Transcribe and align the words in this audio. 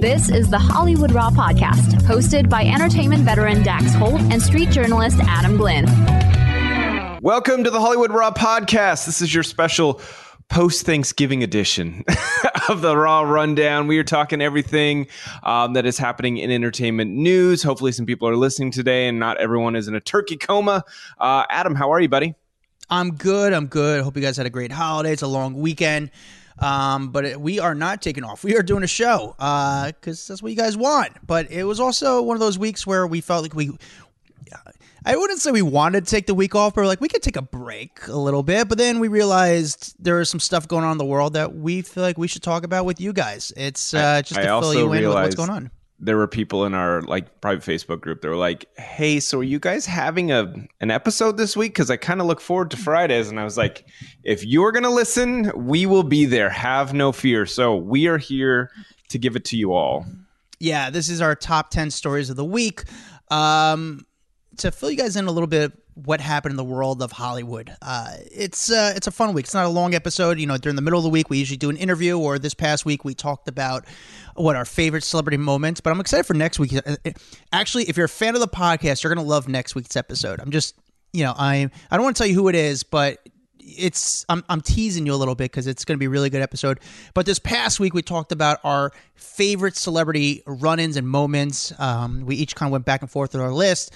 This 0.00 0.30
is 0.30 0.48
the 0.48 0.60
Hollywood 0.60 1.10
Raw 1.10 1.30
podcast, 1.30 1.94
hosted 2.02 2.48
by 2.48 2.64
entertainment 2.64 3.24
veteran 3.24 3.64
Dax 3.64 3.94
Holt 3.94 4.20
and 4.20 4.40
street 4.40 4.70
journalist 4.70 5.18
Adam 5.22 5.56
Glyn. 5.56 5.86
Welcome 7.20 7.64
to 7.64 7.70
the 7.70 7.80
Hollywood 7.80 8.12
Raw 8.12 8.30
podcast. 8.30 9.06
This 9.06 9.20
is 9.20 9.34
your 9.34 9.42
special 9.42 10.00
post 10.48 10.86
Thanksgiving 10.86 11.42
edition 11.42 12.04
of 12.68 12.80
the 12.80 12.96
Raw 12.96 13.22
Rundown. 13.22 13.88
We 13.88 13.98
are 13.98 14.04
talking 14.04 14.40
everything 14.40 15.08
um, 15.42 15.72
that 15.72 15.84
is 15.84 15.98
happening 15.98 16.36
in 16.36 16.52
entertainment 16.52 17.10
news. 17.10 17.64
Hopefully, 17.64 17.90
some 17.90 18.06
people 18.06 18.28
are 18.28 18.36
listening 18.36 18.70
today 18.70 19.08
and 19.08 19.18
not 19.18 19.38
everyone 19.38 19.74
is 19.74 19.88
in 19.88 19.96
a 19.96 20.00
turkey 20.00 20.36
coma. 20.36 20.84
Uh, 21.18 21.42
Adam, 21.50 21.74
how 21.74 21.92
are 21.92 22.00
you, 22.00 22.08
buddy? 22.08 22.36
I'm 22.88 23.16
good. 23.16 23.52
I'm 23.52 23.66
good. 23.66 24.04
Hope 24.04 24.14
you 24.14 24.22
guys 24.22 24.36
had 24.36 24.46
a 24.46 24.50
great 24.50 24.70
holiday. 24.70 25.12
It's 25.12 25.22
a 25.22 25.26
long 25.26 25.54
weekend. 25.54 26.12
Um, 26.60 27.10
but 27.10 27.24
it, 27.24 27.40
we 27.40 27.60
are 27.60 27.74
not 27.74 28.02
taking 28.02 28.24
off. 28.24 28.44
We 28.44 28.56
are 28.56 28.62
doing 28.62 28.82
a 28.82 28.88
show 28.88 29.34
because 29.36 30.28
uh, 30.28 30.32
that's 30.32 30.42
what 30.42 30.50
you 30.50 30.56
guys 30.56 30.76
want. 30.76 31.26
But 31.26 31.50
it 31.50 31.64
was 31.64 31.80
also 31.80 32.22
one 32.22 32.36
of 32.36 32.40
those 32.40 32.58
weeks 32.58 32.86
where 32.86 33.06
we 33.06 33.20
felt 33.20 33.42
like 33.42 33.54
we. 33.54 33.76
I 35.04 35.16
wouldn't 35.16 35.40
say 35.40 35.52
we 35.52 35.62
wanted 35.62 36.04
to 36.04 36.10
take 36.10 36.26
the 36.26 36.34
week 36.34 36.54
off, 36.54 36.74
but 36.74 36.84
like 36.84 37.00
we 37.00 37.08
could 37.08 37.22
take 37.22 37.36
a 37.36 37.42
break 37.42 38.08
a 38.08 38.16
little 38.16 38.42
bit. 38.42 38.68
But 38.68 38.78
then 38.78 38.98
we 38.98 39.08
realized 39.08 39.94
there 39.98 40.20
is 40.20 40.28
some 40.28 40.40
stuff 40.40 40.68
going 40.68 40.84
on 40.84 40.92
in 40.92 40.98
the 40.98 41.04
world 41.04 41.34
that 41.34 41.54
we 41.54 41.82
feel 41.82 42.02
like 42.02 42.18
we 42.18 42.28
should 42.28 42.42
talk 42.42 42.64
about 42.64 42.84
with 42.84 43.00
you 43.00 43.12
guys. 43.12 43.52
It's 43.56 43.94
uh, 43.94 44.20
just 44.22 44.38
I 44.38 44.42
to 44.42 44.60
fill 44.60 44.74
you 44.74 44.92
in 44.92 45.06
with 45.06 45.14
what's 45.14 45.34
going 45.34 45.50
on 45.50 45.70
there 46.00 46.16
were 46.16 46.28
people 46.28 46.64
in 46.64 46.74
our 46.74 47.02
like 47.02 47.40
private 47.40 47.64
Facebook 47.64 48.00
group 48.00 48.20
that 48.20 48.28
were 48.28 48.36
like, 48.36 48.66
"Hey, 48.76 49.20
so 49.20 49.40
are 49.40 49.44
you 49.44 49.58
guys 49.58 49.86
having 49.86 50.30
a 50.30 50.52
an 50.80 50.90
episode 50.90 51.36
this 51.36 51.56
week? 51.56 51.72
Because 51.72 51.90
I 51.90 51.96
kind 51.96 52.20
of 52.20 52.26
look 52.26 52.40
forward 52.40 52.70
to 52.70 52.76
Fridays." 52.76 53.28
And 53.28 53.40
I 53.40 53.44
was 53.44 53.56
like, 53.56 53.84
"If 54.22 54.44
you're 54.44 54.72
gonna 54.72 54.90
listen, 54.90 55.50
we 55.56 55.86
will 55.86 56.04
be 56.04 56.24
there. 56.24 56.50
Have 56.50 56.92
no 56.92 57.12
fear." 57.12 57.46
So 57.46 57.74
we 57.74 58.06
are 58.06 58.18
here 58.18 58.70
to 59.08 59.18
give 59.18 59.34
it 59.36 59.44
to 59.46 59.56
you 59.56 59.72
all. 59.72 60.06
Yeah, 60.60 60.90
this 60.90 61.08
is 61.08 61.20
our 61.20 61.34
top 61.34 61.70
ten 61.70 61.90
stories 61.90 62.30
of 62.30 62.36
the 62.36 62.44
week. 62.44 62.84
Um, 63.30 64.06
to 64.58 64.70
fill 64.70 64.90
you 64.90 64.96
guys 64.96 65.16
in 65.16 65.26
a 65.26 65.32
little 65.32 65.46
bit 65.46 65.72
what 66.04 66.20
happened 66.20 66.52
in 66.52 66.56
the 66.56 66.64
world 66.64 67.02
of 67.02 67.12
Hollywood. 67.12 67.74
Uh, 67.82 68.12
it's 68.30 68.70
uh, 68.70 68.92
it's 68.94 69.06
a 69.06 69.10
fun 69.10 69.32
week. 69.34 69.46
It's 69.46 69.54
not 69.54 69.66
a 69.66 69.70
long 69.70 69.94
episode. 69.94 70.38
You 70.38 70.46
know, 70.46 70.56
during 70.56 70.76
the 70.76 70.82
middle 70.82 70.98
of 70.98 71.02
the 71.02 71.10
week, 71.10 71.30
we 71.30 71.38
usually 71.38 71.56
do 71.56 71.70
an 71.70 71.76
interview, 71.76 72.18
or 72.18 72.38
this 72.38 72.54
past 72.54 72.84
week 72.84 73.04
we 73.04 73.14
talked 73.14 73.48
about 73.48 73.84
what 74.34 74.56
our 74.56 74.64
favorite 74.64 75.04
celebrity 75.04 75.36
moments. 75.36 75.80
But 75.80 75.90
I'm 75.90 76.00
excited 76.00 76.24
for 76.24 76.34
next 76.34 76.58
week. 76.58 76.74
Uh, 76.74 76.96
actually, 77.52 77.84
if 77.84 77.96
you're 77.96 78.06
a 78.06 78.08
fan 78.08 78.34
of 78.34 78.40
the 78.40 78.48
podcast, 78.48 79.02
you're 79.02 79.12
gonna 79.12 79.26
love 79.26 79.48
next 79.48 79.74
week's 79.74 79.96
episode. 79.96 80.40
I'm 80.40 80.50
just, 80.50 80.76
you 81.12 81.24
know, 81.24 81.34
I 81.36 81.70
I 81.90 81.96
don't 81.96 82.04
want 82.04 82.16
to 82.16 82.22
tell 82.22 82.28
you 82.28 82.34
who 82.34 82.48
it 82.48 82.54
is, 82.54 82.82
but 82.82 83.18
it's 83.60 84.24
I'm, 84.28 84.44
I'm 84.48 84.60
teasing 84.60 85.04
you 85.06 85.14
a 85.14 85.16
little 85.16 85.34
bit 85.34 85.50
because 85.50 85.66
it's 85.66 85.84
going 85.84 85.96
to 85.96 85.98
be 85.98 86.06
a 86.06 86.10
really 86.10 86.30
good 86.30 86.42
episode. 86.42 86.80
But 87.14 87.26
this 87.26 87.38
past 87.38 87.78
week 87.80 87.92
we 87.92 88.02
talked 88.02 88.32
about 88.32 88.60
our 88.64 88.92
favorite 89.14 89.76
celebrity 89.76 90.42
run-ins 90.46 90.96
and 90.96 91.06
moments. 91.06 91.72
Um, 91.78 92.24
we 92.24 92.36
each 92.36 92.54
kind 92.54 92.68
of 92.68 92.72
went 92.72 92.84
back 92.84 93.02
and 93.02 93.10
forth 93.10 93.34
with 93.34 93.42
our 93.42 93.52
list. 93.52 93.92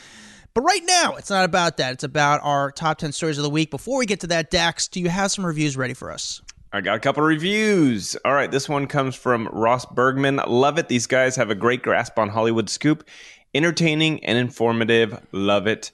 But 0.55 0.62
right 0.62 0.83
now, 0.84 1.14
it's 1.17 1.31
not 1.31 1.45
about 1.45 1.78
that. 1.78 1.95
It's 1.95 2.05
about 2.05 2.41
our 2.42 2.70
top 2.70 2.98
10 2.98 3.12
stories 3.12 3.39
of 3.39 3.45
the 3.45 3.50
week. 3.50 3.70
Before 3.70 3.98
we 3.98 4.06
get 4.06 4.20
to 4.20 4.27
that, 4.28 4.50
Dax, 4.50 4.86
do 4.86 5.00
you 5.00 5.09
have 5.09 5.31
some 5.31 5.47
reviews 5.47 5.77
ready 5.77 5.94
for 5.94 6.11
us? 6.11 6.42
I 6.75 6.81
got 6.81 6.97
a 6.97 7.00
couple 7.00 7.22
reviews. 7.22 8.17
All 8.25 8.34
right, 8.34 8.50
this 8.50 8.69
one 8.69 8.86
comes 8.86 9.14
from 9.14 9.48
Ross 9.53 9.86
Bergman. 9.86 10.41
Love 10.47 10.78
it. 10.78 10.89
These 10.89 11.06
guys 11.06 11.36
have 11.36 11.50
a 11.50 11.55
great 11.55 11.83
grasp 11.83 12.19
on 12.19 12.28
Hollywood 12.28 12.69
scoop. 12.69 13.09
Entertaining 13.55 14.25
and 14.25 14.39
informative. 14.39 15.19
Love 15.33 15.67
it. 15.67 15.91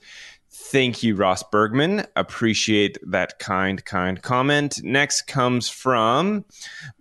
Thank 0.71 1.01
you, 1.01 1.15
Ross 1.15 1.41
Bergman. 1.41 2.05
Appreciate 2.15 2.99
that 3.07 3.39
kind, 3.39 3.83
kind 3.85 4.21
comment. 4.21 4.83
Next 4.83 5.23
comes 5.23 5.67
from 5.67 6.45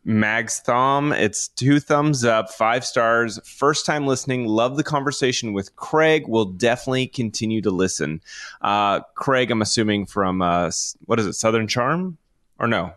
Mags 0.06 0.60
Thom. 0.60 1.12
It's 1.12 1.48
two 1.48 1.78
thumbs 1.78 2.24
up, 2.24 2.50
five 2.50 2.82
stars. 2.82 3.38
First 3.44 3.84
time 3.84 4.06
listening. 4.06 4.46
Love 4.46 4.78
the 4.78 4.84
conversation 4.84 5.52
with 5.52 5.76
Craig. 5.76 6.26
Will 6.28 6.46
definitely 6.46 7.08
continue 7.08 7.60
to 7.60 7.70
listen. 7.70 8.22
Uh, 8.62 9.00
Craig, 9.14 9.50
I'm 9.50 9.60
assuming 9.60 10.06
from 10.06 10.40
uh, 10.40 10.70
what 11.04 11.20
is 11.20 11.26
it, 11.26 11.34
Southern 11.34 11.68
Charm? 11.68 12.16
Or 12.58 12.68
no? 12.68 12.94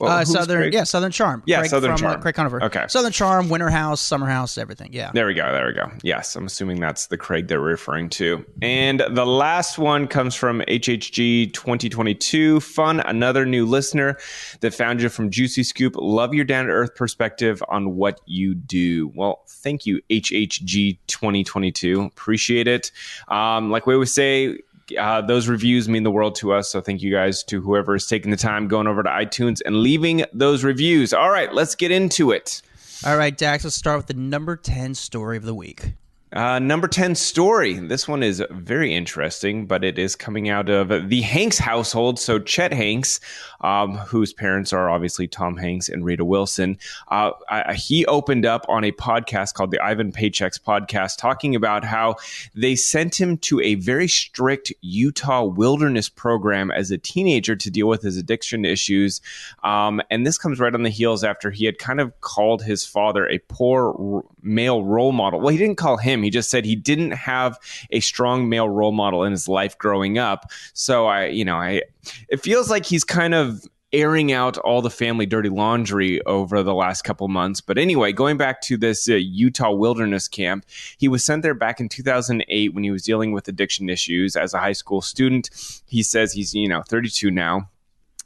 Well, 0.00 0.10
uh, 0.10 0.24
Southern, 0.24 0.62
Craig? 0.62 0.72
yeah, 0.72 0.84
Southern 0.84 1.12
Charm. 1.12 1.42
Yeah, 1.44 1.58
Craig 1.58 1.70
Southern 1.70 1.90
from, 1.90 1.98
Charm. 1.98 2.18
Uh, 2.18 2.22
Craig 2.22 2.34
Conover. 2.34 2.64
Okay. 2.64 2.86
Southern 2.88 3.12
Charm, 3.12 3.50
Winter 3.50 3.68
House, 3.68 4.00
Summer 4.00 4.26
House, 4.26 4.56
everything. 4.56 4.92
Yeah. 4.92 5.10
There 5.12 5.26
we 5.26 5.34
go. 5.34 5.52
There 5.52 5.66
we 5.66 5.74
go. 5.74 5.90
Yes, 6.02 6.34
I'm 6.36 6.46
assuming 6.46 6.80
that's 6.80 7.08
the 7.08 7.18
Craig 7.18 7.48
they're 7.48 7.60
referring 7.60 8.08
to. 8.10 8.44
And 8.62 9.00
the 9.10 9.26
last 9.26 9.78
one 9.78 10.08
comes 10.08 10.34
from 10.34 10.60
HHG 10.62 11.52
2022. 11.52 12.60
Fun, 12.60 13.00
another 13.00 13.44
new 13.44 13.66
listener 13.66 14.16
that 14.60 14.72
found 14.72 15.02
you 15.02 15.10
from 15.10 15.30
Juicy 15.30 15.62
Scoop. 15.62 15.94
Love 15.96 16.32
your 16.32 16.46
down 16.46 16.64
to 16.66 16.72
earth 16.72 16.94
perspective 16.94 17.62
on 17.68 17.96
what 17.96 18.20
you 18.24 18.54
do. 18.54 19.12
Well, 19.14 19.42
thank 19.46 19.84
you, 19.84 20.00
HHG 20.10 20.98
2022. 21.08 22.00
Appreciate 22.00 22.68
it. 22.68 22.90
Um, 23.28 23.70
like 23.70 23.86
we 23.86 23.92
always 23.92 24.14
say, 24.14 24.58
uh, 24.98 25.20
those 25.22 25.48
reviews 25.48 25.88
mean 25.88 26.02
the 26.02 26.10
world 26.10 26.34
to 26.36 26.52
us. 26.52 26.70
So 26.70 26.80
thank 26.80 27.02
you 27.02 27.12
guys 27.12 27.42
to 27.44 27.60
whoever 27.60 27.94
is 27.94 28.06
taking 28.06 28.30
the 28.30 28.36
time 28.36 28.68
going 28.68 28.86
over 28.86 29.02
to 29.02 29.08
iTunes 29.08 29.60
and 29.64 29.76
leaving 29.76 30.24
those 30.32 30.64
reviews. 30.64 31.12
All 31.12 31.30
right, 31.30 31.52
let's 31.52 31.74
get 31.74 31.90
into 31.90 32.30
it. 32.30 32.62
All 33.04 33.16
right, 33.16 33.36
Dax, 33.36 33.64
let's 33.64 33.76
start 33.76 33.98
with 33.98 34.06
the 34.06 34.14
number 34.14 34.56
10 34.56 34.94
story 34.94 35.36
of 35.36 35.44
the 35.44 35.54
week. 35.54 35.94
Uh, 36.32 36.60
number 36.60 36.86
10 36.86 37.16
story. 37.16 37.74
This 37.74 38.06
one 38.06 38.22
is 38.22 38.42
very 38.50 38.94
interesting, 38.94 39.66
but 39.66 39.82
it 39.82 39.98
is 39.98 40.14
coming 40.14 40.48
out 40.48 40.68
of 40.68 41.08
the 41.08 41.22
Hanks 41.22 41.58
household. 41.58 42.20
So, 42.20 42.38
Chet 42.38 42.72
Hanks, 42.72 43.18
um, 43.62 43.96
whose 43.96 44.32
parents 44.32 44.72
are 44.72 44.88
obviously 44.88 45.26
Tom 45.26 45.56
Hanks 45.56 45.88
and 45.88 46.04
Rita 46.04 46.24
Wilson, 46.24 46.78
uh, 47.08 47.32
I, 47.48 47.74
he 47.74 48.06
opened 48.06 48.46
up 48.46 48.64
on 48.68 48.84
a 48.84 48.92
podcast 48.92 49.54
called 49.54 49.72
the 49.72 49.80
Ivan 49.80 50.12
Paychecks 50.12 50.60
podcast, 50.60 51.18
talking 51.18 51.56
about 51.56 51.84
how 51.84 52.14
they 52.54 52.76
sent 52.76 53.20
him 53.20 53.36
to 53.38 53.60
a 53.60 53.74
very 53.74 54.06
strict 54.06 54.72
Utah 54.82 55.42
wilderness 55.42 56.08
program 56.08 56.70
as 56.70 56.92
a 56.92 56.98
teenager 56.98 57.56
to 57.56 57.70
deal 57.72 57.88
with 57.88 58.02
his 58.02 58.16
addiction 58.16 58.64
issues. 58.64 59.20
Um, 59.64 60.00
and 60.10 60.24
this 60.24 60.38
comes 60.38 60.60
right 60.60 60.74
on 60.74 60.84
the 60.84 60.90
heels 60.90 61.24
after 61.24 61.50
he 61.50 61.64
had 61.64 61.78
kind 61.78 62.00
of 62.00 62.20
called 62.20 62.62
his 62.62 62.84
father 62.84 63.28
a 63.28 63.38
poor 63.48 63.96
r- 63.98 64.24
male 64.42 64.84
role 64.84 65.10
model. 65.10 65.40
Well, 65.40 65.48
he 65.48 65.58
didn't 65.58 65.76
call 65.76 65.96
him 65.96 66.19
He 66.22 66.30
just 66.30 66.50
said 66.50 66.64
he 66.64 66.76
didn't 66.76 67.12
have 67.12 67.58
a 67.90 68.00
strong 68.00 68.48
male 68.48 68.68
role 68.68 68.92
model 68.92 69.24
in 69.24 69.32
his 69.32 69.48
life 69.48 69.76
growing 69.78 70.18
up. 70.18 70.50
So 70.72 71.06
I, 71.06 71.26
you 71.26 71.44
know, 71.44 71.56
I 71.56 71.82
it 72.28 72.40
feels 72.40 72.70
like 72.70 72.86
he's 72.86 73.04
kind 73.04 73.34
of 73.34 73.64
airing 73.92 74.32
out 74.32 74.56
all 74.58 74.82
the 74.82 74.90
family 74.90 75.26
dirty 75.26 75.48
laundry 75.48 76.24
over 76.24 76.62
the 76.62 76.74
last 76.74 77.02
couple 77.02 77.26
months. 77.28 77.60
But 77.60 77.78
anyway, 77.78 78.12
going 78.12 78.36
back 78.36 78.60
to 78.62 78.76
this 78.76 79.08
uh, 79.08 79.14
Utah 79.14 79.72
wilderness 79.72 80.28
camp, 80.28 80.64
he 80.98 81.08
was 81.08 81.24
sent 81.24 81.42
there 81.42 81.54
back 81.54 81.80
in 81.80 81.88
2008 81.88 82.74
when 82.74 82.84
he 82.84 82.90
was 82.90 83.02
dealing 83.02 83.32
with 83.32 83.48
addiction 83.48 83.88
issues 83.88 84.36
as 84.36 84.54
a 84.54 84.58
high 84.58 84.72
school 84.72 85.00
student. 85.00 85.50
He 85.86 86.02
says 86.02 86.32
he's, 86.32 86.54
you 86.54 86.68
know, 86.68 86.82
32 86.82 87.30
now 87.30 87.68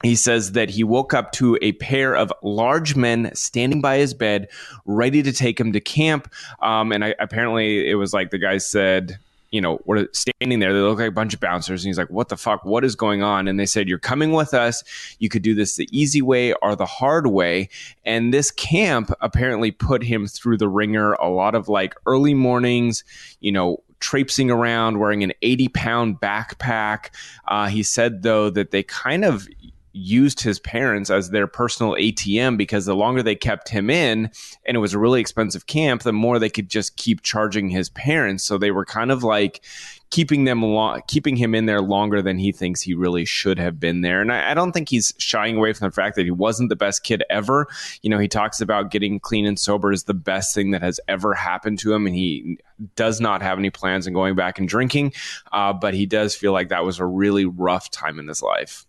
he 0.02 0.16
says 0.16 0.52
that 0.52 0.70
he 0.70 0.84
woke 0.84 1.14
up 1.14 1.32
to 1.32 1.58
a 1.62 1.72
pair 1.72 2.14
of 2.14 2.32
large 2.42 2.96
men 2.96 3.30
standing 3.34 3.80
by 3.80 3.98
his 3.98 4.12
bed, 4.12 4.48
ready 4.84 5.22
to 5.22 5.32
take 5.32 5.58
him 5.58 5.72
to 5.72 5.80
camp. 5.80 6.32
Um, 6.60 6.92
and 6.92 7.04
I, 7.04 7.14
apparently, 7.18 7.88
it 7.88 7.94
was 7.94 8.12
like 8.12 8.30
the 8.30 8.38
guy 8.38 8.58
said, 8.58 9.18
you 9.50 9.60
know, 9.60 9.80
we're 9.84 10.08
standing 10.12 10.58
there. 10.58 10.74
They 10.74 10.80
look 10.80 10.98
like 10.98 11.08
a 11.08 11.12
bunch 11.12 11.32
of 11.32 11.38
bouncers. 11.38 11.84
And 11.84 11.88
he's 11.88 11.96
like, 11.96 12.10
what 12.10 12.28
the 12.28 12.36
fuck? 12.36 12.64
What 12.64 12.84
is 12.84 12.96
going 12.96 13.22
on? 13.22 13.46
And 13.46 13.58
they 13.58 13.66
said, 13.66 13.88
you're 13.88 14.00
coming 14.00 14.32
with 14.32 14.52
us. 14.52 14.82
You 15.20 15.28
could 15.28 15.42
do 15.42 15.54
this 15.54 15.76
the 15.76 15.88
easy 15.92 16.20
way 16.20 16.54
or 16.54 16.74
the 16.74 16.86
hard 16.86 17.28
way. 17.28 17.68
And 18.04 18.34
this 18.34 18.50
camp 18.50 19.12
apparently 19.20 19.70
put 19.70 20.02
him 20.02 20.26
through 20.26 20.56
the 20.56 20.68
ringer 20.68 21.12
a 21.12 21.28
lot 21.28 21.54
of 21.54 21.68
like 21.68 21.94
early 22.04 22.34
mornings, 22.34 23.04
you 23.38 23.52
know, 23.52 23.80
traipsing 24.00 24.50
around 24.50 24.98
wearing 24.98 25.22
an 25.22 25.32
80 25.40 25.68
pound 25.68 26.20
backpack. 26.20 27.10
Uh, 27.46 27.68
he 27.68 27.84
said, 27.84 28.24
though, 28.24 28.50
that 28.50 28.72
they 28.72 28.82
kind 28.82 29.24
of 29.24 29.46
used 29.94 30.40
his 30.40 30.58
parents 30.58 31.08
as 31.08 31.30
their 31.30 31.46
personal 31.46 31.94
ATM 31.94 32.56
because 32.56 32.84
the 32.84 32.96
longer 32.96 33.22
they 33.22 33.36
kept 33.36 33.68
him 33.68 33.88
in 33.88 34.30
and 34.66 34.76
it 34.76 34.80
was 34.80 34.92
a 34.92 34.98
really 34.98 35.20
expensive 35.20 35.66
camp, 35.66 36.02
the 36.02 36.12
more 36.12 36.38
they 36.38 36.50
could 36.50 36.68
just 36.68 36.96
keep 36.96 37.22
charging 37.22 37.68
his 37.68 37.88
parents. 37.90 38.44
So 38.44 38.58
they 38.58 38.72
were 38.72 38.84
kind 38.84 39.12
of 39.12 39.22
like 39.22 39.64
keeping 40.10 40.44
them 40.44 40.62
lo- 40.62 41.00
keeping 41.08 41.36
him 41.36 41.54
in 41.54 41.66
there 41.66 41.80
longer 41.80 42.22
than 42.22 42.38
he 42.38 42.52
thinks 42.52 42.80
he 42.80 42.94
really 42.94 43.24
should 43.24 43.58
have 43.58 43.80
been 43.80 44.00
there. 44.00 44.20
And 44.20 44.32
I, 44.32 44.50
I 44.50 44.54
don't 44.54 44.72
think 44.72 44.88
he's 44.88 45.12
shying 45.18 45.56
away 45.56 45.72
from 45.72 45.88
the 45.88 45.94
fact 45.94 46.16
that 46.16 46.24
he 46.24 46.30
wasn't 46.30 46.68
the 46.68 46.76
best 46.76 47.04
kid 47.04 47.24
ever. 47.30 47.66
You 48.02 48.10
know, 48.10 48.18
he 48.18 48.28
talks 48.28 48.60
about 48.60 48.90
getting 48.90 49.18
clean 49.20 49.46
and 49.46 49.58
sober 49.58 49.92
is 49.92 50.04
the 50.04 50.14
best 50.14 50.54
thing 50.54 50.72
that 50.72 50.82
has 50.82 51.00
ever 51.08 51.34
happened 51.34 51.78
to 51.80 51.92
him, 51.92 52.06
and 52.06 52.14
he 52.14 52.58
does 52.96 53.20
not 53.20 53.42
have 53.42 53.58
any 53.58 53.70
plans 53.70 54.06
on 54.06 54.12
going 54.12 54.34
back 54.34 54.58
and 54.58 54.68
drinking. 54.68 55.12
Uh, 55.52 55.72
but 55.72 55.94
he 55.94 56.06
does 56.06 56.34
feel 56.34 56.52
like 56.52 56.68
that 56.68 56.84
was 56.84 56.98
a 56.98 57.06
really 57.06 57.44
rough 57.44 57.90
time 57.90 58.18
in 58.18 58.28
his 58.28 58.42
life. 58.42 58.86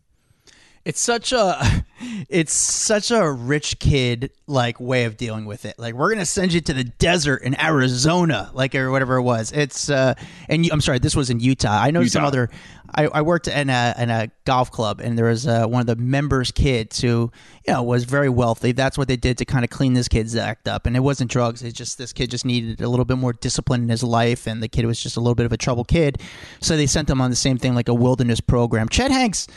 It's 0.85 0.99
such 0.99 1.33
a 1.33 1.83
it's 2.29 2.53
such 2.53 3.09
a 3.09 3.29
rich 3.29 3.79
kid 3.79 4.31
like 4.47 4.79
way 4.79 5.05
of 5.05 5.17
dealing 5.17 5.45
with 5.45 5.65
it. 5.65 5.77
Like 5.79 5.95
we're 5.95 6.13
gonna 6.13 6.25
send 6.25 6.53
you 6.53 6.61
to 6.61 6.73
the 6.73 6.83
desert 6.83 7.41
in 7.41 7.59
arizona 7.59 8.51
like 8.53 8.75
or 8.75 8.91
whatever 8.91 9.15
it 9.17 9.23
was. 9.23 9.51
It's 9.51 9.89
uh 9.89 10.13
and 10.47 10.63
you, 10.63 10.71
i'm 10.71 10.81
sorry 10.81 10.99
this 10.99 11.15
was 11.15 11.29
in 11.29 11.39
utah. 11.39 11.81
I 11.81 11.91
know 11.91 12.05
some 12.05 12.23
other 12.23 12.49
I, 12.93 13.07
I 13.07 13.21
worked 13.23 13.47
in 13.47 13.69
a 13.69 13.95
in 13.97 14.11
a 14.11 14.29
golf 14.45 14.71
club 14.71 15.01
and 15.01 15.17
there 15.17 15.25
was 15.25 15.47
uh, 15.47 15.65
one 15.65 15.81
of 15.81 15.87
the 15.87 15.95
members 15.95 16.51
kids 16.51 17.01
who 17.01 17.31
you 17.67 17.73
know 17.73 17.81
was 17.81 18.03
very 18.03 18.29
wealthy. 18.29 18.71
That's 18.71 18.97
what 18.97 19.07
they 19.07 19.17
did 19.17 19.39
to 19.39 19.45
kind 19.45 19.65
of 19.65 19.71
clean 19.71 19.93
this 19.93 20.07
kid's 20.07 20.35
act 20.35 20.67
up. 20.67 20.85
And 20.85 20.95
it 20.95 20.99
wasn't 20.99 21.31
drugs. 21.31 21.63
It's 21.63 21.75
just 21.75 21.97
this 21.97 22.13
kid 22.13 22.29
just 22.29 22.45
needed 22.45 22.81
a 22.81 22.87
little 22.87 23.05
bit 23.05 23.17
more 23.17 23.33
discipline 23.33 23.81
in 23.81 23.89
his 23.89 24.03
life 24.03 24.45
and 24.45 24.61
the 24.61 24.67
kid 24.67 24.85
was 24.85 25.01
just 25.01 25.17
a 25.17 25.19
little 25.19 25.35
bit 25.35 25.47
of 25.47 25.51
a 25.51 25.57
trouble 25.57 25.83
kid. 25.83 26.21
So 26.61 26.77
they 26.77 26.85
sent 26.85 27.09
him 27.09 27.21
on 27.21 27.31
the 27.31 27.35
same 27.35 27.57
thing 27.57 27.73
like 27.73 27.89
a 27.89 27.93
wilderness 27.93 28.39
program. 28.39 28.87
Chet 28.87 29.09
hanks 29.09 29.47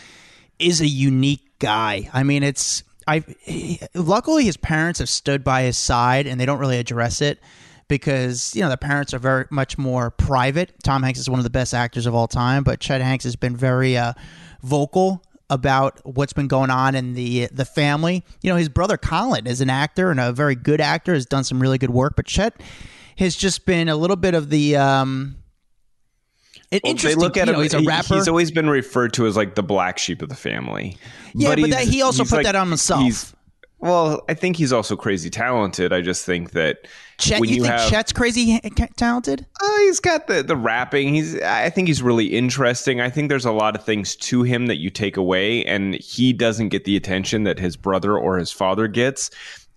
is 0.58 0.81
a 0.81 0.87
unique 0.87 1.58
guy. 1.58 2.10
I 2.12 2.22
mean, 2.22 2.43
it's 2.43 2.82
I. 3.06 3.25
Luckily, 3.94 4.44
his 4.44 4.56
parents 4.56 4.99
have 4.99 5.08
stood 5.08 5.44
by 5.44 5.62
his 5.62 5.78
side, 5.78 6.26
and 6.26 6.40
they 6.40 6.46
don't 6.46 6.58
really 6.58 6.78
address 6.78 7.20
it 7.20 7.40
because 7.88 8.55
you 8.55 8.62
know 8.62 8.69
the 8.69 8.76
parents 8.76 9.14
are 9.14 9.19
very 9.19 9.46
much 9.50 9.78
more 9.78 10.10
private. 10.10 10.72
Tom 10.84 11.02
Hanks 11.02 11.19
is 11.19 11.28
one 11.28 11.40
of 11.40 11.44
the 11.44 11.50
best 11.50 11.75
actors 11.75 12.06
of 12.06 12.14
all 12.14 12.28
time, 12.28 12.62
but 12.62 12.81
Chet 12.81 13.00
Hanks 13.00 13.25
has 13.25 13.37
been 13.37 13.56
very 13.56 13.96
uh, 13.96 14.12
vocal 14.62 15.25
about 15.50 16.00
what's 16.05 16.34
been 16.34 16.49
going 16.49 16.70
on 16.70 16.94
in 16.94 17.14
the 17.14 17.49
the 17.50 17.64
family. 17.64 18.25
You 18.43 18.50
know, 18.50 18.56
his 18.56 18.69
brother 18.69 18.96
Colin 18.96 19.46
is 19.46 19.61
an 19.61 19.70
actor 19.70 20.11
and 20.11 20.20
a 20.20 20.32
very 20.32 20.54
good 20.54 20.81
actor, 20.81 21.14
has 21.14 21.26
done 21.26 21.44
some 21.44 21.61
really 21.61 21.78
good 21.78 21.90
work, 21.90 22.14
but 22.16 22.26
Chet 22.26 22.61
has 23.16 23.34
just 23.34 23.66
been 23.66 23.88
a 23.88 23.96
little 23.96 24.16
bit 24.16 24.34
of 24.34 24.50
the 24.50 24.76
um 24.76 25.37
an 26.73 26.81
Well, 26.85 26.91
interesting. 26.91 27.19
they 27.19 27.25
look 27.25 27.37
at 27.37 27.47
you 27.47 27.53
him. 27.53 27.56
know, 27.59 27.62
he's 27.62 27.75
a 27.75 27.81
rapper. 27.82 28.15
He's 28.15 28.29
always 28.29 28.50
been 28.50 28.69
referred 28.69 29.12
to 29.15 29.26
as 29.26 29.37
like 29.37 29.55
the 29.55 29.62
black 29.62 29.99
sheep 29.99 30.23
of 30.23 30.29
the 30.29 30.35
family. 30.35 30.97
Yeah, 31.35 31.50
but 31.50 31.59
he's- 31.59 31.70
that- 31.70 31.85
he 31.88 32.03
also 32.03 32.25
put 32.25 32.43
that 32.44 32.55
on 32.56 32.69
himself. 32.69 33.35
Well, 33.81 34.25
I 34.29 34.35
think 34.35 34.56
he's 34.56 34.73
also 34.73 34.97
crazy 34.97 35.31
talented. 35.31 35.93
I 35.93 36.00
just 36.00 36.26
think 36.26 36.50
that 36.50 36.88
Chet, 37.19 37.38
when 37.38 37.49
you, 37.49 37.56
you, 37.56 37.62
think 37.62 37.75
have, 37.75 37.88
Chet's 37.88 38.12
crazy 38.12 38.59
talented? 38.97 39.47
Uh, 39.62 39.76
he's 39.79 40.00
got 40.00 40.26
the 40.26 40.43
the 40.43 40.56
rapping. 40.56 41.15
He's 41.15 41.41
I 41.43 41.70
think 41.70 41.87
he's 41.87 42.03
really 42.03 42.26
interesting. 42.26 43.00
I 43.00 43.09
think 43.09 43.29
there's 43.29 43.44
a 43.44 43.53
lot 43.53 43.76
of 43.76 43.85
things 43.85 44.17
to 44.17 44.43
him 44.43 44.67
that 44.67 44.79
you 44.79 44.91
take 44.91 45.17
away, 45.17 45.64
and 45.64 45.94
he 45.94 46.32
doesn't 46.32 46.71
get 46.71 46.87
the 46.87 46.97
attention 46.97 47.44
that 47.44 47.61
his 47.61 47.76
brother 47.76 48.19
or 48.19 48.37
his 48.37 48.50
father 48.50 48.88
gets. 48.88 49.31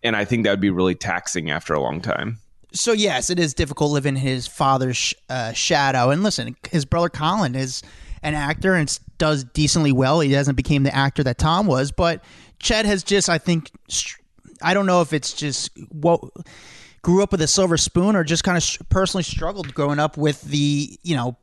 And 0.03 0.15
I 0.15 0.25
think 0.25 0.45
that 0.45 0.49
would 0.49 0.59
be 0.61 0.71
really 0.71 0.95
taxing 0.95 1.51
after 1.51 1.75
a 1.75 1.79
long 1.79 2.01
time. 2.01 2.39
So 2.73 2.93
yes, 2.93 3.29
it 3.29 3.39
is 3.39 3.53
difficult 3.53 3.91
living 3.91 4.15
in 4.15 4.21
his 4.21 4.47
father's 4.47 4.97
sh- 4.97 5.13
uh, 5.29 5.53
shadow. 5.53 6.09
And 6.09 6.23
listen, 6.23 6.55
his 6.69 6.85
brother 6.85 7.09
Colin 7.09 7.55
is 7.55 7.83
an 8.23 8.33
actor 8.33 8.75
and 8.75 8.99
does 9.17 9.43
decently 9.43 9.91
well. 9.91 10.19
He 10.19 10.31
hasn't 10.33 10.57
became 10.57 10.83
the 10.83 10.95
actor 10.95 11.23
that 11.23 11.37
Tom 11.37 11.67
was, 11.67 11.91
but 11.91 12.23
Chet 12.59 12.85
has 12.85 13.03
just, 13.03 13.29
I 13.29 13.37
think, 13.37 13.71
I 14.61 14.73
don't 14.73 14.85
know 14.85 15.01
if 15.01 15.13
it's 15.13 15.33
just 15.33 15.71
what 15.89 16.21
grew 17.01 17.23
up 17.23 17.31
with 17.31 17.41
a 17.41 17.47
silver 17.47 17.77
spoon 17.77 18.15
or 18.15 18.23
just 18.23 18.43
kind 18.43 18.57
of 18.57 18.89
personally 18.89 19.23
struggled 19.23 19.73
growing 19.73 19.99
up 19.99 20.17
with 20.17 20.41
the, 20.43 20.97
you 21.03 21.15
know, 21.15 21.37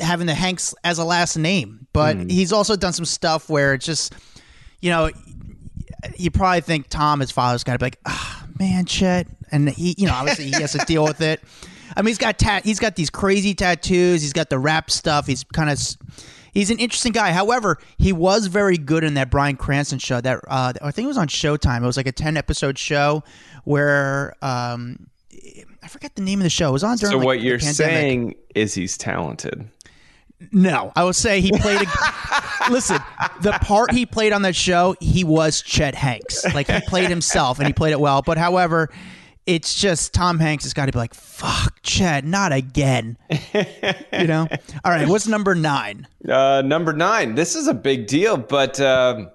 having 0.00 0.26
the 0.26 0.34
Hanks 0.34 0.74
as 0.84 0.98
a 0.98 1.04
last 1.04 1.36
name. 1.36 1.86
But 1.92 2.30
he's 2.30 2.52
also 2.52 2.76
done 2.76 2.92
some 2.92 3.04
stuff 3.04 3.48
where 3.48 3.74
it's 3.74 3.86
just, 3.86 4.14
you 4.80 4.90
know, 4.90 5.10
you 6.16 6.30
probably 6.30 6.62
think 6.62 6.88
Tom, 6.88 7.20
his 7.20 7.30
father's 7.30 7.64
got 7.64 7.74
to 7.74 7.78
be 7.78 7.86
like, 7.86 8.00
ah, 8.06 8.46
man, 8.58 8.84
Chet, 8.86 9.28
and 9.52 9.68
he, 9.68 9.94
you 9.98 10.06
know, 10.06 10.14
obviously 10.14 10.46
he 10.46 10.60
has 10.60 10.72
to 10.72 10.78
deal 10.86 11.04
with 11.04 11.20
it. 11.20 11.42
I 11.96 12.02
mean, 12.02 12.08
he's 12.08 12.18
got 12.18 12.38
tat, 12.38 12.64
he's 12.64 12.80
got 12.80 12.96
these 12.96 13.10
crazy 13.10 13.54
tattoos. 13.54 14.22
He's 14.22 14.32
got 14.32 14.50
the 14.50 14.58
rap 14.58 14.90
stuff. 14.90 15.26
He's 15.26 15.44
kind 15.44 15.70
of, 15.70 15.78
he's 16.52 16.70
an 16.70 16.78
interesting 16.78 17.12
guy. 17.12 17.32
However, 17.32 17.78
he 17.98 18.12
was 18.12 18.46
very 18.46 18.78
good 18.78 19.04
in 19.04 19.14
that 19.14 19.30
Bryan 19.30 19.56
Cranston 19.56 19.98
show. 19.98 20.20
That 20.20 20.40
uh, 20.48 20.72
I 20.80 20.90
think 20.90 21.04
it 21.04 21.08
was 21.08 21.18
on 21.18 21.28
Showtime. 21.28 21.82
It 21.82 21.86
was 21.86 21.96
like 21.96 22.06
a 22.06 22.12
ten 22.12 22.36
episode 22.36 22.78
show 22.78 23.22
where 23.64 24.34
um, 24.42 25.06
I 25.82 25.88
forget 25.88 26.14
the 26.14 26.22
name 26.22 26.40
of 26.40 26.44
the 26.44 26.50
show. 26.50 26.70
It 26.70 26.72
was 26.72 26.84
on 26.84 26.96
during. 26.96 27.12
So 27.12 27.18
like, 27.18 27.26
what 27.26 27.40
you're 27.40 27.60
saying 27.60 28.36
is 28.54 28.74
he's 28.74 28.96
talented. 28.96 29.68
No, 30.50 30.92
I 30.96 31.04
will 31.04 31.12
say 31.12 31.40
he 31.40 31.52
played. 31.52 31.82
A, 31.82 32.70
listen, 32.70 32.98
the 33.42 33.52
part 33.52 33.92
he 33.92 34.06
played 34.06 34.32
on 34.32 34.42
that 34.42 34.56
show, 34.56 34.96
he 35.00 35.22
was 35.22 35.62
Chet 35.62 35.94
Hanks. 35.94 36.44
Like 36.52 36.68
he 36.68 36.80
played 36.80 37.08
himself, 37.08 37.58
and 37.58 37.66
he 37.66 37.72
played 37.72 37.92
it 37.92 38.00
well. 38.00 38.22
But 38.22 38.38
however, 38.38 38.90
it's 39.46 39.74
just 39.74 40.14
Tom 40.14 40.38
Hanks 40.38 40.64
has 40.64 40.74
got 40.74 40.86
to 40.86 40.92
be 40.92 40.98
like, 40.98 41.14
"Fuck, 41.14 41.80
Chet, 41.82 42.24
not 42.24 42.52
again." 42.52 43.16
you 44.12 44.26
know. 44.26 44.48
All 44.84 44.92
right, 44.92 45.08
what's 45.08 45.26
number 45.26 45.54
nine? 45.54 46.06
Uh, 46.28 46.62
number 46.64 46.92
nine. 46.92 47.34
This 47.34 47.56
is 47.56 47.66
a 47.66 47.74
big 47.74 48.06
deal, 48.06 48.36
but 48.36 48.80
um 48.80 49.30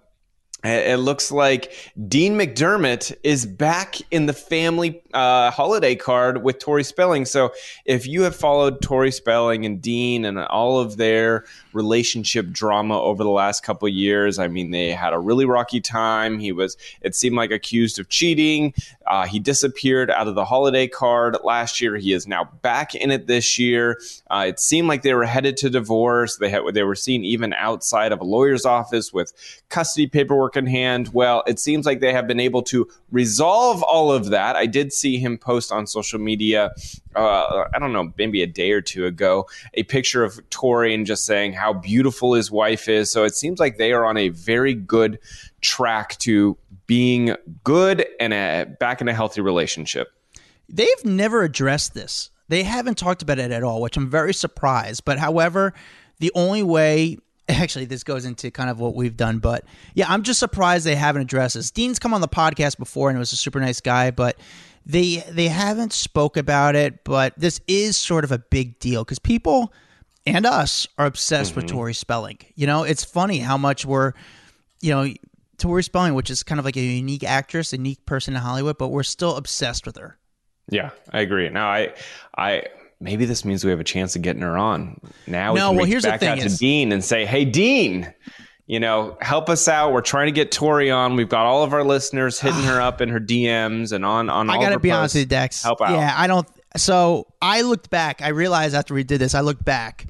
it 0.63 0.97
looks 0.97 1.31
like 1.31 1.71
Dean 2.07 2.33
McDermott 2.33 3.15
is 3.23 3.45
back 3.45 3.97
in 4.09 4.25
the 4.25 4.33
family 4.33 5.03
uh, 5.13 5.51
holiday 5.51 5.95
card 5.95 6.43
with 6.43 6.57
Tori 6.57 6.83
Spelling. 6.83 7.25
So, 7.25 7.53
if 7.85 8.07
you 8.07 8.23
have 8.23 8.35
followed 8.35 8.81
Tori 8.81 9.11
Spelling 9.11 9.65
and 9.65 9.79
Dean 9.79 10.25
and 10.25 10.39
all 10.39 10.79
of 10.79 10.97
their 10.97 11.45
relationship 11.73 12.49
drama 12.49 12.99
over 12.99 13.23
the 13.23 13.29
last 13.29 13.63
couple 13.63 13.87
years, 13.87 14.39
I 14.39 14.47
mean, 14.47 14.71
they 14.71 14.91
had 14.91 15.13
a 15.13 15.19
really 15.19 15.45
rocky 15.45 15.79
time. 15.79 16.39
He 16.39 16.51
was, 16.51 16.75
it 17.01 17.15
seemed 17.15 17.35
like, 17.35 17.51
accused 17.51 17.99
of 17.99 18.09
cheating. 18.09 18.73
Uh, 19.05 19.27
he 19.27 19.39
disappeared 19.39 20.09
out 20.09 20.27
of 20.27 20.33
the 20.33 20.43
holiday 20.45 20.87
card 20.87 21.37
last 21.43 21.81
year. 21.81 21.95
He 21.97 22.13
is 22.13 22.27
now 22.27 22.49
back 22.61 22.95
in 22.95 23.11
it 23.11 23.27
this 23.27 23.59
year. 23.59 23.99
Uh, 24.29 24.45
it 24.47 24.59
seemed 24.59 24.87
like 24.87 25.03
they 25.03 25.13
were 25.13 25.25
headed 25.25 25.55
to 25.57 25.69
divorce. 25.69 26.37
They 26.37 26.49
had, 26.49 26.63
they 26.73 26.83
were 26.83 26.95
seen 26.95 27.23
even 27.23 27.53
outside 27.53 28.11
of 28.11 28.21
a 28.21 28.25
lawyer's 28.25 28.65
office 28.65 29.13
with 29.13 29.33
custody 29.69 30.07
paperwork 30.07 30.46
in 30.55 30.67
hand. 30.67 31.09
Well, 31.13 31.43
it 31.47 31.59
seems 31.59 31.85
like 31.85 31.99
they 31.99 32.13
have 32.13 32.27
been 32.27 32.39
able 32.39 32.61
to 32.63 32.87
resolve 33.11 33.83
all 33.83 34.11
of 34.11 34.27
that. 34.29 34.55
I 34.55 34.67
did 34.67 34.93
see 34.93 35.17
him 35.17 35.37
post 35.37 35.71
on 35.71 35.87
social 35.87 36.19
media. 36.19 36.71
Uh, 37.15 37.65
I 37.73 37.79
don't 37.79 37.91
know, 37.91 38.13
maybe 38.17 38.43
a 38.43 38.47
day 38.47 38.71
or 38.71 38.81
two 38.81 39.05
ago, 39.05 39.49
a 39.73 39.83
picture 39.83 40.23
of 40.23 40.39
Tori 40.49 40.93
and 40.93 41.05
just 41.05 41.25
saying 41.25 41.53
how 41.53 41.73
beautiful 41.73 42.33
his 42.33 42.51
wife 42.51 42.87
is. 42.87 43.11
So 43.11 43.23
it 43.23 43.35
seems 43.35 43.59
like 43.59 43.77
they 43.77 43.91
are 43.91 44.05
on 44.05 44.17
a 44.17 44.29
very 44.29 44.75
good 44.75 45.19
track 45.61 46.17
to 46.19 46.57
being 46.85 47.35
good 47.63 48.05
and 48.19 48.33
a, 48.33 48.65
back 48.79 49.01
in 49.01 49.07
a 49.07 49.13
healthy 49.13 49.41
relationship. 49.41 50.11
They've 50.69 51.05
never 51.05 51.43
addressed 51.43 51.93
this. 51.93 52.29
They 52.49 52.63
haven't 52.63 52.97
talked 52.97 53.21
about 53.21 53.39
it 53.39 53.51
at 53.51 53.63
all, 53.63 53.81
which 53.81 53.97
I'm 53.97 54.09
very 54.09 54.33
surprised. 54.33 55.03
But 55.03 55.19
however, 55.19 55.73
the 56.19 56.31
only 56.33 56.63
way 56.63 57.17
actually 57.61 57.85
this 57.85 58.03
goes 58.03 58.25
into 58.25 58.51
kind 58.51 58.69
of 58.69 58.79
what 58.79 58.95
we've 58.95 59.17
done, 59.17 59.39
but 59.39 59.65
yeah, 59.93 60.05
I'm 60.09 60.23
just 60.23 60.39
surprised 60.39 60.85
they 60.85 60.95
haven't 60.95 61.23
addressed 61.23 61.55
this. 61.55 61.71
Dean's 61.71 61.99
come 61.99 62.13
on 62.13 62.21
the 62.21 62.27
podcast 62.27 62.77
before 62.77 63.09
and 63.09 63.17
was 63.17 63.33
a 63.33 63.37
super 63.37 63.59
nice 63.59 63.81
guy, 63.81 64.11
but 64.11 64.37
they 64.85 65.17
they 65.29 65.47
haven't 65.47 65.93
spoke 65.93 66.37
about 66.37 66.75
it, 66.75 67.03
but 67.03 67.33
this 67.37 67.59
is 67.67 67.97
sort 67.97 68.23
of 68.23 68.31
a 68.31 68.39
big 68.39 68.79
deal 68.79 69.03
because 69.03 69.19
people 69.19 69.73
and 70.25 70.45
us 70.45 70.87
are 70.97 71.05
obsessed 71.05 71.55
with 71.55 71.65
mm-hmm. 71.65 71.75
Tori 71.75 71.93
Spelling. 71.93 72.37
You 72.55 72.67
know, 72.67 72.83
it's 72.83 73.03
funny 73.03 73.39
how 73.39 73.57
much 73.57 73.85
we're 73.85 74.13
you 74.81 74.91
know, 74.91 75.13
Tori 75.57 75.83
Spelling, 75.83 76.13
which 76.13 76.29
is 76.29 76.43
kind 76.43 76.59
of 76.59 76.65
like 76.65 76.77
a 76.77 76.81
unique 76.81 77.23
actress, 77.23 77.73
a 77.73 77.77
unique 77.77 78.05
person 78.05 78.35
in 78.35 78.41
Hollywood, 78.41 78.77
but 78.77 78.89
we're 78.89 79.03
still 79.03 79.35
obsessed 79.35 79.85
with 79.85 79.97
her. 79.97 80.17
Yeah, 80.69 80.91
I 81.11 81.21
agree. 81.21 81.49
Now, 81.49 81.69
I, 81.69 81.93
I 82.37 82.63
maybe 82.99 83.25
this 83.25 83.45
means 83.45 83.63
we 83.63 83.71
have 83.71 83.79
a 83.79 83.83
chance 83.85 84.15
of 84.15 84.21
getting 84.21 84.41
her 84.41 84.57
on. 84.57 84.99
Now 85.27 85.53
we 85.53 85.59
No, 85.59 85.67
can 85.69 85.75
well, 85.75 85.85
reach 85.85 85.91
here's 85.91 86.03
the 86.03 86.09
back 86.09 86.19
thing 86.19 86.29
out 86.29 86.37
is- 86.39 86.53
to 86.53 86.59
Dean 86.59 86.91
and 86.91 87.03
say, 87.03 87.25
"Hey, 87.25 87.45
Dean, 87.45 88.13
you 88.65 88.79
know, 88.79 89.17
help 89.21 89.49
us 89.49 89.67
out. 89.67 89.93
We're 89.93 90.01
trying 90.01 90.27
to 90.27 90.31
get 90.33 90.51
Tori 90.51 90.91
on. 90.91 91.15
We've 91.15 91.29
got 91.29 91.45
all 91.45 91.63
of 91.63 91.73
our 91.73 91.83
listeners 91.83 92.39
hitting 92.39 92.63
her 92.63 92.81
up 92.81 92.99
in 93.01 93.09
her 93.09 93.19
DMs 93.19 93.91
and 93.91 94.05
on 94.05 94.29
on. 94.29 94.49
I 94.49 94.59
got 94.59 94.69
to 94.69 94.79
be 94.79 94.91
honest 94.91 95.15
with 95.15 95.21
you, 95.21 95.25
Dex. 95.27 95.63
Help 95.63 95.81
out. 95.81 95.91
Yeah, 95.91 96.13
I 96.15 96.27
don't. 96.27 96.47
So 96.75 97.27
I 97.41 97.61
looked 97.61 97.89
back. 97.89 98.21
I 98.21 98.29
realized 98.29 98.75
after 98.75 98.93
we 98.93 99.03
did 99.03 99.19
this, 99.19 99.33
I 99.35 99.39
looked 99.41 99.63
back. 99.63 100.05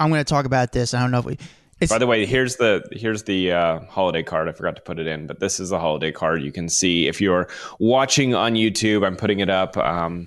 I'm 0.00 0.10
going 0.10 0.20
to 0.20 0.28
talk 0.28 0.44
about 0.46 0.70
this. 0.72 0.94
I 0.94 1.00
don't 1.00 1.10
know 1.10 1.18
if 1.18 1.24
we. 1.24 1.38
It's, 1.80 1.92
By 1.92 1.98
the 1.98 2.06
way, 2.08 2.26
here's 2.26 2.56
the 2.56 2.82
here's 2.92 3.22
the 3.24 3.52
uh, 3.52 3.80
holiday 3.88 4.22
card. 4.24 4.48
I 4.48 4.52
forgot 4.52 4.74
to 4.76 4.82
put 4.82 4.98
it 4.98 5.06
in, 5.06 5.26
but 5.28 5.38
this 5.38 5.60
is 5.60 5.68
the 5.70 5.78
holiday 5.78 6.10
card. 6.10 6.42
You 6.42 6.50
can 6.50 6.68
see 6.68 7.06
if 7.06 7.20
you're 7.20 7.48
watching 7.78 8.34
on 8.34 8.54
YouTube. 8.54 9.06
I'm 9.06 9.16
putting 9.16 9.38
it 9.40 9.48
up. 9.48 9.76
Um, 9.76 10.26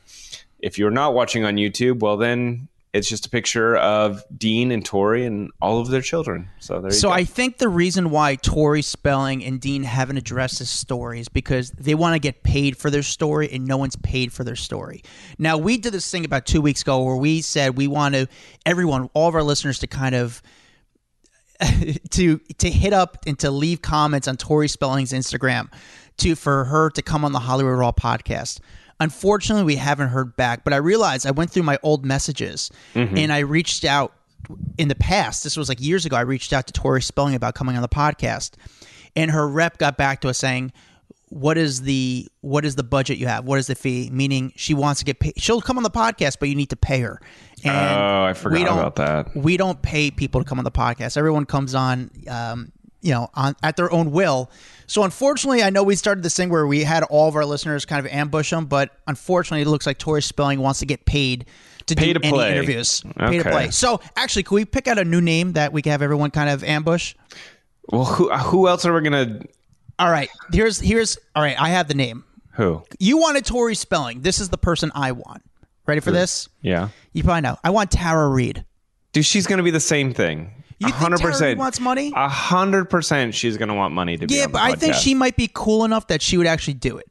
if 0.62 0.78
you're 0.78 0.92
not 0.92 1.14
watching 1.14 1.44
on 1.44 1.56
YouTube, 1.56 2.00
well 2.00 2.18
then 2.18 2.68
it's 2.94 3.08
just 3.08 3.26
a 3.26 3.30
picture 3.30 3.78
of 3.78 4.24
Dean 4.38 4.70
and 4.72 4.86
Tori 4.86 5.26
and 5.26 5.50
all 5.62 5.80
of 5.80 5.88
their 5.88 6.02
children. 6.02 6.50
So 6.60 6.82
there 6.82 6.92
you 6.92 6.98
so 6.98 7.08
go. 7.08 7.14
I 7.14 7.24
think 7.24 7.58
the 7.58 7.70
reason 7.70 8.10
why 8.10 8.36
Tori 8.36 8.82
Spelling 8.82 9.44
and 9.46 9.62
Dean 9.62 9.84
haven't 9.84 10.18
addressed 10.18 10.60
this 10.60 10.70
story 10.70 11.22
is 11.22 11.30
because 11.30 11.72
they 11.72 11.96
want 11.96 12.16
to 12.16 12.20
get 12.20 12.44
paid 12.44 12.76
for 12.76 12.90
their 12.90 13.04
story, 13.04 13.50
and 13.52 13.66
no 13.66 13.78
one's 13.78 13.96
paid 13.96 14.34
for 14.34 14.44
their 14.44 14.58
story. 14.58 15.04
Now 15.38 15.58
we 15.58 15.78
did 15.78 15.94
this 15.94 16.10
thing 16.10 16.26
about 16.26 16.46
two 16.46 16.62
weeks 16.62 16.82
ago 16.82 17.02
where 17.04 17.16
we 17.16 17.42
said 17.42 17.78
we 17.78 17.88
want 17.88 18.16
to 18.16 18.28
everyone, 18.66 19.10
all 19.14 19.30
of 19.30 19.36
our 19.36 19.44
listeners, 19.44 19.80
to 19.80 19.88
kind 19.88 20.16
of 20.16 20.42
to 22.10 22.40
to 22.58 22.70
hit 22.70 22.92
up 22.92 23.20
and 23.26 23.40
to 23.40 23.52
leave 23.52 23.82
comments 23.82 24.28
on 24.28 24.36
Tori 24.36 24.68
Spelling's 24.68 25.14
Instagram 25.14 25.70
to 26.18 26.36
for 26.36 26.66
her 26.66 26.90
to 26.90 27.02
come 27.02 27.24
on 27.24 27.32
the 27.32 27.40
Hollywood 27.40 27.78
Raw 27.78 27.94
podcast. 27.94 28.60
Unfortunately, 29.02 29.64
we 29.64 29.76
haven't 29.76 30.10
heard 30.10 30.36
back, 30.38 30.64
but 30.64 30.74
I 30.74 30.78
realized 30.78 31.26
I 31.28 31.32
went 31.32 31.52
through 31.52 31.64
my 31.64 31.78
old 31.84 32.06
messages 32.06 32.70
and 32.96 33.34
I 33.34 33.40
reached 33.40 33.84
out 33.84 34.14
in 34.78 34.88
the 34.88 34.96
past. 34.96 35.44
This 35.44 35.58
was 35.58 35.68
like 35.70 35.82
years 35.82 36.06
ago. 36.06 36.16
I 36.16 36.22
reached 36.22 36.54
out 36.54 36.68
to 36.68 36.74
Tori 36.74 37.02
Spelling 37.02 37.36
about 37.36 37.56
coming 37.56 37.76
on 37.76 37.82
the 37.82 37.90
podcast. 37.90 38.52
and 39.16 39.30
her 39.32 39.48
rep 39.48 39.78
got 39.78 39.98
back 39.98 40.22
to 40.22 40.30
us 40.30 40.38
saying, 40.38 40.72
"What 41.30 41.58
is 41.58 41.82
the 41.82 42.28
what 42.42 42.64
is 42.64 42.76
the 42.76 42.84
budget 42.84 43.18
you 43.18 43.28
have? 43.28 43.44
What 43.44 43.60
is 43.60 43.68
the 43.68 43.76
fee?" 43.76 44.10
Meaning 44.12 44.54
she 44.56 44.74
wants 44.74 45.00
to 45.02 45.06
get 45.06 45.20
paid. 45.20 45.34
She'll 45.38 45.60
come 45.62 45.76
on 45.78 45.84
the 45.84 45.90
podcast, 45.92 46.38
but 46.40 46.48
you 46.48 46.56
need 46.56 46.70
to 46.70 46.78
pay 46.78 47.00
her. 47.02 47.20
And 47.64 47.76
Oh, 47.76 48.24
I 48.30 48.34
forgot 48.34 48.58
we 48.60 48.64
don't- 48.64 48.80
about 48.80 48.96
that. 48.98 49.36
We 49.36 49.58
don't 49.58 49.82
pay 49.82 50.12
people 50.12 50.42
to 50.42 50.48
come 50.48 50.60
on 50.60 50.64
the 50.64 50.72
podcast. 50.72 51.18
Everyone 51.18 51.46
comes 51.46 51.76
on, 51.76 52.10
um, 52.30 52.72
you 53.02 53.12
know, 53.12 53.30
on 53.34 53.56
at 53.64 53.76
their 53.78 53.92
own 53.92 54.12
will. 54.12 54.50
So 54.88 55.04
unfortunately, 55.04 55.64
I 55.64 55.70
know 55.70 55.84
we 55.84 55.96
started 55.96 56.24
this 56.24 56.36
thing 56.36 56.50
where 56.50 56.68
we 56.68 56.84
had 56.84 57.04
all 57.04 57.28
of 57.30 57.36
our 57.36 57.46
listeners 57.46 57.86
kind 57.86 58.06
of 58.06 58.12
ambush 58.12 58.50
them, 58.50 58.66
but 58.66 58.92
unfortunately, 59.08 59.62
it 59.62 59.68
looks 59.68 59.86
like 59.86 59.98
Tori 59.98 60.22
Spelling 60.22 60.60
wants 60.60 60.80
to 60.80 60.86
get 60.86 61.06
paid 61.06 61.46
to 61.88 61.96
Pay 61.96 62.14
do 62.14 62.20
to 62.20 62.26
any 62.26 62.34
play. 62.34 62.52
interviews. 62.52 63.02
Pay 63.18 63.38
to 63.38 63.44
play. 63.50 63.72
So 63.72 64.02
actually, 64.16 64.44
can 64.44 64.56
we 64.56 64.66
pick 64.66 64.88
out 64.88 64.98
a 65.00 65.06
new 65.06 65.22
name 65.22 65.54
that 65.54 65.72
we 65.74 65.82
can 65.82 65.92
have 65.92 66.02
everyone 66.02 66.30
kind 66.32 66.50
of 66.50 66.64
ambush? 66.64 67.16
Well, 67.90 68.06
who 68.06 68.30
uh, 68.30 68.38
who 68.38 68.68
else 68.68 68.86
are 68.86 68.94
we 68.94 69.02
gonna? 69.02 69.42
All 69.98 70.10
right, 70.12 70.30
here's 70.52 70.80
here's 70.80 71.18
all 71.36 71.44
right. 71.44 71.60
I 71.60 71.70
have 71.70 71.88
the 71.88 71.94
name. 71.94 72.24
Who? 72.54 72.84
You 73.00 73.18
wanted 73.18 73.46
Tori 73.46 73.76
Spelling. 73.76 74.22
This 74.22 74.40
is 74.40 74.50
the 74.50 74.58
person 74.58 74.92
I 74.94 75.14
want. 75.14 75.42
Ready 75.88 76.02
for 76.02 76.12
this? 76.12 76.48
Yeah, 76.62 76.90
You 77.14 77.24
probably 77.24 77.42
know. 77.42 77.58
I 77.64 77.70
want 77.72 77.92
Tara 77.92 78.28
Reid. 78.30 78.64
dude, 79.14 79.26
she's 79.26 79.48
gonna 79.48 79.64
be 79.64 79.72
the 79.72 79.80
same 79.80 80.14
thing. 80.14 80.61
You 80.82 80.92
hundred 80.92 81.18
Tara 81.18 81.30
Reid 81.30 81.34
percent. 81.34 81.60
Wants 81.60 81.80
money? 81.80 82.12
A 82.16 82.28
hundred 82.28 82.86
percent, 82.86 83.36
she's 83.36 83.58
gonna 83.58 83.76
want 83.76 83.94
money 83.94 84.18
to 84.18 84.28
be. 84.28 84.36
Yeah, 84.36 84.48
but 84.48 84.62
I 84.62 84.74
think 84.74 84.96
she 84.96 85.14
might 85.14 85.36
be 85.36 85.50
cool 85.54 85.86
enough 85.86 86.08
that 86.08 86.22
she 86.22 86.38
would 86.38 86.48
actually 86.48 86.74
do 86.76 86.98
it. 86.98 87.08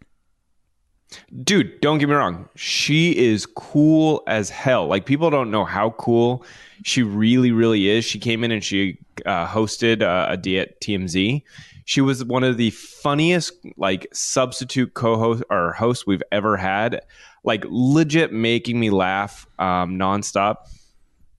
dude 1.45 1.81
don't 1.81 1.99
get 1.99 2.09
me 2.09 2.15
wrong. 2.15 2.49
She 2.57 3.17
is 3.17 3.47
cool 3.47 4.23
as 4.27 4.50
hell. 4.50 4.87
Like 4.87 5.07
people 5.07 5.31
don't 5.31 5.50
know 5.50 5.65
how 5.65 5.91
cool 5.91 6.45
she 6.85 7.03
really 7.03 7.53
really 7.53 7.89
is. 7.89 8.05
She 8.05 8.19
came 8.19 8.45
in 8.45 8.50
and 8.50 8.62
she 8.62 8.99
uh, 9.25 9.47
hosted 9.47 10.03
uh, 10.03 10.27
a 10.31 10.37
day 10.37 10.59
at 10.59 10.81
tmz 10.81 11.43
she 11.91 12.00
was 12.00 12.25
one 12.25 12.45
of 12.45 12.57
the 12.57 12.71
funniest 12.71 13.53
like 13.77 14.07
substitute 14.12 14.95
co-host 14.95 15.43
or 15.50 15.73
host 15.73 16.07
we've 16.07 16.23
ever 16.31 16.57
had. 16.57 17.00
Like 17.43 17.65
legit 17.69 18.33
making 18.33 18.79
me 18.79 18.91
laugh 18.91 19.45
um, 19.59 19.99
nonstop. 19.99 20.69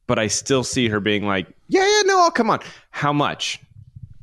But 0.08 0.20
i 0.20 0.28
still 0.28 0.66
see 0.66 0.90
her 0.90 1.00
being 1.00 1.26
like 1.26 1.48
yeah 1.72 1.82
yeah 1.82 2.02
no 2.06 2.20
i'll 2.20 2.32
come 2.32 2.50
on 2.50 2.60
how 2.92 3.12
much 3.12 3.60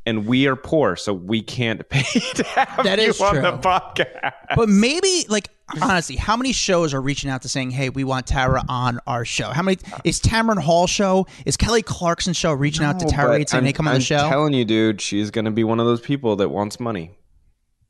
and 0.07 0.27
we 0.27 0.47
are 0.47 0.57
poor, 0.57 0.97
so 0.97 1.13
we 1.13 1.43
can't 1.43 1.87
pay 1.91 2.03
to 2.37 2.43
have 2.45 2.83
That 2.83 2.99
you 2.99 3.09
is 3.09 3.21
on 3.21 3.33
true. 3.35 3.43
the 3.43 3.59
podcast. 3.59 4.33
But 4.57 4.71
maybe, 4.71 5.27
like, 5.29 5.51
honestly, 5.83 6.17
how 6.17 6.35
many 6.35 6.55
shows 6.55 6.95
are 6.95 7.03
reaching 7.03 7.29
out 7.29 7.43
to 7.43 7.49
saying, 7.51 7.73
"Hey, 7.73 7.91
we 7.91 8.05
want 8.05 8.27
Tara 8.27 8.63
on 8.71 9.01
our 9.07 9.27
show"? 9.27 9.51
How 9.51 9.61
many 9.61 9.77
is 10.05 10.19
Tamron 10.19 10.61
Hall 10.63 10.87
show? 10.87 11.27
Is 11.45 11.59
Kelly 11.59 11.83
Clarkson 11.83 12.33
show 12.33 12.55
reaching 12.55 12.87
out 12.87 12.99
to 13.01 13.05
No, 13.05 13.11
Tara 13.11 13.29
but 13.29 13.37
Reid 13.37 13.49
saying 13.51 13.59
I'm- 13.59 13.65
they 13.67 13.73
come 13.75 13.87
on 13.87 13.93
the 13.93 13.97
I'm 13.97 14.01
show? 14.01 14.27
telling 14.31 14.55
you, 14.55 14.65
dude, 14.65 15.03
she's 15.03 15.31
gonna 15.31 15.51
be 15.51 15.63
one 15.63 15.79
of 15.79 15.85
those 15.85 16.01
people 16.01 16.37
that 16.37 16.49
wants 16.49 16.81
money. 16.81 17.11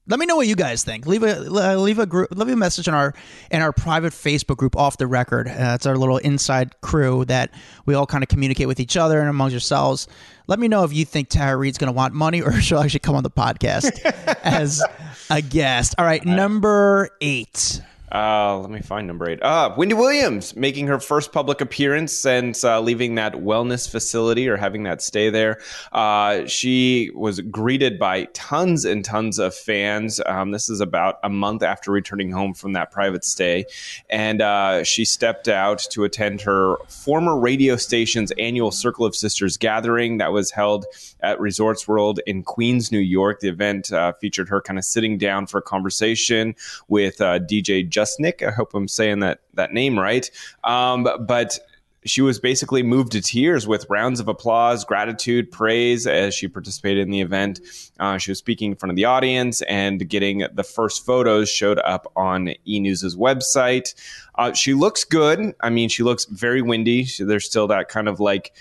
Let 0.08 0.18
me 0.18 0.26
know 0.26 0.36
what 0.36 0.46
you 0.46 0.56
guys 0.56 0.84
think. 0.84 1.06
Leave 1.06 1.22
a 1.22 1.38
leave 1.40 1.98
a 1.98 2.06
group, 2.06 2.30
leave 2.30 2.48
a 2.48 2.56
message 2.56 2.88
in 2.88 2.94
our 2.94 3.14
in 3.50 3.60
our 3.60 3.72
private 3.72 4.12
Facebook 4.14 4.56
group, 4.56 4.74
off 4.74 4.96
the 4.96 5.06
record. 5.06 5.48
Uh, 5.48 5.72
it's 5.74 5.84
our 5.84 5.96
little 5.96 6.16
inside 6.18 6.80
crew 6.80 7.26
that 7.26 7.50
we 7.84 7.94
all 7.94 8.06
kind 8.06 8.24
of 8.24 8.28
communicate 8.28 8.66
with 8.66 8.80
each 8.80 8.96
other 8.96 9.20
and 9.20 9.28
amongst 9.28 9.52
yourselves. 9.52 10.08
Let 10.46 10.58
me 10.58 10.66
know 10.66 10.84
if 10.84 10.94
you 10.94 11.04
think 11.04 11.28
Tara 11.28 11.56
Reid's 11.58 11.76
going 11.76 11.92
to 11.92 11.96
want 11.96 12.14
money 12.14 12.40
or 12.40 12.52
she'll 12.60 12.78
actually 12.78 13.00
come 13.00 13.16
on 13.16 13.22
the 13.22 13.30
podcast 13.30 14.00
as 14.42 14.82
a 15.30 15.42
guest. 15.42 15.94
All 15.98 16.06
right, 16.06 16.24
number 16.24 17.10
eight. 17.20 17.82
Uh, 18.10 18.58
let 18.58 18.70
me 18.70 18.80
find 18.80 19.06
number 19.06 19.28
eight. 19.28 19.42
Uh, 19.42 19.74
Wendy 19.76 19.94
Williams 19.94 20.56
making 20.56 20.86
her 20.86 20.98
first 20.98 21.32
public 21.32 21.60
appearance 21.60 22.12
since 22.12 22.64
uh, 22.64 22.80
leaving 22.80 23.16
that 23.16 23.34
wellness 23.34 23.88
facility 23.88 24.48
or 24.48 24.56
having 24.56 24.84
that 24.84 25.02
stay 25.02 25.28
there. 25.28 25.60
Uh, 25.92 26.46
she 26.46 27.10
was 27.14 27.40
greeted 27.40 27.98
by 27.98 28.24
tons 28.32 28.84
and 28.84 29.04
tons 29.04 29.38
of 29.38 29.54
fans. 29.54 30.20
Um, 30.24 30.52
this 30.52 30.70
is 30.70 30.80
about 30.80 31.18
a 31.22 31.28
month 31.28 31.62
after 31.62 31.90
returning 31.92 32.30
home 32.30 32.54
from 32.54 32.72
that 32.72 32.90
private 32.90 33.24
stay. 33.24 33.66
And 34.08 34.40
uh, 34.40 34.84
she 34.84 35.04
stepped 35.04 35.48
out 35.48 35.80
to 35.90 36.04
attend 36.04 36.40
her 36.42 36.76
former 36.88 37.38
radio 37.38 37.76
station's 37.76 38.32
annual 38.38 38.70
Circle 38.70 39.04
of 39.04 39.14
Sisters 39.14 39.56
gathering 39.56 40.18
that 40.18 40.32
was 40.32 40.50
held 40.50 40.86
at 41.20 41.38
Resorts 41.40 41.86
World 41.86 42.20
in 42.26 42.42
Queens, 42.42 42.90
New 42.90 42.98
York. 42.98 43.40
The 43.40 43.48
event 43.48 43.92
uh, 43.92 44.12
featured 44.14 44.48
her 44.48 44.62
kind 44.62 44.78
of 44.78 44.84
sitting 44.84 45.18
down 45.18 45.46
for 45.46 45.58
a 45.58 45.62
conversation 45.62 46.54
with 46.88 47.20
uh, 47.20 47.40
DJ 47.40 47.88
Justnick. 47.98 48.46
I 48.46 48.50
hope 48.50 48.74
I'm 48.74 48.88
saying 48.88 49.20
that 49.20 49.40
that 49.54 49.72
name 49.72 49.98
right. 49.98 50.30
Um, 50.64 51.08
but 51.26 51.58
she 52.04 52.20
was 52.22 52.38
basically 52.38 52.82
moved 52.82 53.12
to 53.12 53.20
tears 53.20 53.66
with 53.66 53.86
rounds 53.90 54.20
of 54.20 54.28
applause, 54.28 54.84
gratitude, 54.84 55.50
praise 55.50 56.06
as 56.06 56.34
she 56.34 56.48
participated 56.48 57.02
in 57.02 57.10
the 57.10 57.20
event. 57.20 57.60
Uh, 57.98 58.18
she 58.18 58.30
was 58.30 58.38
speaking 58.38 58.70
in 58.70 58.76
front 58.76 58.90
of 58.90 58.96
the 58.96 59.04
audience 59.04 59.62
and 59.62 60.08
getting 60.08 60.46
the 60.52 60.62
first 60.62 61.04
photos 61.04 61.50
showed 61.50 61.78
up 61.80 62.10
on 62.16 62.54
E 62.66 62.80
News's 62.80 63.16
website. 63.16 63.94
Uh, 64.36 64.52
she 64.52 64.74
looks 64.74 65.04
good. 65.04 65.54
I 65.60 65.70
mean, 65.70 65.88
she 65.88 66.02
looks 66.02 66.24
very 66.26 66.62
windy. 66.62 67.04
She, 67.04 67.24
there's 67.24 67.46
still 67.46 67.66
that 67.68 67.88
kind 67.88 68.08
of 68.08 68.20
like 68.20 68.52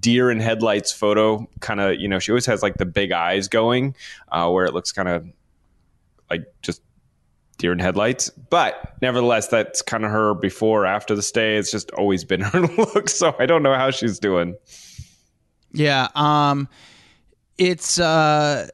deer 0.00 0.30
in 0.30 0.40
headlights 0.40 0.90
photo 0.90 1.46
kind 1.60 1.78
of 1.78 2.00
you 2.00 2.08
know 2.08 2.18
she 2.18 2.32
always 2.32 2.46
has 2.46 2.62
like 2.62 2.78
the 2.78 2.86
big 2.86 3.12
eyes 3.12 3.48
going 3.48 3.94
uh, 4.32 4.48
where 4.48 4.64
it 4.64 4.72
looks 4.72 4.92
kind 4.92 5.10
of 5.10 5.28
like 6.30 6.46
just 6.62 6.80
deer 7.54 7.72
in 7.72 7.78
headlights 7.78 8.30
but 8.50 8.94
nevertheless 9.02 9.48
that's 9.48 9.80
kind 9.82 10.04
of 10.04 10.10
her 10.10 10.34
before 10.34 10.86
after 10.86 11.14
the 11.14 11.22
stay 11.22 11.56
it's 11.56 11.70
just 11.70 11.90
always 11.92 12.24
been 12.24 12.40
her 12.52 12.60
look 12.62 13.08
so 13.08 13.34
i 13.38 13.46
don't 13.46 13.62
know 13.62 13.74
how 13.74 13.90
she's 13.90 14.18
doing 14.18 14.54
Yeah. 15.72 16.08
Um, 16.14 16.68
it's 17.58 17.98
uh, 17.98 18.68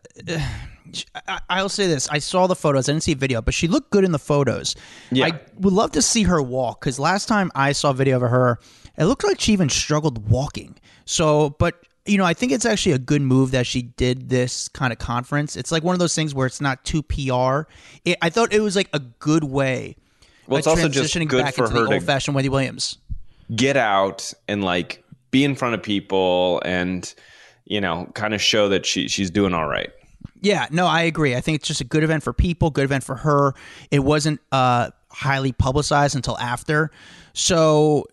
I, 1.28 1.40
I'll 1.48 1.68
say 1.68 1.86
this: 1.86 2.08
I 2.10 2.18
saw 2.18 2.46
the 2.46 2.54
photos. 2.54 2.88
I 2.88 2.92
didn't 2.92 3.04
see 3.04 3.12
a 3.12 3.16
video, 3.16 3.40
but 3.42 3.54
she 3.54 3.68
looked 3.68 3.90
good 3.90 4.04
in 4.04 4.12
the 4.12 4.18
photos. 4.18 4.76
Yeah. 5.10 5.26
I 5.26 5.40
would 5.58 5.72
love 5.72 5.92
to 5.92 6.02
see 6.02 6.24
her 6.24 6.42
walk 6.42 6.80
because 6.80 6.98
last 6.98 7.26
time 7.26 7.50
I 7.54 7.72
saw 7.72 7.90
a 7.90 7.94
video 7.94 8.16
of 8.16 8.22
her, 8.22 8.58
it 8.98 9.04
looked 9.04 9.24
like 9.24 9.40
she 9.40 9.52
even 9.52 9.68
struggled 9.68 10.28
walking. 10.30 10.76
So, 11.04 11.50
but 11.58 11.82
you 12.06 12.18
know, 12.18 12.24
I 12.24 12.34
think 12.34 12.52
it's 12.52 12.64
actually 12.64 12.92
a 12.92 12.98
good 12.98 13.22
move 13.22 13.50
that 13.50 13.66
she 13.66 13.82
did 13.82 14.28
this 14.28 14.68
kind 14.68 14.92
of 14.92 14.98
conference. 14.98 15.56
It's 15.56 15.70
like 15.70 15.82
one 15.82 15.94
of 15.94 15.98
those 15.98 16.14
things 16.14 16.34
where 16.34 16.46
it's 16.46 16.60
not 16.60 16.84
too 16.84 17.02
PR. 17.02 17.70
It, 18.04 18.16
I 18.22 18.30
thought 18.30 18.52
it 18.52 18.60
was 18.60 18.76
like 18.76 18.88
a 18.92 18.98
good 18.98 19.44
way. 19.44 19.96
Well, 20.46 20.58
it's 20.58 20.66
also 20.66 20.88
just 20.88 21.14
good 21.14 21.44
back 21.44 21.54
for 21.54 21.66
into 21.66 21.76
her 21.76 21.86
the 21.86 21.94
old-fashioned 21.94 22.34
Wendy 22.34 22.48
Williams. 22.48 22.98
get 23.54 23.76
out 23.76 24.32
and 24.48 24.64
like 24.64 25.04
be 25.30 25.44
in 25.44 25.54
front 25.54 25.74
of 25.74 25.82
people 25.82 26.60
and 26.64 27.14
you 27.66 27.80
know 27.80 28.10
kind 28.14 28.34
of 28.34 28.42
show 28.42 28.68
that 28.68 28.84
she 28.84 29.06
she's 29.06 29.30
doing 29.30 29.54
all 29.54 29.68
right 29.68 29.92
Yeah, 30.42 30.66
no, 30.70 30.86
I 30.86 31.02
agree. 31.02 31.36
I 31.36 31.40
think 31.40 31.56
it's 31.56 31.68
just 31.68 31.80
a 31.80 31.84
good 31.84 32.02
event 32.02 32.22
for 32.22 32.32
people, 32.32 32.70
good 32.70 32.84
event 32.84 33.04
for 33.04 33.16
her. 33.16 33.54
It 33.90 34.00
wasn't 34.00 34.40
uh, 34.52 34.90
highly 35.10 35.52
publicized 35.52 36.16
until 36.16 36.38
after. 36.38 36.90
So 37.32 38.06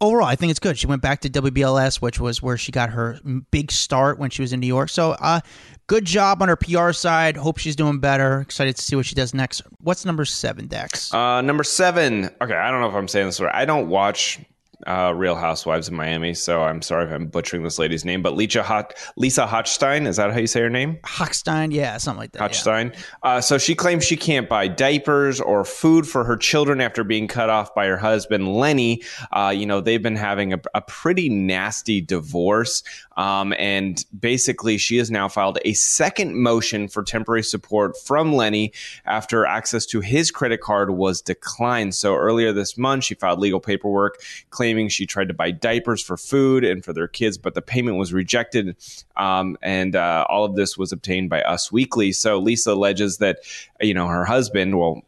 overall, 0.00 0.26
I 0.26 0.36
think 0.36 0.50
it's 0.50 0.58
good. 0.58 0.78
She 0.78 0.86
went 0.86 1.02
back 1.02 1.20
to 1.20 1.30
WBLS, 1.30 2.00
which 2.00 2.20
was 2.20 2.42
where 2.42 2.56
she 2.56 2.72
got 2.72 2.90
her 2.90 3.18
big 3.50 3.70
start 3.70 4.18
when 4.18 4.30
she 4.30 4.42
was 4.42 4.52
in 4.52 4.60
New 4.60 4.66
York. 4.66 4.88
So 4.88 5.12
uh, 5.12 5.40
good 5.86 6.04
job 6.04 6.42
on 6.42 6.48
her 6.48 6.56
PR 6.56 6.92
side. 6.92 7.36
Hope 7.36 7.58
she's 7.58 7.76
doing 7.76 7.98
better. 7.98 8.40
Excited 8.40 8.76
to 8.76 8.82
see 8.82 8.96
what 8.96 9.06
she 9.06 9.14
does 9.14 9.34
next. 9.34 9.62
What's 9.80 10.04
number 10.04 10.24
seven, 10.24 10.66
Dex? 10.66 11.12
Uh, 11.12 11.40
number 11.42 11.64
seven. 11.64 12.30
Okay, 12.40 12.54
I 12.54 12.70
don't 12.70 12.80
know 12.80 12.88
if 12.88 12.94
I'm 12.94 13.08
saying 13.08 13.26
this 13.26 13.40
right. 13.40 13.54
I 13.54 13.64
don't 13.64 13.88
watch 13.88 14.40
uh, 14.86 15.12
Real 15.14 15.34
Housewives 15.34 15.88
of 15.88 15.94
Miami, 15.94 16.34
so 16.34 16.62
I'm 16.62 16.82
sorry 16.82 17.06
if 17.06 17.12
I'm 17.12 17.26
butchering 17.26 17.62
this 17.62 17.78
lady's 17.78 18.04
name. 18.04 18.22
But 18.22 18.34
Lisa 18.34 18.62
Hot 18.62 18.94
Lisa 19.16 19.46
Hochstein 19.46 20.06
is 20.06 20.16
that 20.16 20.32
how 20.32 20.38
you 20.38 20.46
say 20.46 20.60
her 20.60 20.70
name? 20.70 20.98
Hochstein, 21.04 21.72
yeah, 21.72 21.96
something 21.98 22.18
like 22.20 22.32
that. 22.32 22.40
yeah. 22.40 22.48
Hochstein. 22.48 22.96
Uh, 23.22 23.40
so 23.40 23.58
she 23.58 23.74
claims 23.74 24.04
she 24.04 24.16
can't 24.16 24.48
buy 24.48 24.68
diapers 24.68 25.40
or 25.40 25.64
food 25.64 26.06
for 26.06 26.24
her 26.24 26.36
children 26.36 26.80
after 26.80 27.04
being 27.04 27.28
cut 27.28 27.50
off 27.50 27.74
by 27.74 27.86
her 27.86 27.96
husband, 27.96 28.54
Lenny. 28.54 29.02
Uh, 29.32 29.52
you 29.54 29.66
know, 29.66 29.80
they've 29.80 30.02
been 30.02 30.16
having 30.16 30.52
a, 30.52 30.60
a 30.74 30.80
pretty 30.80 31.28
nasty 31.28 32.00
divorce. 32.00 32.82
Um, 33.16 33.52
and 33.58 34.04
basically, 34.18 34.78
she 34.78 34.96
has 34.96 35.10
now 35.10 35.28
filed 35.28 35.58
a 35.64 35.74
second 35.74 36.36
motion 36.36 36.88
for 36.88 37.02
temporary 37.02 37.42
support 37.42 37.98
from 37.98 38.32
Lenny 38.32 38.72
after 39.04 39.44
access 39.44 39.84
to 39.86 40.00
his 40.00 40.30
credit 40.30 40.60
card 40.62 40.90
was 40.90 41.20
declined. 41.20 41.94
So 41.94 42.16
earlier 42.16 42.52
this 42.52 42.78
month, 42.78 43.04
she 43.04 43.14
filed 43.14 43.38
legal 43.38 43.60
paperwork 43.60 44.22
claiming 44.48 44.69
she 44.88 45.06
tried 45.06 45.28
to 45.28 45.34
buy 45.34 45.50
diapers 45.50 46.02
for 46.02 46.16
food 46.16 46.64
and 46.64 46.84
for 46.84 46.92
their 46.92 47.08
kids, 47.08 47.38
but 47.38 47.54
the 47.54 47.62
payment 47.62 47.96
was 47.96 48.12
rejected. 48.12 48.76
Um, 49.16 49.56
and 49.62 49.96
uh, 49.96 50.26
all 50.28 50.44
of 50.44 50.54
this 50.54 50.78
was 50.78 50.92
obtained 50.92 51.30
by 51.30 51.42
Us 51.42 51.72
Weekly. 51.72 52.12
So 52.12 52.38
Lisa 52.38 52.72
alleges 52.72 53.18
that, 53.18 53.38
you 53.80 53.94
know, 53.94 54.06
her 54.06 54.24
husband, 54.24 54.78
well, 54.78 55.02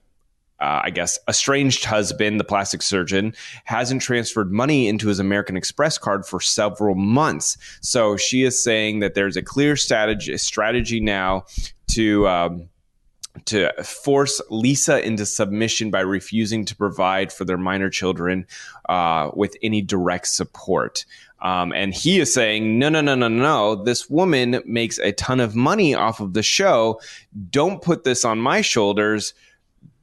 uh, 0.60 0.82
I 0.84 0.90
guess, 0.90 1.18
estranged 1.28 1.84
husband, 1.84 2.38
the 2.38 2.44
plastic 2.44 2.82
surgeon, 2.82 3.34
hasn't 3.64 4.02
transferred 4.02 4.52
money 4.52 4.86
into 4.86 5.08
his 5.08 5.18
American 5.18 5.56
Express 5.56 5.98
card 5.98 6.24
for 6.24 6.40
several 6.40 6.94
months. 6.94 7.56
So 7.80 8.16
she 8.16 8.44
is 8.44 8.62
saying 8.62 9.00
that 9.00 9.14
there's 9.14 9.36
a 9.36 9.42
clear 9.42 9.76
strategy, 9.76 10.36
strategy 10.38 11.00
now 11.00 11.46
to. 11.92 12.28
Um, 12.28 12.68
to 13.46 13.72
force 13.82 14.40
Lisa 14.50 15.04
into 15.04 15.24
submission 15.26 15.90
by 15.90 16.00
refusing 16.00 16.64
to 16.66 16.76
provide 16.76 17.32
for 17.32 17.44
their 17.44 17.58
minor 17.58 17.90
children 17.90 18.46
uh, 18.88 19.30
with 19.34 19.56
any 19.62 19.80
direct 19.82 20.28
support. 20.28 21.04
Um, 21.40 21.72
and 21.72 21.92
he 21.92 22.20
is 22.20 22.32
saying, 22.32 22.78
no, 22.78 22.88
no, 22.88 23.00
no, 23.00 23.16
no, 23.16 23.28
no. 23.28 23.74
This 23.74 24.08
woman 24.08 24.62
makes 24.64 24.98
a 24.98 25.12
ton 25.12 25.40
of 25.40 25.56
money 25.56 25.94
off 25.94 26.20
of 26.20 26.34
the 26.34 26.42
show. 26.42 27.00
Don't 27.50 27.82
put 27.82 28.04
this 28.04 28.24
on 28.24 28.38
my 28.38 28.60
shoulders. 28.60 29.34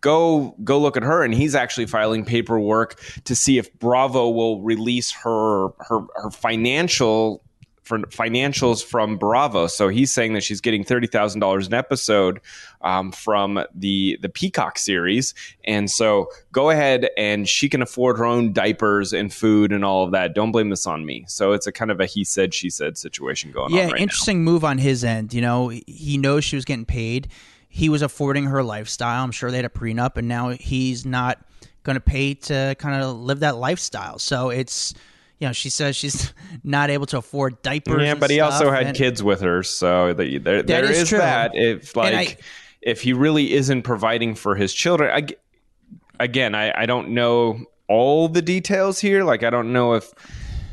Go, 0.01 0.55
go 0.63 0.79
look 0.79 0.98
at 0.98 1.03
her. 1.03 1.24
And 1.24 1.33
he's 1.33 1.55
actually 1.55 1.86
filing 1.86 2.25
paperwork 2.25 3.01
to 3.24 3.36
see 3.36 3.57
if 3.57 3.74
Bravo 3.79 4.29
will 4.29 4.62
release 4.62 5.12
her, 5.12 5.69
her, 5.79 6.01
her 6.15 6.31
financial 6.31 7.41
for 7.89 7.98
financials 8.01 8.86
from 8.86 9.17
Bravo. 9.17 9.65
So 9.65 9.89
he's 9.89 10.13
saying 10.13 10.34
that 10.34 10.43
she's 10.43 10.62
getting 10.62 10.84
thirty 10.84 11.08
thousand 11.08 11.39
dollars 11.41 11.65
an 11.65 11.74
episode 11.74 12.39
um, 12.81 13.12
from 13.12 13.60
the 13.74 14.19
the 14.22 14.29
Peacock 14.29 14.77
series, 14.77 15.34
and 15.63 15.89
so 15.89 16.27
go 16.51 16.69
ahead 16.69 17.10
and 17.17 17.50
she 17.50 17.67
can 17.67 17.81
afford 17.81 18.19
her 18.19 18.25
own 18.25 18.53
diapers 18.53 19.12
and 19.12 19.34
food 19.34 19.72
and 19.72 19.84
all 19.84 20.05
of 20.05 20.12
that. 20.12 20.36
Don't 20.36 20.51
blame 20.51 20.69
this 20.69 20.86
on 20.86 21.03
me. 21.03 21.25
So 21.27 21.51
it's 21.53 21.65
a 21.65 21.72
kind 21.72 21.89
of 21.89 22.00
a 22.00 22.05
he 22.05 22.24
said 22.24 22.53
she 22.53 22.69
said 22.69 22.96
situation 22.96 23.51
going 23.51 23.74
yeah, 23.74 23.86
on. 23.86 23.91
Right 23.93 24.01
interesting 24.01 24.46
now. 24.46 24.51
move 24.51 24.63
on 24.63 24.77
his 24.77 25.03
end. 25.03 25.34
You 25.34 25.41
know, 25.41 25.69
he 25.69 26.19
knows 26.19 26.46
she 26.46 26.55
was 26.55 26.65
getting 26.65 26.86
paid. 26.86 27.29
He 27.69 27.89
was 27.89 28.03
affording 28.03 28.46
her 28.46 28.62
lifestyle. 28.62 29.24
I'm 29.24 29.31
sure 29.31 29.50
they 29.50 29.58
had 29.58 29.65
a 29.65 29.69
prenup, 29.69 30.15
and 30.15 30.27
now 30.27 30.50
he's 30.50 31.08
not 31.08 31.43
going 31.81 31.96
to 31.96 32.01
pay 32.01 32.36
to 32.36 32.75
kind 32.77 33.01
of 33.01 33.17
live 33.17 33.39
that 33.39 33.58
lifestyle. 33.58 34.19
So 34.19 34.51
it's 34.51 34.93
you 35.39 35.48
know, 35.48 35.53
she 35.53 35.69
says 35.69 35.96
she's 35.96 36.34
not 36.63 36.89
able 36.89 37.05
to 37.08 37.17
afford 37.17 37.62
diapers. 37.62 38.03
Yeah, 38.03 38.15
but 38.15 38.29
he 38.29 38.38
stuff, 38.38 38.53
also 38.53 38.72
had 38.72 38.96
kids 38.96 39.24
with 39.24 39.41
her, 39.41 39.63
so 39.63 40.13
the, 40.13 40.38
there, 40.38 40.62
there 40.62 40.84
is 40.84 41.03
is, 41.03 41.10
that. 41.12 41.51
If 41.55 41.96
like 41.96 42.13
I- 42.13 42.38
if 42.81 43.01
he 43.01 43.13
really 43.13 43.53
isn't 43.53 43.81
providing 43.81 44.36
for 44.36 44.55
his 44.55 44.74
children, 44.74 45.12
I, 45.13 46.24
again, 46.24 46.55
I, 46.55 46.84
I 46.84 46.86
don't 46.86 47.10
know 47.10 47.65
all 47.89 48.29
the 48.29 48.41
details 48.41 49.00
here. 49.00 49.24
Like, 49.24 49.43
I 49.43 49.50
don't 49.50 49.74
know 49.74 49.93
if 49.93 50.13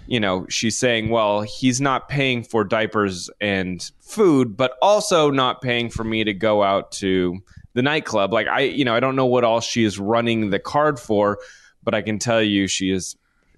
you 0.07 0.21
know 0.21 0.47
she's 0.49 0.79
saying, 0.79 1.09
well, 1.09 1.43
he's 1.43 1.81
not 1.81 2.09
paying 2.09 2.45
for 2.45 2.65
diapers 2.65 3.31
and 3.41 3.91
food, 4.01 4.57
but 4.57 4.77
also 4.81 5.31
not 5.31 5.63
paying 5.63 5.91
for 5.91 6.05
me 6.05 6.23
to 6.25 6.33
go 6.33 6.63
out 6.63 6.93
to 6.93 7.39
the 7.73 7.83
nightclub. 7.83 8.33
Like, 8.33 8.47
I 8.47 8.61
you 8.61 8.85
know 8.85 8.95
I 8.95 9.01
don't 9.01 9.17
know 9.17 9.27
what 9.27 9.45
all 9.45 9.61
she 9.61 9.85
is 9.85 9.99
running 9.99 10.51
the 10.51 10.61
card 10.61 11.01
for, 11.01 11.39
but 11.83 11.95
I 11.95 12.03
can 12.03 12.19
tell 12.19 12.43
you 12.43 12.69
she 12.69 12.91
is 12.91 13.17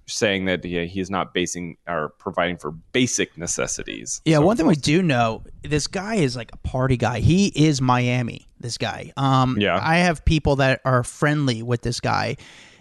saying 0.09 0.47
that 0.47 0.65
yeah, 0.65 0.81
is 0.83 1.11
not 1.11 1.33
basing 1.35 1.77
or 1.87 2.09
providing 2.19 2.57
for 2.57 2.73
basic 2.93 3.37
necessities. 3.38 4.21
Yeah, 4.25 4.37
So- 4.38 4.47
one 4.47 4.57
thing 4.57 4.67
we 4.67 4.75
do 4.75 5.03
know, 5.03 5.43
this 5.62 5.87
guy 5.87 6.17
is 6.17 6.35
like 6.37 6.50
a 6.53 6.57
party 6.59 6.97
guy. 6.97 7.21
He 7.21 7.47
is 7.55 7.81
Miami. 7.81 8.49
This 8.61 8.77
guy. 8.79 9.12
Um, 9.17 9.57
Yeah. 9.61 9.79
I 9.81 9.99
have 9.99 10.25
people 10.25 10.57
that 10.57 10.81
are 10.85 11.05
friendly 11.05 11.62
with 11.62 11.83
this 11.83 12.00
guy, 12.00 12.37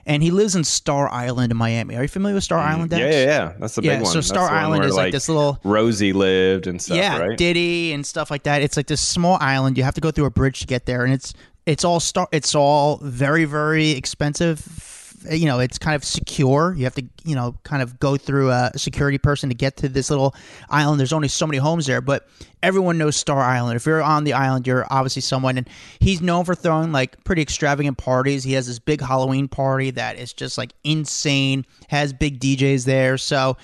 and 0.07 0.23
he 0.23 0.31
lives 0.31 0.55
in 0.55 0.63
Star 0.63 1.07
Island 1.11 1.51
in 1.51 1.57
Miami. 1.57 1.95
Are 1.95 2.01
you 2.01 2.07
familiar 2.07 2.33
with 2.35 2.43
Star 2.45 2.57
Island? 2.59 2.89
Dex? 2.89 3.01
Mm, 3.01 3.11
Yeah, 3.11 3.17
yeah, 3.19 3.25
yeah. 3.25 3.53
That's 3.59 3.75
the 3.75 3.83
Yeah, 3.83 3.95
big 3.97 4.03
one. 4.03 4.13
so 4.13 4.21
Star 4.21 4.49
Island 4.49 4.79
where, 4.79 4.89
is 4.89 4.95
like 4.95 5.11
this 5.11 5.27
little- 5.29 5.59
Rosie 5.63 6.13
lived 6.13 6.65
and 6.65 6.81
stuff, 6.81 6.97
yeah, 6.97 7.17
right? 7.19 7.37
Diddy 7.37 7.93
and 7.93 8.05
stuff 8.05 8.31
like 8.31 8.43
that. 8.43 8.61
It's 8.63 8.75
like 8.77 8.87
this 8.87 9.01
small 9.01 9.37
island. 9.41 9.77
You 9.77 9.83
have 9.83 9.93
to 9.95 10.01
go 10.01 10.09
through 10.09 10.25
a 10.25 10.31
bridge 10.31 10.61
to 10.61 10.65
get 10.65 10.85
there, 10.87 11.03
and 11.03 11.13
it's 11.13 11.33
it's 11.67 11.83
all 11.83 11.99
star. 11.99 12.27
It's 12.31 12.55
all 12.55 12.97
very 13.03 13.43
very 13.45 13.91
expensive. 13.91 14.96
You 15.29 15.45
know, 15.47 15.59
it's 15.59 15.79
kind 15.79 15.95
of 15.95 16.03
secure. 16.03 16.75
You 16.77 16.83
have 16.83 16.95
to 16.95 17.03
you 17.23 17.35
know 17.35 17.55
kind 17.63 17.81
of 17.81 17.99
go 17.99 18.17
through 18.17 18.51
a 18.51 18.71
security 18.75 19.17
person 19.17 19.49
to 19.49 19.55
get 19.55 19.77
to 19.77 19.89
this 19.89 20.09
little 20.09 20.35
island. 20.69 20.99
There's 20.99 21.13
only 21.13 21.27
so 21.27 21.47
many 21.47 21.57
homes 21.57 21.87
there, 21.87 22.01
but 22.01 22.27
everyone 22.61 22.97
knows 22.97 23.15
Star 23.15 23.39
Island. 23.39 23.77
If 23.77 23.85
you're 23.85 24.03
on 24.03 24.25
the 24.25 24.33
island, 24.33 24.67
you're 24.67 24.85
obviously 24.89 25.23
someone, 25.23 25.57
and 25.57 25.67
he's 25.99 26.21
known 26.21 26.45
for 26.45 26.53
throwing 26.53 26.91
like 26.91 27.23
pretty 27.23 27.41
extravagant 27.41 27.97
parties. 27.97 28.43
He 28.43 28.53
has 28.53 28.67
this 28.67 28.79
big 28.79 29.01
Halloween 29.01 29.47
party 29.47 29.91
that 29.91 30.17
is 30.17 30.33
just 30.33 30.57
like 30.57 30.73
insane. 30.83 31.65
Has 31.89 32.13
big 32.13 32.39
DJs 32.39 32.85
there, 32.85 33.17
so 33.17 33.57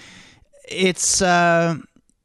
it's 0.68 1.22
uh 1.22 1.76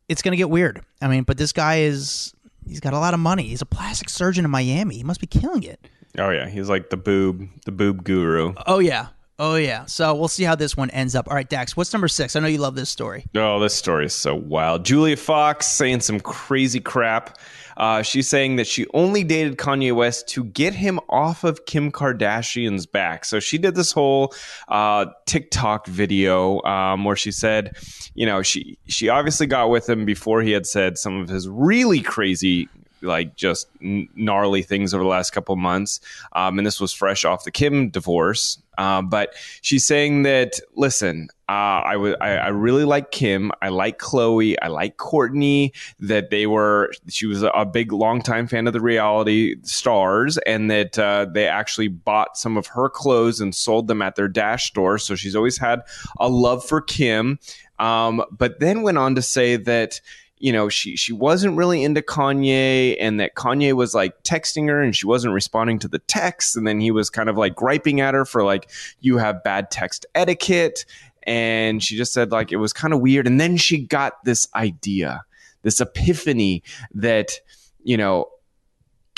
it's 0.08 0.22
gonna 0.22 0.36
get 0.36 0.50
weird. 0.50 0.80
I 1.02 1.08
mean, 1.08 1.24
but 1.24 1.36
this 1.36 1.52
guy 1.52 1.80
is 1.80 2.32
he's 2.66 2.80
got 2.80 2.94
a 2.94 2.98
lot 2.98 3.14
of 3.14 3.20
money. 3.20 3.44
He's 3.44 3.62
a 3.62 3.66
plastic 3.66 4.08
surgeon 4.08 4.44
in 4.44 4.50
Miami. 4.50 4.96
He 4.96 5.04
must 5.04 5.20
be 5.20 5.26
killing 5.26 5.62
it. 5.62 5.86
Oh 6.18 6.30
yeah, 6.30 6.48
he's 6.48 6.68
like 6.68 6.90
the 6.90 6.96
boob, 6.96 7.48
the 7.64 7.72
boob 7.72 8.04
guru. 8.04 8.54
Oh 8.66 8.78
yeah. 8.78 9.08
Oh 9.40 9.54
yeah. 9.54 9.84
So 9.86 10.14
we'll 10.14 10.26
see 10.26 10.42
how 10.42 10.56
this 10.56 10.76
one 10.76 10.90
ends 10.90 11.14
up. 11.14 11.28
All 11.28 11.34
right, 11.34 11.48
Dax, 11.48 11.76
what's 11.76 11.92
number 11.92 12.08
six? 12.08 12.34
I 12.34 12.40
know 12.40 12.48
you 12.48 12.58
love 12.58 12.74
this 12.74 12.90
story. 12.90 13.24
Oh, 13.36 13.60
this 13.60 13.74
story 13.74 14.06
is 14.06 14.14
so 14.14 14.34
wild. 14.34 14.84
Julia 14.84 15.16
Fox 15.16 15.66
saying 15.66 16.00
some 16.00 16.18
crazy 16.18 16.80
crap. 16.80 17.38
Uh, 17.76 18.02
she's 18.02 18.28
saying 18.28 18.56
that 18.56 18.66
she 18.66 18.84
only 18.92 19.22
dated 19.22 19.56
Kanye 19.56 19.94
West 19.94 20.26
to 20.30 20.42
get 20.42 20.74
him 20.74 20.98
off 21.08 21.44
of 21.44 21.64
Kim 21.66 21.92
Kardashian's 21.92 22.86
back. 22.86 23.24
So 23.24 23.38
she 23.38 23.56
did 23.58 23.76
this 23.76 23.92
whole 23.92 24.34
uh, 24.66 25.06
TikTok 25.26 25.86
video 25.86 26.60
um, 26.62 27.04
where 27.04 27.14
she 27.14 27.30
said, 27.30 27.76
you 28.14 28.26
know, 28.26 28.42
she 28.42 28.76
she 28.88 29.08
obviously 29.08 29.46
got 29.46 29.70
with 29.70 29.88
him 29.88 30.04
before 30.04 30.42
he 30.42 30.50
had 30.50 30.66
said 30.66 30.98
some 30.98 31.20
of 31.20 31.28
his 31.28 31.48
really 31.48 32.00
crazy 32.00 32.68
like 33.02 33.36
just 33.36 33.68
gnarly 33.80 34.62
things 34.62 34.94
over 34.94 35.04
the 35.04 35.10
last 35.10 35.30
couple 35.30 35.56
months. 35.56 36.00
Um, 36.32 36.58
and 36.58 36.66
this 36.66 36.80
was 36.80 36.92
fresh 36.92 37.24
off 37.24 37.44
the 37.44 37.50
Kim 37.50 37.90
divorce. 37.90 38.60
Uh, 38.76 39.02
but 39.02 39.34
she's 39.60 39.84
saying 39.84 40.22
that, 40.22 40.60
listen, 40.76 41.28
uh, 41.48 41.82
I 41.82 41.94
I, 42.20 42.28
I 42.36 42.48
really 42.48 42.84
like 42.84 43.10
Kim. 43.10 43.50
I 43.60 43.70
like 43.70 43.98
Khloé. 43.98 44.54
I 44.62 44.68
like 44.68 44.98
Kourtney. 44.98 45.72
That 45.98 46.30
they 46.30 46.46
were, 46.46 46.92
she 47.08 47.26
was 47.26 47.42
a 47.42 47.64
big, 47.64 47.92
longtime 47.92 48.46
fan 48.46 48.68
of 48.68 48.72
the 48.72 48.80
reality 48.80 49.56
stars, 49.62 50.38
and 50.38 50.70
that 50.70 50.96
uh, 50.96 51.26
they 51.32 51.48
actually 51.48 51.88
bought 51.88 52.36
some 52.36 52.56
of 52.56 52.68
her 52.68 52.88
clothes 52.88 53.40
and 53.40 53.52
sold 53.52 53.88
them 53.88 54.00
at 54.00 54.14
their 54.14 54.28
Dash 54.28 54.68
store. 54.68 54.98
So 54.98 55.16
she's 55.16 55.34
always 55.34 55.58
had 55.58 55.80
a 56.20 56.28
love 56.28 56.64
for 56.64 56.80
Kim. 56.80 57.40
Um, 57.80 58.22
but 58.30 58.60
then 58.60 58.82
went 58.82 58.98
on 58.98 59.16
to 59.16 59.22
say 59.22 59.56
that 59.56 60.00
you 60.40 60.52
know 60.52 60.68
she 60.68 60.96
she 60.96 61.12
wasn't 61.12 61.56
really 61.56 61.82
into 61.82 62.02
Kanye 62.02 62.96
and 63.00 63.20
that 63.20 63.34
Kanye 63.34 63.72
was 63.72 63.94
like 63.94 64.22
texting 64.22 64.68
her 64.68 64.80
and 64.82 64.94
she 64.94 65.06
wasn't 65.06 65.34
responding 65.34 65.78
to 65.80 65.88
the 65.88 65.98
text 66.00 66.56
and 66.56 66.66
then 66.66 66.80
he 66.80 66.90
was 66.90 67.10
kind 67.10 67.28
of 67.28 67.36
like 67.36 67.54
griping 67.54 68.00
at 68.00 68.14
her 68.14 68.24
for 68.24 68.44
like 68.44 68.70
you 69.00 69.18
have 69.18 69.42
bad 69.42 69.70
text 69.70 70.06
etiquette. 70.14 70.84
And 71.24 71.82
she 71.82 71.96
just 71.96 72.14
said 72.14 72.30
like 72.30 72.52
it 72.52 72.56
was 72.56 72.72
kind 72.72 72.94
of 72.94 73.00
weird. 73.00 73.26
And 73.26 73.40
then 73.40 73.56
she 73.56 73.78
got 73.78 74.24
this 74.24 74.48
idea 74.54 75.24
this 75.62 75.80
epiphany 75.80 76.62
that 76.94 77.40
you 77.82 77.96
know 77.96 78.28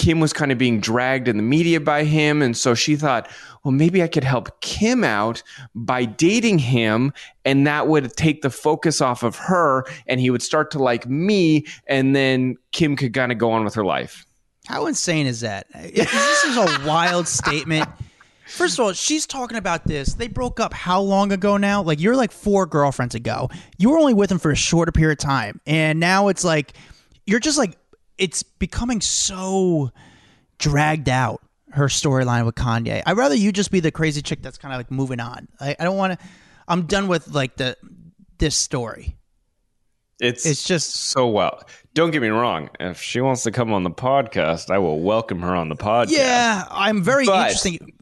Kim 0.00 0.18
was 0.18 0.32
kind 0.32 0.50
of 0.50 0.56
being 0.56 0.80
dragged 0.80 1.28
in 1.28 1.36
the 1.36 1.42
media 1.42 1.78
by 1.78 2.04
him. 2.04 2.40
And 2.40 2.56
so 2.56 2.74
she 2.74 2.96
thought, 2.96 3.30
well, 3.62 3.72
maybe 3.72 4.02
I 4.02 4.08
could 4.08 4.24
help 4.24 4.62
Kim 4.62 5.04
out 5.04 5.42
by 5.74 6.06
dating 6.06 6.58
him. 6.58 7.12
And 7.44 7.66
that 7.66 7.86
would 7.86 8.16
take 8.16 8.40
the 8.40 8.48
focus 8.48 9.02
off 9.02 9.22
of 9.22 9.36
her 9.36 9.84
and 10.06 10.18
he 10.18 10.30
would 10.30 10.40
start 10.40 10.70
to 10.70 10.78
like 10.78 11.06
me. 11.06 11.66
And 11.86 12.16
then 12.16 12.56
Kim 12.72 12.96
could 12.96 13.12
kind 13.12 13.30
of 13.30 13.36
go 13.36 13.50
on 13.50 13.62
with 13.62 13.74
her 13.74 13.84
life. 13.84 14.24
How 14.64 14.86
insane 14.86 15.26
is 15.26 15.40
that? 15.40 15.66
This 15.74 16.44
is 16.44 16.56
a 16.56 16.86
wild 16.86 17.28
statement. 17.42 17.86
First 18.46 18.78
of 18.78 18.86
all, 18.86 18.92
she's 18.94 19.26
talking 19.26 19.58
about 19.58 19.84
this. 19.84 20.14
They 20.14 20.28
broke 20.28 20.60
up 20.60 20.72
how 20.72 21.02
long 21.02 21.30
ago 21.30 21.58
now? 21.58 21.82
Like 21.82 22.00
you're 22.00 22.16
like 22.16 22.32
four 22.32 22.64
girlfriends 22.64 23.14
ago. 23.14 23.50
You 23.76 23.90
were 23.90 23.98
only 23.98 24.14
with 24.14 24.32
him 24.32 24.38
for 24.38 24.50
a 24.50 24.56
shorter 24.56 24.92
period 24.92 25.18
of 25.18 25.22
time, 25.22 25.60
and 25.66 26.00
now 26.00 26.28
it's 26.28 26.42
like 26.42 26.72
you're 27.26 27.38
just 27.38 27.58
like 27.58 27.76
it's 28.20 28.42
becoming 28.44 29.00
so 29.00 29.90
dragged 30.58 31.08
out. 31.08 31.40
Her 31.72 31.86
storyline 31.86 32.46
with 32.46 32.56
Kanye. 32.56 33.00
I'd 33.06 33.16
rather 33.16 33.36
you 33.36 33.52
just 33.52 33.70
be 33.70 33.78
the 33.78 33.92
crazy 33.92 34.22
chick 34.22 34.42
that's 34.42 34.58
kind 34.58 34.74
of 34.74 34.78
like 34.80 34.90
moving 34.90 35.20
on. 35.20 35.46
I, 35.60 35.76
I 35.78 35.84
don't 35.84 35.96
want 35.96 36.18
to. 36.18 36.26
I'm 36.66 36.86
done 36.86 37.06
with 37.06 37.28
like 37.28 37.56
the 37.58 37.76
this 38.38 38.56
story. 38.56 39.16
It's, 40.18 40.44
It's 40.44 40.64
just 40.64 40.90
so 40.94 41.28
well. 41.28 41.62
Don't 41.94 42.10
get 42.10 42.22
me 42.22 42.28
wrong. 42.28 42.70
If 42.80 43.00
she 43.00 43.20
wants 43.20 43.44
to 43.44 43.52
come 43.52 43.72
on 43.72 43.84
the 43.84 43.90
podcast, 43.90 44.68
I 44.68 44.78
will 44.78 44.98
welcome 45.00 45.40
her 45.42 45.54
on 45.54 45.68
the 45.68 45.76
podcast. 45.76 46.10
yeah. 46.10 46.64
I'm 46.72 47.04
very 47.04 47.24
But- 47.24 47.38
interesting. 47.46 47.92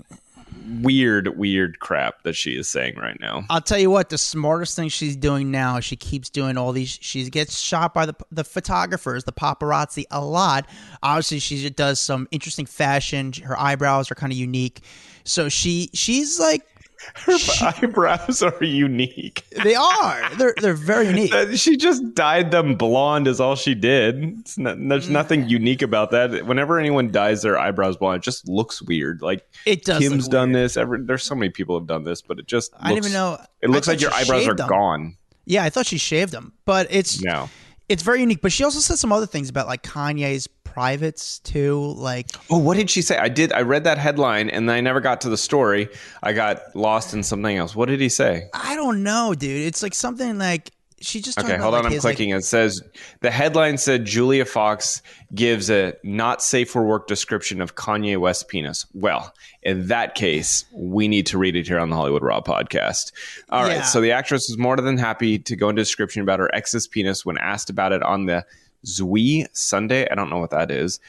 Weird, 0.83 1.39
weird 1.39 1.81
crap 1.81 2.23
that 2.25 2.35
she 2.35 2.53
is 2.53 2.69
saying 2.69 2.97
right 2.97 3.19
now. 3.21 3.45
I'll 3.49 3.61
tell 3.61 3.79
you 3.79 3.91
what, 3.91 4.11
the 4.11 4.19
smartest 4.19 4.77
thing 4.77 4.89
she's 4.89 5.17
doing 5.17 5.51
now, 5.51 5.81
she 5.81 5.97
keeps 5.97 6.29
doing 6.29 6.57
all 6.57 6.73
these. 6.73 6.99
She 7.01 7.29
gets 7.31 7.59
shot 7.59 7.95
by 7.95 8.07
the 8.07 8.15
the 8.31 8.45
photographers, 8.45 9.25
the 9.25 9.33
paparazzi, 9.33 10.05
a 10.11 10.23
lot. 10.25 10.69
Obviously, 11.03 11.39
she 11.39 11.69
does 11.71 12.01
some 12.01 12.29
interesting 12.31 12.67
fashion. 12.67 13.33
Her 13.33 13.59
eyebrows 13.59 14.11
are 14.11 14.15
kind 14.15 14.33
of 14.33 14.39
unique, 14.39 14.83
so 15.25 15.49
she 15.49 15.91
she's 15.95 16.39
like 16.39 16.68
Her 17.15 17.37
eyebrows 17.83 18.43
are 18.43 18.63
unique. 18.65 19.45
they 19.65 19.75
are. 19.75 20.35
They're 20.37 20.55
they're 20.61 20.75
very 20.75 21.07
unique. 21.09 21.33
She 21.57 21.77
just 21.77 22.15
dyed 22.15 22.51
them 22.51 22.75
blonde 22.75 23.27
is 23.29 23.41
all 23.41 23.57
she 23.57 23.75
did 23.75 24.39
it's 24.41 24.59
not, 24.59 24.77
there's 24.79 25.05
mm-hmm. 25.05 25.13
nothing 25.13 25.49
unique 25.49 25.83
about 25.83 26.11
that 26.11 26.47
whenever 26.47 26.79
anyone 26.79 27.11
dyes 27.11 27.43
their 27.43 27.59
eyebrows 27.59 27.97
blonde 27.97 28.19
it 28.19 28.23
just 28.23 28.49
looks 28.49 28.83
weird 28.83 29.23
like 29.23 29.47
It 29.67 29.85
does. 29.85 30.01
kim's 30.01 30.29
done 30.29 30.53
this 30.53 30.77
every, 30.77 31.03
there's 31.03 31.23
so 31.23 31.35
many 31.35 31.51
people 31.51 31.79
have 31.79 31.87
done 31.87 32.05
this 32.05 32.23
but 32.23 32.39
it 32.39 32.47
just 32.47 32.73
I 32.79 32.89
didn't 32.89 33.05
even 33.05 33.13
know. 33.13 33.39
it 33.63 33.71
looks 33.71 33.89
like 33.89 34.01
your 34.01 34.13
eyebrows 34.13 34.47
are 34.49 34.55
them. 34.55 34.69
gone 34.69 35.17
Yeah, 35.45 35.65
I 35.65 35.71
thought 35.71 35.87
she 35.87 35.99
shaved 35.99 36.33
them, 36.33 36.53
but 36.65 36.87
it's 36.91 37.23
no 37.23 37.49
it's 37.89 38.03
very 38.03 38.21
unique. 38.21 38.41
But 38.41 38.53
she 38.53 38.65
also 38.65 38.81
said 38.81 38.99
some 38.99 39.13
other 39.13 39.27
things 39.27 39.49
about 39.49 39.67
like 39.67 39.83
Kanye's 39.83 40.47
privates 40.47 41.41
too. 41.41 41.95
Like 41.97 42.27
oh 42.51 42.59
what 42.59 42.77
did 42.77 42.89
she 42.89 43.03
say 43.03 43.17
i 43.19 43.29
did 43.29 43.53
i 43.53 43.63
read 43.63 43.85
that 43.85 43.99
headline 43.99 44.49
and 44.49 44.71
i 44.71 44.81
never 44.81 45.01
got 45.01 45.21
to 45.23 45.29
the 45.29 45.37
story 45.37 45.89
i 46.23 46.33
got 46.33 46.61
lost 46.77 47.15
in 47.15 47.23
something 47.23 47.57
else 47.57 47.75
what 47.75 47.89
did 47.89 48.01
he 48.01 48.09
say 48.09 48.49
I 48.53 48.77
don't 48.77 49.03
know, 49.03 49.35
dude. 49.35 49.67
It's 49.67 49.83
like 49.83 49.95
something 49.95 50.39
like 50.39 50.71
she 51.01 51.21
just 51.21 51.39
Okay, 51.39 51.57
hold 51.57 51.61
about, 51.61 51.67
on. 51.67 51.73
like, 51.73 51.85
I'm 51.87 51.93
his, 51.93 52.05
like- 52.05 52.17
clicking. 52.17 52.35
it 52.35 52.45
says 52.45 52.83
the 53.21 53.31
headline 53.31 53.79
said 53.79 54.05
Julia 54.05 54.45
Fox 54.45 55.01
gives 55.35 55.71
a 55.71 55.95
not 56.03 56.43
safe 56.43 56.71
for 56.71 56.85
work 56.85 57.07
description 57.07 57.61
of 57.61 57.75
Kanye 57.77 58.19
West's 58.19 58.43
penis. 58.45 58.87
Well, 58.95 59.33
in 59.63 59.89
that 59.89 60.15
case, 60.15 60.65
we 60.73 61.09
need 61.09 61.27
to 61.27 61.39
read 61.39 61.55
it 61.57 61.67
here 61.67 61.79
on 61.79 61.91
the 61.91 61.97
Hollywood 61.97 62.23
Raw 62.23 62.41
podcast. 62.41 63.13
All 63.51 63.63
right. 63.65 63.77
Yeah. 63.77 63.83
So 63.83 64.01
the 64.01 64.13
actress 64.13 64.49
was 64.49 64.59
more 64.59 64.77
than 64.77 64.99
happy 64.99 65.39
to 65.39 65.57
go 65.57 65.69
into 65.69 65.83
description 65.83 66.23
about 66.23 66.39
her 66.41 66.53
ex's 66.55 66.87
penis 66.89 67.25
when 67.25 67.39
asked 67.39 67.71
about 67.71 67.93
it 67.93 68.03
on 68.03 68.27
the 68.27 68.45
Ziwe 68.87 69.47
Sunday. 69.53 70.09
I 70.11 70.15
don't 70.15 70.31
know 70.31 70.39
what 70.39 70.51
that 70.51 70.71
is. 70.71 71.01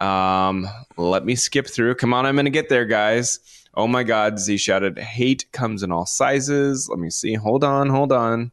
Um, 0.00 0.68
let 0.96 1.24
me 1.24 1.34
skip 1.34 1.66
through. 1.66 1.94
Come 1.96 2.14
on, 2.14 2.26
I'm 2.26 2.34
going 2.34 2.44
to 2.46 2.50
get 2.50 2.68
there, 2.68 2.84
guys. 2.86 3.38
Oh 3.74 3.86
my 3.86 4.02
God, 4.02 4.38
Z 4.38 4.56
shouted, 4.58 4.98
hate 4.98 5.46
comes 5.52 5.82
in 5.82 5.92
all 5.92 6.04
sizes. 6.06 6.88
Let 6.88 6.98
me 6.98 7.10
see. 7.10 7.34
Hold 7.34 7.64
on, 7.64 7.88
hold 7.88 8.12
on. 8.12 8.50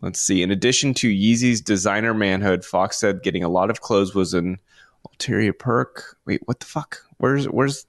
Let's 0.00 0.20
see. 0.20 0.42
In 0.42 0.50
addition 0.50 0.94
to 0.94 1.08
Yeezy's 1.08 1.60
designer 1.60 2.14
manhood, 2.14 2.64
Fox 2.64 2.98
said 2.98 3.22
getting 3.22 3.42
a 3.42 3.48
lot 3.48 3.70
of 3.70 3.80
clothes 3.80 4.14
was 4.14 4.34
an 4.34 4.58
ulterior 5.04 5.52
perk. 5.52 6.16
Wait, 6.24 6.42
what 6.46 6.60
the 6.60 6.66
fuck? 6.66 7.02
Where's 7.18 7.46
where's 7.46 7.86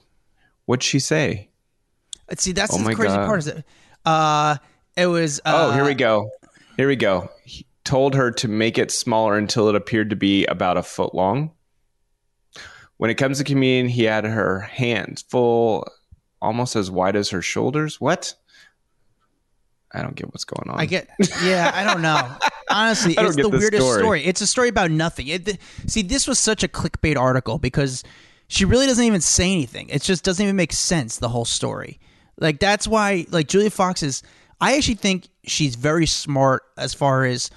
what'd 0.65 0.83
she 0.83 0.99
say? 0.99 1.49
Let's 2.29 2.43
see, 2.43 2.51
that's 2.51 2.73
Oh 2.73 2.77
the 2.77 2.95
crazy 2.95 3.15
God. 3.15 3.25
part. 3.25 3.39
Is 3.39 3.47
it? 3.47 3.65
Uh, 4.05 4.57
it 4.95 5.07
was. 5.07 5.39
Uh, 5.45 5.69
oh, 5.69 5.71
here 5.73 5.85
we 5.85 5.93
go. 5.93 6.29
Here 6.77 6.87
we 6.87 6.95
go. 6.95 7.29
He 7.43 7.65
told 7.83 8.15
her 8.15 8.31
to 8.31 8.47
make 8.47 8.77
it 8.77 8.91
smaller 8.91 9.37
until 9.37 9.67
it 9.69 9.75
appeared 9.75 10.09
to 10.11 10.15
be 10.15 10.45
about 10.45 10.77
a 10.77 10.83
foot 10.83 11.13
long. 11.13 11.51
When 12.97 13.09
it 13.09 13.15
comes 13.15 13.37
to 13.37 13.43
comedian, 13.43 13.87
he 13.87 14.03
had 14.03 14.25
her 14.25 14.59
hands 14.59 15.21
full, 15.21 15.87
almost 16.41 16.75
as 16.75 16.91
wide 16.91 17.15
as 17.15 17.29
her 17.29 17.41
shoulders. 17.41 17.99
What? 18.01 18.35
I 19.91 20.01
don't 20.01 20.15
get 20.15 20.27
what's 20.27 20.45
going 20.45 20.69
on. 20.69 20.79
I 20.79 20.85
get. 20.85 21.09
Yeah, 21.43 21.71
I 21.73 21.83
don't 21.83 22.01
know. 22.01 22.29
Honestly, 22.69 23.15
don't 23.15 23.27
it's 23.27 23.35
the 23.35 23.49
weirdest 23.49 23.83
story. 23.83 24.01
story. 24.01 24.25
It's 24.25 24.41
a 24.41 24.47
story 24.47 24.69
about 24.69 24.91
nothing. 24.91 25.27
It, 25.27 25.45
th- 25.45 25.57
see, 25.87 26.03
this 26.03 26.27
was 26.27 26.37
such 26.37 26.63
a 26.63 26.67
clickbait 26.67 27.17
article 27.17 27.57
because 27.57 28.03
she 28.47 28.65
really 28.65 28.85
doesn't 28.85 29.03
even 29.03 29.21
say 29.21 29.51
anything. 29.51 29.89
It 29.89 30.03
just 30.03 30.23
doesn't 30.23 30.43
even 30.43 30.55
make 30.55 30.73
sense. 30.73 31.17
The 31.17 31.29
whole 31.29 31.45
story. 31.45 31.99
Like 32.39 32.59
that's 32.59 32.87
why, 32.87 33.25
like 33.29 33.47
Julia 33.47 33.69
Fox 33.69 34.03
is. 34.03 34.21
I 34.61 34.75
actually 34.75 34.95
think 34.95 35.27
she's 35.45 35.75
very 35.75 36.05
smart 36.05 36.63
as 36.77 36.93
far 36.93 37.23
as 37.23 37.49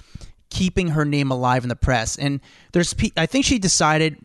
keeping 0.49 0.89
her 0.89 1.03
name 1.03 1.31
alive 1.31 1.63
in 1.63 1.69
the 1.69 1.75
press. 1.75 2.17
And 2.17 2.39
there's, 2.71 2.95
I 3.17 3.25
think 3.25 3.45
she 3.45 3.59
decided. 3.59 4.17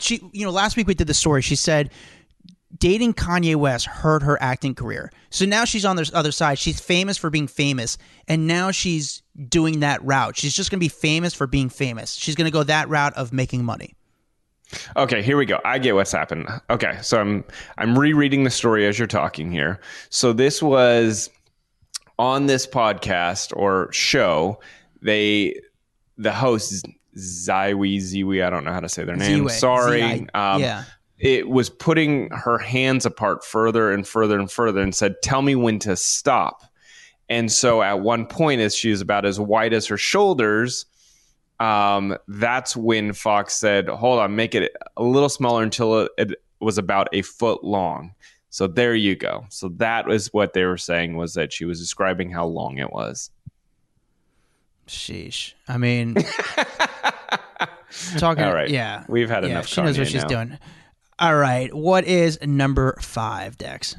She, 0.00 0.20
you 0.32 0.44
know, 0.44 0.52
last 0.52 0.76
week 0.76 0.86
we 0.86 0.94
did 0.94 1.06
the 1.06 1.14
story. 1.14 1.42
She 1.42 1.56
said 1.56 1.90
dating 2.76 3.14
Kanye 3.14 3.56
West 3.56 3.86
hurt 3.86 4.22
her 4.22 4.40
acting 4.42 4.74
career. 4.74 5.10
So 5.30 5.46
now 5.46 5.64
she's 5.64 5.84
on 5.84 5.96
the 5.96 6.10
other 6.14 6.32
side. 6.32 6.58
She's 6.58 6.80
famous 6.80 7.16
for 7.16 7.30
being 7.30 7.46
famous, 7.46 7.96
and 8.26 8.46
now 8.46 8.70
she's 8.70 9.22
doing 9.48 9.80
that 9.80 10.02
route. 10.04 10.36
She's 10.36 10.54
just 10.54 10.70
going 10.70 10.78
to 10.78 10.84
be 10.84 10.88
famous 10.88 11.32
for 11.34 11.46
being 11.46 11.68
famous. 11.68 12.14
She's 12.14 12.34
going 12.34 12.46
to 12.46 12.50
go 12.50 12.62
that 12.64 12.88
route 12.88 13.14
of 13.14 13.32
making 13.32 13.64
money. 13.64 13.94
Okay, 14.96 15.22
here 15.22 15.38
we 15.38 15.46
go. 15.46 15.58
I 15.64 15.78
get 15.78 15.94
what's 15.94 16.12
happened. 16.12 16.46
Okay, 16.68 16.98
so 17.00 17.18
I'm 17.18 17.44
I'm 17.78 17.98
rereading 17.98 18.44
the 18.44 18.50
story 18.50 18.86
as 18.86 18.98
you're 18.98 19.08
talking 19.08 19.50
here. 19.50 19.80
So 20.10 20.34
this 20.34 20.62
was 20.62 21.30
on 22.18 22.46
this 22.46 22.66
podcast 22.66 23.56
or 23.56 23.90
show. 23.92 24.60
They 25.00 25.58
the 26.18 26.32
host 26.32 26.84
Ziwe 27.16 27.96
Ziwe. 27.98 28.44
I 28.44 28.50
don't 28.50 28.64
know 28.64 28.72
how 28.72 28.80
to 28.80 28.88
say 28.90 29.04
their 29.04 29.16
name. 29.16 29.44
Ziwe, 29.46 29.50
Sorry. 29.52 30.00
Z-I- 30.00 30.54
Um, 30.54 30.60
yeah. 30.60 30.84
It 31.18 31.48
was 31.48 31.68
putting 31.68 32.30
her 32.30 32.58
hands 32.58 33.04
apart 33.04 33.44
further 33.44 33.92
and 33.92 34.06
further 34.06 34.38
and 34.38 34.50
further, 34.50 34.80
and 34.80 34.94
said, 34.94 35.16
"Tell 35.22 35.42
me 35.42 35.54
when 35.54 35.78
to 35.80 35.96
stop." 35.96 36.62
And 37.28 37.52
so 37.52 37.82
at 37.82 38.00
one 38.00 38.26
point, 38.26 38.60
as 38.60 38.74
she's 38.74 39.00
about 39.00 39.26
as 39.26 39.38
wide 39.38 39.72
as 39.72 39.86
her 39.86 39.98
shoulders, 39.98 40.86
um, 41.60 42.16
that's 42.28 42.76
when 42.76 43.12
Fox 43.12 43.54
said, 43.54 43.88
"Hold 43.88 44.20
on, 44.20 44.36
make 44.36 44.54
it 44.54 44.72
a 44.96 45.02
little 45.02 45.28
smaller 45.28 45.62
until 45.62 46.02
it, 46.02 46.12
it 46.16 46.42
was 46.60 46.78
about 46.78 47.08
a 47.12 47.22
foot 47.22 47.64
long." 47.64 48.14
So 48.50 48.66
there 48.66 48.94
you 48.94 49.14
go. 49.14 49.44
So 49.50 49.68
that 49.76 50.06
was 50.06 50.32
what 50.32 50.52
they 50.52 50.64
were 50.64 50.78
saying 50.78 51.16
was 51.16 51.34
that 51.34 51.52
she 51.52 51.64
was 51.64 51.78
describing 51.78 52.30
how 52.30 52.46
long 52.46 52.78
it 52.78 52.90
was. 52.90 53.30
Sheesh. 54.86 55.52
I 55.68 55.76
mean, 55.76 56.14
talking. 58.16 58.44
All 58.44 58.54
right. 58.54 58.70
Yeah. 58.70 59.04
We've 59.06 59.28
had 59.28 59.44
yeah, 59.44 59.50
enough 59.50 59.66
She 59.66 59.82
knows 59.82 59.98
what 59.98 60.06
Kanye 60.06 60.10
she's 60.10 60.22
now. 60.22 60.28
doing. 60.28 60.58
All 61.18 61.36
right. 61.36 61.72
What 61.74 62.04
is 62.04 62.38
number 62.42 62.96
five, 63.00 63.58
Dex? 63.58 63.96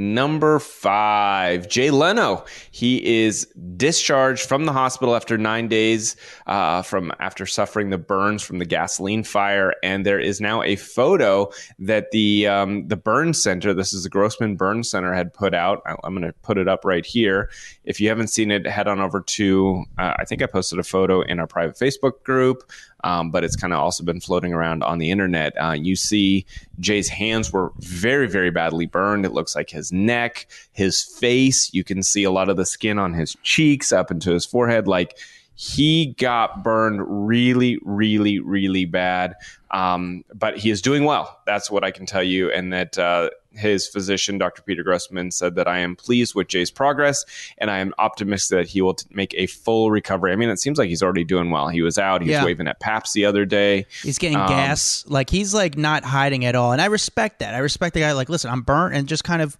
Number 0.00 0.60
five, 0.60 1.68
Jay 1.68 1.90
Leno. 1.90 2.44
He 2.70 3.24
is 3.24 3.46
discharged 3.76 4.46
from 4.48 4.64
the 4.64 4.72
hospital 4.72 5.16
after 5.16 5.36
nine 5.36 5.66
days 5.66 6.14
uh, 6.46 6.82
from 6.82 7.10
after 7.18 7.46
suffering 7.46 7.90
the 7.90 7.98
burns 7.98 8.40
from 8.44 8.58
the 8.60 8.64
gasoline 8.64 9.24
fire, 9.24 9.74
and 9.82 10.06
there 10.06 10.20
is 10.20 10.40
now 10.40 10.62
a 10.62 10.76
photo 10.76 11.50
that 11.80 12.12
the 12.12 12.46
um, 12.46 12.86
the 12.86 12.96
burn 12.96 13.34
center. 13.34 13.74
This 13.74 13.92
is 13.92 14.04
the 14.04 14.08
Grossman 14.08 14.54
Burn 14.54 14.84
Center 14.84 15.12
had 15.12 15.34
put 15.34 15.52
out. 15.52 15.82
I- 15.84 15.96
I'm 16.04 16.14
going 16.14 16.22
to 16.30 16.38
put 16.42 16.58
it 16.58 16.68
up 16.68 16.84
right 16.84 17.04
here. 17.04 17.50
If 17.82 18.00
you 18.00 18.08
haven't 18.08 18.28
seen 18.28 18.52
it, 18.52 18.68
head 18.68 18.86
on 18.86 19.00
over 19.00 19.20
to. 19.20 19.84
Uh, 19.98 20.14
I 20.16 20.24
think 20.26 20.42
I 20.42 20.46
posted 20.46 20.78
a 20.78 20.84
photo 20.84 21.22
in 21.22 21.40
our 21.40 21.48
private 21.48 21.74
Facebook 21.76 22.22
group. 22.22 22.70
Um, 23.04 23.30
but 23.30 23.44
it's 23.44 23.56
kind 23.56 23.72
of 23.72 23.78
also 23.78 24.02
been 24.02 24.20
floating 24.20 24.52
around 24.52 24.82
on 24.82 24.98
the 24.98 25.10
internet. 25.10 25.54
Uh, 25.56 25.72
you 25.72 25.94
see 25.94 26.44
Jay's 26.80 27.08
hands 27.08 27.52
were 27.52 27.72
very, 27.78 28.28
very 28.28 28.50
badly 28.50 28.86
burned. 28.86 29.24
It 29.24 29.32
looks 29.32 29.54
like 29.54 29.70
his 29.70 29.92
neck, 29.92 30.48
his 30.72 31.02
face. 31.02 31.72
You 31.72 31.84
can 31.84 32.02
see 32.02 32.24
a 32.24 32.30
lot 32.30 32.48
of 32.48 32.56
the 32.56 32.66
skin 32.66 32.98
on 32.98 33.14
his 33.14 33.36
cheeks 33.42 33.92
up 33.92 34.10
into 34.10 34.32
his 34.32 34.44
forehead. 34.44 34.88
Like 34.88 35.16
he 35.60 36.14
got 36.18 36.62
burned 36.62 37.26
really, 37.28 37.80
really, 37.82 38.38
really 38.38 38.84
bad. 38.84 39.34
Um, 39.72 40.24
but 40.32 40.56
he 40.56 40.70
is 40.70 40.80
doing 40.80 41.02
well. 41.02 41.40
That's 41.46 41.68
what 41.68 41.82
I 41.82 41.90
can 41.90 42.06
tell 42.06 42.22
you. 42.22 42.48
And 42.52 42.72
that 42.72 42.96
uh, 42.96 43.30
his 43.50 43.88
physician, 43.88 44.38
Dr. 44.38 44.62
Peter 44.62 44.84
Grossman, 44.84 45.32
said 45.32 45.56
that 45.56 45.66
I 45.66 45.78
am 45.80 45.96
pleased 45.96 46.36
with 46.36 46.46
Jay's 46.46 46.70
progress 46.70 47.24
and 47.58 47.72
I 47.72 47.78
am 47.78 47.92
optimistic 47.98 48.56
that 48.56 48.68
he 48.68 48.80
will 48.82 48.94
t- 48.94 49.04
make 49.10 49.34
a 49.36 49.46
full 49.46 49.90
recovery. 49.90 50.32
I 50.32 50.36
mean, 50.36 50.48
it 50.48 50.60
seems 50.60 50.78
like 50.78 50.88
he's 50.88 51.02
already 51.02 51.24
doing 51.24 51.50
well. 51.50 51.66
He 51.66 51.82
was 51.82 51.98
out, 51.98 52.22
he 52.22 52.30
Yeah. 52.30 52.42
was 52.42 52.46
waving 52.46 52.68
at 52.68 52.78
Paps 52.78 53.12
the 53.12 53.24
other 53.24 53.44
day. 53.44 53.86
He's 54.04 54.18
getting 54.18 54.38
Um, 54.38 54.46
gas. 54.46 55.04
Like 55.08 55.28
he's 55.28 55.52
like 55.54 55.76
not 55.76 56.04
hiding 56.04 56.44
at 56.44 56.54
all, 56.54 56.70
and 56.70 56.80
I 56.80 56.86
respect 56.86 57.40
that. 57.40 57.56
I 57.56 57.58
respect 57.58 57.94
the 57.94 58.00
guy. 58.00 58.12
Like, 58.12 58.28
listen, 58.28 58.48
I'm 58.52 58.62
burnt, 58.62 58.94
and 58.94 59.08
just 59.08 59.24
kind 59.24 59.42
of 59.42 59.58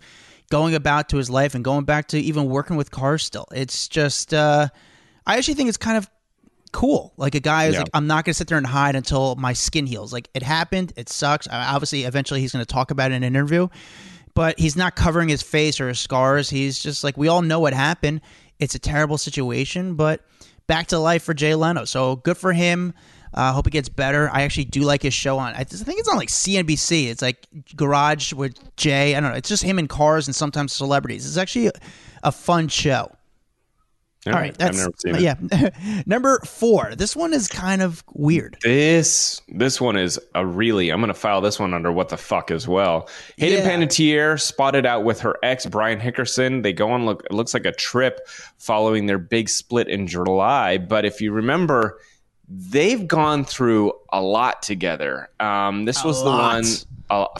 going 0.48 0.76
about 0.76 1.08
to 1.08 1.16
his 1.16 1.28
life 1.28 1.56
and 1.56 1.64
going 1.64 1.84
back 1.87 2.06
to 2.08 2.20
even 2.20 2.46
working 2.48 2.76
with 2.76 2.92
cars. 2.92 3.24
Still, 3.24 3.48
it's 3.52 3.88
just. 3.88 4.32
uh 4.32 4.68
I 5.28 5.36
actually 5.36 5.54
think 5.54 5.68
it's 5.68 5.78
kind 5.78 5.96
of 5.96 6.10
cool. 6.72 7.12
Like 7.16 7.34
a 7.34 7.40
guy 7.40 7.66
is 7.66 7.74
Yeah. 7.74 7.80
like, 7.80 7.90
I'm 7.94 8.06
not 8.06 8.24
going 8.24 8.32
to 8.32 8.34
sit 8.34 8.48
there 8.48 8.58
and 8.58 8.66
hide 8.66 8.96
until 8.96 9.36
my 9.36 9.52
skin 9.52 9.86
heals. 9.86 10.12
Like 10.12 10.28
it 10.34 10.42
happened. 10.42 10.92
It 10.96 11.08
sucks. 11.08 11.46
I, 11.48 11.74
obviously, 11.74 12.04
eventually, 12.04 12.40
he's 12.40 12.52
going 12.52 12.64
to 12.64 12.72
talk 12.72 12.90
about 12.90 13.12
it 13.12 13.14
in 13.14 13.22
an 13.22 13.26
interview, 13.26 13.68
but 14.34 14.58
he's 14.58 14.74
not 14.76 14.96
covering 14.96 15.28
his 15.28 15.42
face 15.42 15.80
or 15.80 15.88
his 15.88 16.00
scars. 16.00 16.50
He's 16.50 16.78
just 16.78 17.04
like, 17.04 17.16
we 17.16 17.28
all 17.28 17.42
know 17.42 17.60
what 17.60 17.74
happened. 17.74 18.22
It's 18.58 18.74
a 18.74 18.78
terrible 18.78 19.18
situation, 19.18 19.94
but 19.94 20.24
back 20.66 20.88
to 20.88 20.98
life 20.98 21.22
for 21.22 21.34
Jay 21.34 21.54
Leno. 21.54 21.84
So 21.84 22.16
good 22.16 22.36
for 22.36 22.52
him. 22.52 22.94
I 23.34 23.50
uh, 23.50 23.52
hope 23.52 23.66
he 23.66 23.70
gets 23.70 23.90
better. 23.90 24.30
I 24.32 24.42
actually 24.42 24.64
do 24.64 24.80
like 24.80 25.02
his 25.02 25.12
show 25.12 25.38
on. 25.38 25.52
I 25.54 25.62
think 25.62 25.98
it's 26.00 26.08
on 26.08 26.16
like 26.16 26.30
CNBC. 26.30 27.08
It's 27.08 27.20
like 27.20 27.46
Garage 27.76 28.32
with 28.32 28.74
Jay. 28.76 29.14
I 29.14 29.20
don't 29.20 29.32
know. 29.32 29.36
It's 29.36 29.50
just 29.50 29.62
him 29.62 29.78
in 29.78 29.86
cars 29.86 30.26
and 30.26 30.34
sometimes 30.34 30.72
celebrities. 30.72 31.26
It's 31.26 31.36
actually 31.36 31.70
a 32.22 32.32
fun 32.32 32.68
show. 32.68 33.12
All 34.26 34.33
right, 34.33 34.50
I've 34.50 34.59
that's 34.59 34.76
never 34.78 34.90
seen 34.98 35.14
it. 35.14 35.20
yeah. 35.22 36.02
Number 36.07 36.40
four. 36.40 36.94
This 36.96 37.14
one 37.14 37.33
is 37.33 37.46
kind 37.48 37.81
of 37.81 38.02
weird. 38.14 38.59
This 38.62 39.40
this 39.48 39.81
one 39.81 39.96
is 39.96 40.18
a 40.35 40.44
really 40.44 40.90
I'm 40.90 41.00
gonna 41.00 41.14
file 41.14 41.40
this 41.40 41.59
one 41.59 41.72
under 41.72 41.92
what 41.92 42.09
the 42.09 42.16
fuck 42.16 42.50
as 42.50 42.66
well. 42.66 43.09
Hayden 43.37 43.64
Yeah. 43.64 43.70
Panettiere 43.70 44.40
spotted 44.40 44.85
out 44.85 45.04
with 45.04 45.20
her 45.20 45.37
ex 45.42 45.66
Brian 45.66 46.00
Hickerson. 46.00 46.62
They 46.62 46.72
go 46.72 46.90
on 46.90 47.07
look 47.07 47.24
it 47.24 47.33
looks 47.33 47.54
like 47.54 47.64
a 47.64 47.72
trip 47.72 48.26
following 48.59 49.07
their 49.07 49.18
big 49.18 49.48
split 49.48 49.88
in 49.88 50.07
July. 50.09 50.78
But 50.78 51.04
if 51.04 51.20
you 51.20 51.31
remember, 51.33 51.98
they've 52.48 53.07
gone 53.07 53.44
through 53.44 53.92
a 54.12 54.20
lot 54.20 54.62
together. 54.62 55.28
Um, 55.38 55.85
this 55.85 56.02
A 56.04 56.07
was 56.07 56.22
lot. 56.22 56.62
the 56.64 56.85
one. 57.09 57.24
Uh, 57.31 57.38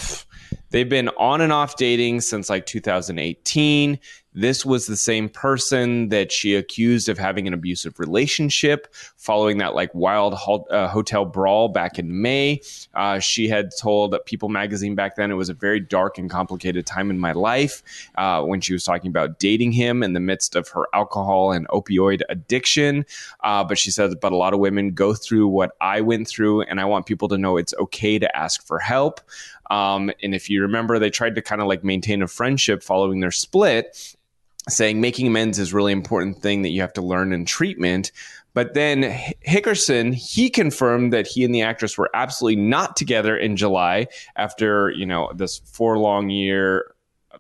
they've 0.71 0.89
been 0.89 1.09
on 1.19 1.41
and 1.41 1.53
off 1.53 1.77
dating 1.77 2.21
since 2.21 2.49
like 2.49 2.67
2018. 2.67 3.99
This 4.41 4.65
was 4.65 4.87
the 4.87 4.97
same 4.97 5.29
person 5.29 6.11
that 6.11 6.31
she 6.31 6.55
accused 6.55 7.09
of 7.09 7.19
having 7.19 7.49
an 7.49 7.55
abusive 7.55 7.99
relationship 7.99 8.87
following 9.17 9.59
that 9.59 9.75
like 9.75 9.93
wild 9.95 10.33
ho- 10.35 10.65
uh, 10.71 10.87
hotel 10.87 11.25
brawl 11.25 11.69
back 11.69 11.99
in 11.99 12.23
May. 12.23 12.61
Uh, 12.95 13.19
she 13.19 13.49
had 13.49 13.71
told 13.81 14.17
People 14.27 14.49
magazine 14.49 14.95
back 14.95 15.17
then 15.17 15.33
it 15.33 15.35
was 15.35 15.49
a 15.49 15.55
very 15.55 15.81
dark 15.81 16.19
and 16.19 16.31
complicated 16.31 16.87
time 16.87 17.11
in 17.11 17.19
my 17.19 17.33
life 17.33 17.83
uh, 18.15 18.41
when 18.43 18.61
she 18.61 18.73
was 18.73 18.85
talking 18.85 19.09
about 19.09 19.41
dating 19.41 19.73
him 19.73 20.05
in 20.05 20.13
the 20.13 20.21
midst 20.21 20.55
of 20.55 20.69
her 20.69 20.85
alcohol 20.95 21.51
and 21.51 21.67
opioid 21.69 22.23
addiction. 22.29 23.05
Uh, 23.43 23.65
but 23.65 23.77
she 23.77 23.91
said, 23.91 24.21
but 24.21 24.31
a 24.31 24.37
lot 24.37 24.55
of 24.55 24.61
women 24.61 24.93
go 24.93 25.15
through 25.15 25.49
what 25.49 25.73
I 25.81 26.01
went 26.01 26.29
through, 26.29 26.63
and 26.63 26.81
I 26.81 26.85
want 26.85 27.07
people 27.07 27.27
to 27.27 27.39
know 27.39 27.57
it's 27.57 27.75
okay 27.81 28.21
to 28.21 28.37
ask 28.37 28.65
for 28.65 28.79
help. 28.79 29.21
Um, 29.69 30.13
and 30.23 30.33
if 30.33 30.49
you 30.49 30.63
remember, 30.63 31.01
they 31.01 31.11
tried 31.11 31.35
to 31.35 31.43
kind 31.43 31.61
of 31.61 31.67
like 31.67 31.83
maintain 31.83 32.23
a 32.23 32.29
friendship 32.29 32.85
following 32.85 33.19
their 33.19 33.33
split. 33.33 34.17
Saying 34.69 35.01
making 35.01 35.27
amends 35.27 35.59
is 35.59 35.73
really 35.73 35.93
important 35.93 36.41
thing 36.41 36.63
that 36.63 36.71
you 36.71 36.81
have 36.81 36.93
to 36.95 37.03
learn 37.03 37.33
in 37.33 37.45
treatment. 37.45 38.13
But 38.55 38.75
then 38.75 39.03
Hickerson, 39.47 40.13
he 40.15 40.51
confirmed 40.51 41.13
that 41.13 41.27
he 41.27 41.45
and 41.45 41.55
the 41.55 41.63
actress 41.63 41.97
were 41.97 42.11
absolutely 42.15 42.61
not 42.61 42.97
together 42.97 43.37
in 43.37 43.57
July 43.57 44.09
after, 44.37 44.91
you 44.91 45.07
know, 45.07 45.31
this 45.35 45.59
four 45.59 45.99
long 45.99 46.31
year, 46.31 46.95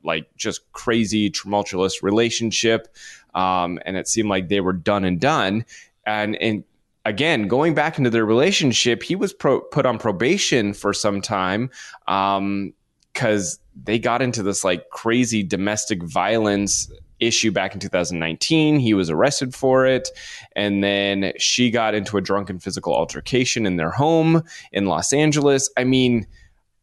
like 0.04 0.28
just 0.36 0.70
crazy, 0.72 1.30
tumultuous 1.30 2.02
relationship. 2.02 2.94
Um, 3.34 3.80
and 3.84 3.96
it 3.96 4.06
seemed 4.06 4.28
like 4.28 4.48
they 4.48 4.60
were 4.60 4.72
done 4.72 5.04
and 5.04 5.20
done. 5.20 5.64
And, 6.06 6.36
and 6.36 6.64
again, 7.04 7.48
going 7.48 7.74
back 7.74 7.98
into 7.98 8.10
their 8.10 8.26
relationship, 8.26 9.02
he 9.02 9.16
was 9.16 9.32
pro- 9.32 9.60
put 9.60 9.86
on 9.86 9.98
probation 9.98 10.72
for 10.72 10.92
some 10.92 11.20
time. 11.20 11.70
Um, 12.06 12.74
because 13.12 13.58
they 13.74 13.98
got 13.98 14.22
into 14.22 14.44
this 14.44 14.62
like 14.62 14.90
crazy 14.90 15.42
domestic 15.42 16.02
violence 16.04 16.88
issue 17.20 17.50
back 17.50 17.74
in 17.74 17.80
2019. 17.80 18.78
He 18.78 18.94
was 18.94 19.10
arrested 19.10 19.54
for 19.54 19.86
it. 19.86 20.08
And 20.54 20.82
then 20.82 21.32
she 21.38 21.70
got 21.70 21.94
into 21.94 22.16
a 22.16 22.20
drunken 22.20 22.58
physical 22.58 22.94
altercation 22.94 23.66
in 23.66 23.76
their 23.76 23.90
home 23.90 24.42
in 24.72 24.86
Los 24.86 25.12
Angeles. 25.12 25.70
I 25.76 25.84
mean, 25.84 26.26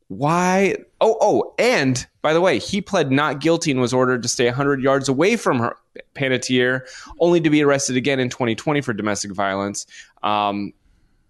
why? 0.08 0.76
Oh, 1.02 1.18
oh, 1.20 1.54
and 1.58 2.06
by 2.22 2.34
the 2.34 2.42
way, 2.42 2.60
he 2.60 2.82
pled 2.82 3.12
not 3.12 3.42
guilty 3.42 3.72
and 3.72 3.80
was 3.80 3.94
ordered 3.94 4.22
to 4.24 4.30
stay 4.30 4.46
100 4.46 4.82
yards 4.82 5.10
away 5.10 5.36
from 5.36 5.60
her, 5.60 5.76
Panettiere, 6.14 6.82
only 7.20 7.42
to 7.42 7.50
be 7.50 7.64
arrested 7.64 7.96
again 7.96 8.20
in 8.20 8.30
2020 8.30 8.82
for 8.82 8.94
domestic 8.94 9.32
violence. 9.32 9.88
Um, 10.22 10.74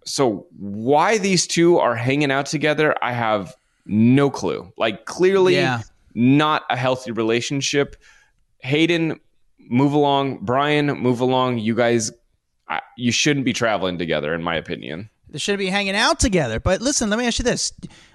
so, 0.03 0.45
why 0.57 1.17
these 1.17 1.47
two 1.47 1.79
are 1.79 1.95
hanging 1.95 2.31
out 2.31 2.45
together, 2.45 2.95
I 3.01 3.13
have 3.13 3.55
no 3.85 4.29
clue. 4.29 4.71
Like, 4.77 5.05
clearly, 5.05 5.55
yeah. 5.55 5.81
not 6.13 6.63
a 6.69 6.75
healthy 6.75 7.11
relationship. 7.11 7.95
Hayden, 8.59 9.19
move 9.59 9.93
along. 9.93 10.39
Brian, 10.41 10.87
move 10.87 11.19
along. 11.19 11.59
You 11.59 11.75
guys, 11.75 12.11
you 12.97 13.11
shouldn't 13.11 13.45
be 13.45 13.53
traveling 13.53 13.97
together, 13.97 14.33
in 14.33 14.43
my 14.43 14.55
opinion. 14.55 15.09
They 15.29 15.39
should 15.39 15.59
be 15.59 15.67
hanging 15.67 15.95
out 15.95 16.19
together. 16.19 16.59
But 16.59 16.81
listen, 16.81 17.09
let 17.09 17.19
me 17.19 17.27
ask 17.27 17.39
you 17.39 17.43
this. 17.43 17.73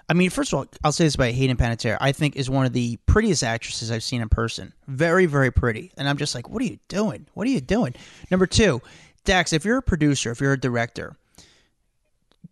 I 0.08 0.14
mean, 0.14 0.30
first 0.30 0.52
of 0.52 0.58
all, 0.58 0.66
I'll 0.82 0.92
say 0.92 1.04
this 1.04 1.14
about 1.14 1.30
Hayden 1.30 1.56
Panettiere. 1.56 1.98
I 2.00 2.12
think 2.12 2.34
is 2.34 2.50
one 2.50 2.66
of 2.66 2.72
the 2.72 2.98
prettiest 3.06 3.44
actresses 3.44 3.90
I've 3.90 4.02
seen 4.02 4.22
in 4.22 4.28
person. 4.28 4.72
Very, 4.88 5.26
very 5.26 5.52
pretty. 5.52 5.92
And 5.96 6.08
I'm 6.08 6.16
just 6.16 6.34
like, 6.34 6.48
what 6.48 6.62
are 6.62 6.66
you 6.66 6.78
doing? 6.88 7.26
What 7.34 7.46
are 7.46 7.50
you 7.50 7.60
doing? 7.60 7.94
Number 8.30 8.46
two, 8.46 8.80
Dax, 9.24 9.52
if 9.52 9.64
you're 9.64 9.78
a 9.78 9.82
producer, 9.82 10.30
if 10.30 10.40
you're 10.40 10.54
a 10.54 10.60
director, 10.60 11.16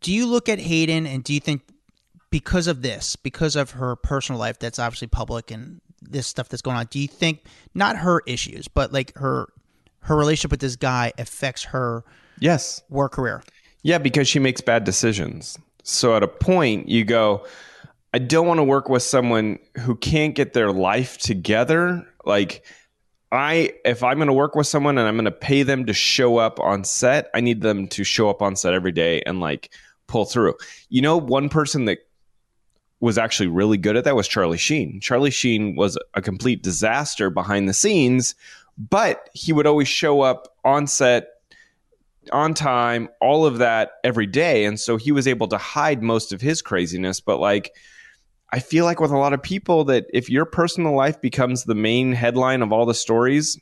do 0.01 0.13
you 0.13 0.27
look 0.27 0.49
at 0.49 0.61
Hayden 0.61 1.07
and 1.07 1.25
do 1.25 1.35
you 1.35 1.41
think 1.41 1.63
because 2.31 2.67
of 2.67 2.83
this, 2.83 3.17
because 3.17 3.57
of 3.57 3.73
her 3.73 3.97
personal 3.97 4.39
life 4.39 4.59
that's 4.59 4.79
obviously 4.79 5.09
public 5.09 5.51
and 5.51 5.81
this 6.11 6.27
stuff 6.27 6.49
that's 6.49 6.63
going 6.63 6.77
on, 6.77 6.87
do 6.91 6.99
you 6.99 7.09
think 7.09 7.45
not 7.75 7.97
her 7.97 8.23
issues, 8.27 8.69
but 8.69 8.93
like 8.93 9.17
her 9.17 9.49
her 10.01 10.17
relationship 10.17 10.51
with 10.51 10.61
this 10.61 10.77
guy 10.77 11.13
affects 11.19 11.65
her 11.65 12.05
yes 12.41 12.83
work 12.89 13.13
career? 13.13 13.43
Yeah, 13.83 13.99
because 13.99 14.29
she 14.29 14.39
makes 14.39 14.61
bad 14.61 14.85
decisions. 14.85 15.59
So 15.83 16.17
at 16.17 16.23
a 16.23 16.29
point 16.29 16.89
you 16.89 17.05
go, 17.05 17.47
I 18.13 18.19
don't 18.19 18.47
want 18.47 18.59
to 18.59 18.65
work 18.65 18.89
with 18.89 19.03
someone 19.03 19.59
who 19.81 19.95
can't 19.95 20.35
get 20.35 20.53
their 20.53 20.73
life 20.73 21.19
together. 21.19 22.07
Like 22.25 22.65
I 23.31 23.75
if 23.85 24.03
I'm 24.03 24.17
going 24.17 24.29
to 24.29 24.33
work 24.33 24.55
with 24.55 24.67
someone 24.67 24.99
and 24.99 25.07
I'm 25.07 25.17
going 25.17 25.27
to 25.27 25.31
pay 25.31 25.63
them 25.63 25.87
to 25.87 25.93
show 25.93 26.39
up 26.39 26.59
on 26.61 26.85
set, 26.85 27.29
I 27.35 27.41
need 27.41 27.61
them 27.61 27.89
to 27.89 28.05
show 28.05 28.31
up 28.31 28.43
on 28.43 28.57
set 28.57 28.75
every 28.75 28.93
day 28.93 29.23
and 29.27 29.41
like 29.41 29.71
pull 30.07 30.25
through. 30.25 30.55
You 30.89 31.03
know, 31.03 31.17
one 31.17 31.49
person 31.49 31.85
that 31.85 31.99
was 33.01 33.19
actually 33.19 33.47
really 33.47 33.79
good 33.79 33.97
at 33.97 34.05
that 34.05 34.17
was 34.17 34.27
Charlie 34.27 34.59
Sheen. 34.59 35.01
Charlie 35.01 35.31
Sheen 35.31 35.77
was 35.77 35.97
a 36.15 36.23
complete 36.23 36.63
disaster 36.63 37.31
behind 37.31 37.69
the 37.69 37.75
scenes, 37.75 38.35
but 38.77 39.29
he 39.33 39.53
would 39.53 39.67
always 39.67 39.89
show 39.89 40.21
up 40.21 40.57
on 40.65 40.87
set 40.87 41.29
on 42.33 42.55
time, 42.55 43.09
all 43.21 43.47
of 43.47 43.59
that 43.59 43.93
every 44.05 44.27
day. 44.27 44.65
And 44.65 44.79
so 44.79 44.97
he 44.97 45.13
was 45.13 45.27
able 45.27 45.49
to 45.49 45.59
hide 45.59 46.03
most 46.03 46.33
of 46.33 46.41
his 46.41 46.61
craziness. 46.61 47.21
But 47.21 47.39
like, 47.39 47.75
I 48.53 48.59
feel 48.59 48.85
like 48.85 49.01
with 49.01 49.11
a 49.11 49.17
lot 49.17 49.33
of 49.33 49.43
people, 49.43 49.85
that 49.85 50.07
if 50.13 50.29
your 50.29 50.45
personal 50.45 50.95
life 50.95 51.21
becomes 51.21 51.65
the 51.65 51.75
main 51.75 52.13
headline 52.13 52.63
of 52.63 52.73
all 52.73 52.87
the 52.87 52.95
stories, 52.95 53.59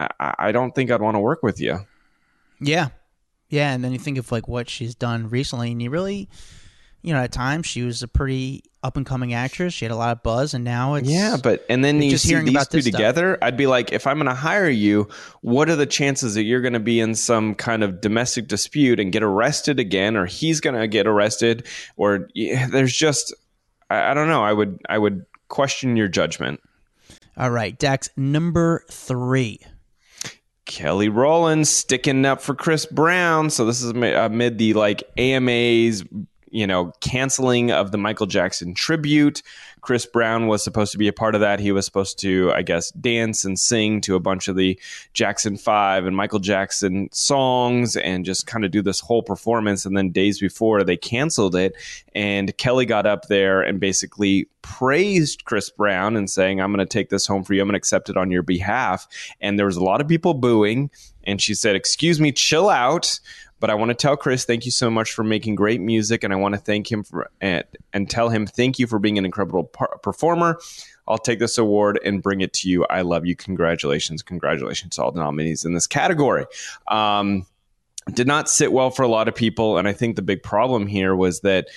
I, 0.00 0.34
I 0.38 0.52
don't 0.52 0.74
think 0.74 0.90
I'd 0.90 1.00
want 1.00 1.14
to 1.14 1.20
work 1.20 1.42
with 1.42 1.60
you. 1.60 1.78
Yeah. 2.60 2.88
Yeah. 3.48 3.72
And 3.72 3.82
then 3.82 3.92
you 3.92 3.98
think 3.98 4.18
of 4.18 4.30
like 4.32 4.48
what 4.48 4.68
she's 4.68 4.94
done 4.94 5.30
recently, 5.30 5.72
and 5.72 5.80
you 5.80 5.90
really 5.90 6.28
you 7.02 7.12
know, 7.12 7.20
at 7.20 7.32
times 7.32 7.66
she 7.66 7.82
was 7.82 8.02
a 8.02 8.08
pretty 8.08 8.62
up 8.82 8.96
and 8.96 9.06
coming 9.06 9.34
actress. 9.34 9.74
She 9.74 9.84
had 9.84 9.92
a 9.92 9.96
lot 9.96 10.10
of 10.10 10.22
buzz, 10.22 10.54
and 10.54 10.64
now 10.64 10.94
it's 10.94 11.08
yeah. 11.08 11.36
But 11.42 11.64
and 11.68 11.84
then 11.84 12.02
you 12.02 12.10
just 12.10 12.26
see 12.26 12.34
these 12.34 12.68
two 12.68 12.82
together. 12.82 13.34
Stuff. 13.34 13.46
I'd 13.46 13.56
be 13.56 13.66
like, 13.66 13.92
if 13.92 14.06
I'm 14.06 14.16
going 14.16 14.26
to 14.26 14.34
hire 14.34 14.68
you, 14.68 15.08
what 15.40 15.68
are 15.68 15.76
the 15.76 15.86
chances 15.86 16.34
that 16.34 16.42
you're 16.42 16.60
going 16.60 16.72
to 16.72 16.80
be 16.80 17.00
in 17.00 17.14
some 17.14 17.54
kind 17.54 17.82
of 17.82 18.00
domestic 18.00 18.48
dispute 18.48 19.00
and 19.00 19.12
get 19.12 19.22
arrested 19.22 19.78
again, 19.78 20.16
or 20.16 20.26
he's 20.26 20.60
going 20.60 20.78
to 20.78 20.88
get 20.88 21.06
arrested, 21.06 21.66
or 21.96 22.28
yeah, 22.34 22.68
there's 22.68 22.94
just 22.94 23.34
I, 23.90 24.10
I 24.10 24.14
don't 24.14 24.28
know. 24.28 24.42
I 24.42 24.52
would 24.52 24.80
I 24.88 24.98
would 24.98 25.24
question 25.48 25.96
your 25.96 26.08
judgment. 26.08 26.60
All 27.36 27.50
right, 27.50 27.78
Dax, 27.78 28.10
number 28.16 28.84
three. 28.90 29.60
Kelly 30.64 31.08
Rowland 31.08 31.66
sticking 31.66 32.26
up 32.26 32.42
for 32.42 32.54
Chris 32.54 32.84
Brown. 32.84 33.48
So 33.48 33.64
this 33.64 33.82
is 33.82 33.92
uh, 33.94 33.96
amid 33.96 34.58
the 34.58 34.74
like 34.74 35.02
AMAs 35.16 36.04
you 36.50 36.66
know, 36.66 36.92
canceling 37.00 37.70
of 37.70 37.92
the 37.92 37.98
Michael 37.98 38.26
Jackson 38.26 38.74
tribute. 38.74 39.42
Chris 39.80 40.06
Brown 40.06 40.46
was 40.46 40.62
supposed 40.62 40.92
to 40.92 40.98
be 40.98 41.08
a 41.08 41.12
part 41.12 41.34
of 41.34 41.40
that. 41.40 41.60
He 41.60 41.72
was 41.72 41.84
supposed 41.84 42.18
to, 42.20 42.52
I 42.54 42.62
guess, 42.62 42.90
dance 42.92 43.44
and 43.44 43.58
sing 43.58 44.00
to 44.02 44.16
a 44.16 44.20
bunch 44.20 44.48
of 44.48 44.56
the 44.56 44.78
Jackson 45.14 45.56
5 45.56 46.06
and 46.06 46.16
Michael 46.16 46.40
Jackson 46.40 47.08
songs 47.12 47.96
and 47.96 48.24
just 48.24 48.46
kind 48.46 48.64
of 48.64 48.70
do 48.70 48.82
this 48.82 49.00
whole 49.00 49.22
performance. 49.22 49.86
And 49.86 49.96
then 49.96 50.10
days 50.10 50.40
before, 50.40 50.82
they 50.84 50.96
canceled 50.96 51.54
it. 51.54 51.74
And 52.14 52.56
Kelly 52.58 52.86
got 52.86 53.06
up 53.06 53.28
there 53.28 53.60
and 53.62 53.78
basically 53.78 54.48
praised 54.62 55.44
Chris 55.44 55.70
Brown 55.70 56.16
and 56.16 56.28
saying, 56.28 56.60
I'm 56.60 56.72
going 56.72 56.86
to 56.86 56.86
take 56.86 57.10
this 57.10 57.26
home 57.26 57.44
for 57.44 57.54
you. 57.54 57.62
I'm 57.62 57.68
going 57.68 57.74
to 57.74 57.78
accept 57.78 58.10
it 58.10 58.16
on 58.16 58.30
your 58.30 58.42
behalf. 58.42 59.06
And 59.40 59.58
there 59.58 59.66
was 59.66 59.76
a 59.76 59.84
lot 59.84 60.00
of 60.00 60.08
people 60.08 60.34
booing. 60.34 60.90
And 61.24 61.40
she 61.40 61.54
said, 61.54 61.76
Excuse 61.76 62.20
me, 62.20 62.32
chill 62.32 62.68
out. 62.68 63.20
But 63.60 63.70
I 63.70 63.74
want 63.74 63.90
to 63.90 63.94
tell 63.94 64.16
Chris, 64.16 64.44
thank 64.44 64.64
you 64.64 64.70
so 64.70 64.90
much 64.90 65.12
for 65.12 65.24
making 65.24 65.56
great 65.56 65.80
music, 65.80 66.24
and 66.24 66.32
I 66.32 66.36
want 66.36 66.54
to 66.54 66.60
thank 66.60 66.90
him 66.90 67.02
for 67.02 67.30
and, 67.40 67.64
and 67.92 68.08
tell 68.08 68.28
him 68.28 68.46
thank 68.46 68.78
you 68.78 68.86
for 68.86 68.98
being 68.98 69.18
an 69.18 69.24
incredible 69.24 69.64
par- 69.64 69.98
performer. 70.02 70.60
I'll 71.06 71.18
take 71.18 71.38
this 71.38 71.58
award 71.58 71.98
and 72.04 72.22
bring 72.22 72.40
it 72.40 72.52
to 72.54 72.68
you. 72.68 72.84
I 72.90 73.00
love 73.00 73.26
you. 73.26 73.34
Congratulations, 73.34 74.22
congratulations 74.22 74.96
to 74.96 75.02
all 75.02 75.12
the 75.12 75.20
nominees 75.20 75.64
in 75.64 75.74
this 75.74 75.86
category. 75.86 76.46
Um, 76.86 77.46
did 78.12 78.26
not 78.26 78.48
sit 78.48 78.72
well 78.72 78.90
for 78.90 79.02
a 79.02 79.08
lot 79.08 79.28
of 79.28 79.34
people, 79.34 79.78
and 79.78 79.88
I 79.88 79.92
think 79.92 80.16
the 80.16 80.22
big 80.22 80.42
problem 80.42 80.86
here 80.86 81.14
was 81.16 81.40
that 81.40 81.68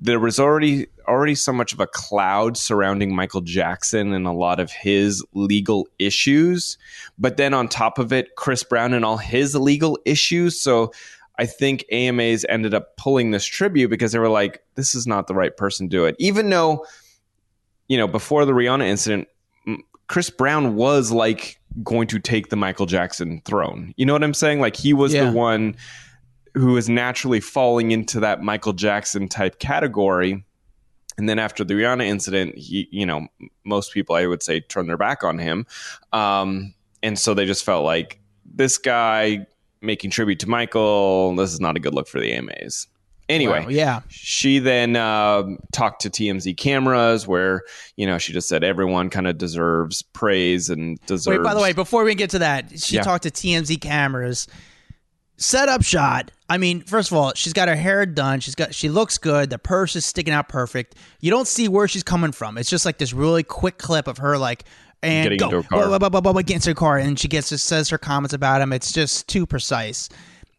there 0.00 0.18
was 0.18 0.40
already 0.40 0.86
already 1.06 1.34
so 1.34 1.52
much 1.52 1.72
of 1.72 1.80
a 1.80 1.86
cloud 1.86 2.56
surrounding 2.56 3.14
Michael 3.14 3.40
Jackson 3.40 4.12
and 4.12 4.26
a 4.26 4.32
lot 4.32 4.60
of 4.60 4.70
his 4.70 5.24
legal 5.34 5.88
issues, 5.98 6.78
but 7.18 7.36
then 7.36 7.52
on 7.52 7.68
top 7.68 7.98
of 7.98 8.12
it, 8.12 8.36
Chris 8.36 8.62
Brown 8.62 8.94
and 8.94 9.04
all 9.04 9.16
his 9.16 9.54
legal 9.54 9.98
issues. 10.04 10.60
So 10.60 10.92
I 11.40 11.46
think 11.46 11.86
AMAs 11.90 12.44
ended 12.50 12.74
up 12.74 12.98
pulling 12.98 13.30
this 13.30 13.46
tribute 13.46 13.88
because 13.88 14.12
they 14.12 14.18
were 14.18 14.28
like, 14.28 14.62
this 14.74 14.94
is 14.94 15.06
not 15.06 15.26
the 15.26 15.34
right 15.34 15.56
person 15.56 15.88
to 15.88 15.96
do 15.96 16.04
it. 16.04 16.14
Even 16.18 16.50
though, 16.50 16.84
you 17.88 17.96
know, 17.96 18.06
before 18.06 18.44
the 18.44 18.52
Rihanna 18.52 18.86
incident, 18.86 19.26
Chris 20.06 20.28
Brown 20.28 20.74
was 20.74 21.10
like 21.10 21.58
going 21.82 22.08
to 22.08 22.18
take 22.18 22.50
the 22.50 22.56
Michael 22.56 22.84
Jackson 22.84 23.40
throne. 23.46 23.94
You 23.96 24.04
know 24.04 24.12
what 24.12 24.22
I'm 24.22 24.34
saying? 24.34 24.60
Like 24.60 24.76
he 24.76 24.92
was 24.92 25.14
yeah. 25.14 25.30
the 25.30 25.32
one 25.32 25.76
who 26.52 26.76
is 26.76 26.90
naturally 26.90 27.40
falling 27.40 27.90
into 27.90 28.20
that 28.20 28.42
Michael 28.42 28.74
Jackson 28.74 29.26
type 29.26 29.58
category. 29.58 30.44
And 31.16 31.26
then 31.26 31.38
after 31.38 31.64
the 31.64 31.72
Rihanna 31.72 32.04
incident, 32.04 32.58
he, 32.58 32.86
you 32.90 33.06
know, 33.06 33.28
most 33.64 33.94
people 33.94 34.14
I 34.14 34.26
would 34.26 34.42
say 34.42 34.60
turned 34.60 34.90
their 34.90 34.98
back 34.98 35.24
on 35.24 35.38
him. 35.38 35.66
Um, 36.12 36.74
and 37.02 37.18
so 37.18 37.32
they 37.32 37.46
just 37.46 37.64
felt 37.64 37.86
like 37.86 38.20
this 38.44 38.76
guy 38.76 39.46
making 39.82 40.10
tribute 40.10 40.38
to 40.40 40.48
Michael. 40.48 41.34
This 41.36 41.52
is 41.52 41.60
not 41.60 41.76
a 41.76 41.80
good 41.80 41.94
look 41.94 42.08
for 42.08 42.20
the 42.20 42.32
AMAs. 42.32 42.86
Anyway, 43.30 43.64
yeah. 43.70 44.00
She 44.08 44.58
then 44.58 44.96
uh, 44.96 45.44
talked 45.72 46.02
to 46.02 46.10
TMZ 46.10 46.56
cameras 46.56 47.28
where, 47.28 47.62
you 47.96 48.04
know, 48.04 48.18
she 48.18 48.32
just 48.32 48.48
said 48.48 48.64
everyone 48.64 49.08
kind 49.08 49.28
of 49.28 49.38
deserves 49.38 50.02
praise 50.02 50.68
and 50.68 51.00
deserves. 51.06 51.38
Wait, 51.38 51.44
by 51.44 51.54
the 51.54 51.60
way, 51.60 51.72
before 51.72 52.02
we 52.02 52.16
get 52.16 52.30
to 52.30 52.40
that, 52.40 52.80
she 52.80 52.96
yeah. 52.96 53.02
talked 53.02 53.22
to 53.22 53.30
TMZ 53.30 53.80
cameras. 53.80 54.48
Set 55.36 55.68
up 55.68 55.82
shot. 55.82 56.32
I 56.48 56.58
mean, 56.58 56.82
first 56.82 57.12
of 57.12 57.16
all, 57.16 57.32
she's 57.34 57.52
got 57.52 57.68
her 57.68 57.76
hair 57.76 58.04
done. 58.04 58.40
She's 58.40 58.56
got 58.56 58.74
she 58.74 58.88
looks 58.88 59.16
good. 59.16 59.48
The 59.48 59.58
purse 59.58 59.94
is 59.94 60.04
sticking 60.04 60.34
out 60.34 60.48
perfect. 60.48 60.96
You 61.20 61.30
don't 61.30 61.46
see 61.46 61.68
where 61.68 61.86
she's 61.86 62.02
coming 62.02 62.32
from. 62.32 62.58
It's 62.58 62.68
just 62.68 62.84
like 62.84 62.98
this 62.98 63.12
really 63.12 63.44
quick 63.44 63.78
clip 63.78 64.08
of 64.08 64.18
her 64.18 64.36
like 64.36 64.64
and 65.02 65.24
getting 65.24 65.38
go. 65.38 65.46
into 65.46 65.58
a 65.58 65.62
car. 65.62 65.86
Blah, 65.86 65.98
blah, 65.98 66.08
blah, 66.08 66.20
blah, 66.20 66.32
blah, 66.32 66.42
get 66.42 66.56
into 66.56 66.70
a 66.70 66.74
car, 66.74 66.98
and 66.98 67.18
she 67.18 67.28
gets 67.28 67.48
says 67.60 67.88
her 67.88 67.98
comments 67.98 68.34
about 68.34 68.60
him. 68.60 68.72
It's 68.72 68.92
just 68.92 69.28
too 69.28 69.46
precise, 69.46 70.08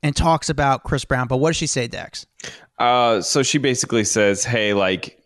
and 0.04 0.15
talks 0.15 0.49
about 0.49 0.84
Chris 0.84 1.06
Brown. 1.06 1.27
But 1.27 1.38
what 1.38 1.49
does 1.49 1.58
she 1.58 1.67
say, 1.67 1.88
Dex? 1.88 2.25
Uh, 2.80 3.21
so 3.21 3.43
she 3.43 3.58
basically 3.58 4.04
says, 4.04 4.43
"Hey, 4.43 4.73
like." 4.73 5.17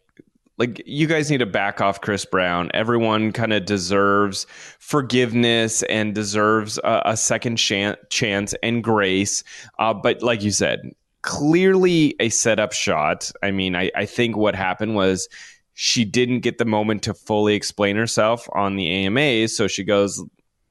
like 0.57 0.81
you 0.85 1.05
guys 1.05 1.29
need 1.29 1.39
to 1.39 1.45
back 1.45 1.81
off 1.81 1.99
Chris 1.99 2.23
Brown. 2.23 2.71
Everyone 2.73 3.33
kind 3.33 3.51
of 3.51 3.65
deserves 3.65 4.47
forgiveness 4.79 5.83
and 5.83 6.15
deserves 6.15 6.77
a, 6.77 7.01
a 7.07 7.17
second 7.17 7.57
chance, 7.57 7.97
chance 8.09 8.55
and 8.63 8.81
grace. 8.81 9.43
Uh, 9.79 9.93
but 9.93 10.21
like 10.21 10.43
you 10.43 10.51
said, 10.51 10.93
clearly 11.23 12.15
a 12.19 12.29
setup 12.29 12.71
shot. 12.71 13.31
I 13.43 13.51
mean, 13.51 13.75
I, 13.75 13.91
I 13.95 14.05
think 14.05 14.37
what 14.37 14.55
happened 14.55 14.95
was 14.95 15.27
she 15.75 16.05
didn't 16.05 16.39
get 16.39 16.57
the 16.57 16.65
moment 16.65 17.03
to 17.03 17.13
fully 17.13 17.53
explain 17.53 17.97
herself 17.97 18.49
on 18.53 18.77
the 18.77 18.89
AMAs, 18.89 19.55
so 19.55 19.67
she 19.67 19.83
goes, 19.83 20.23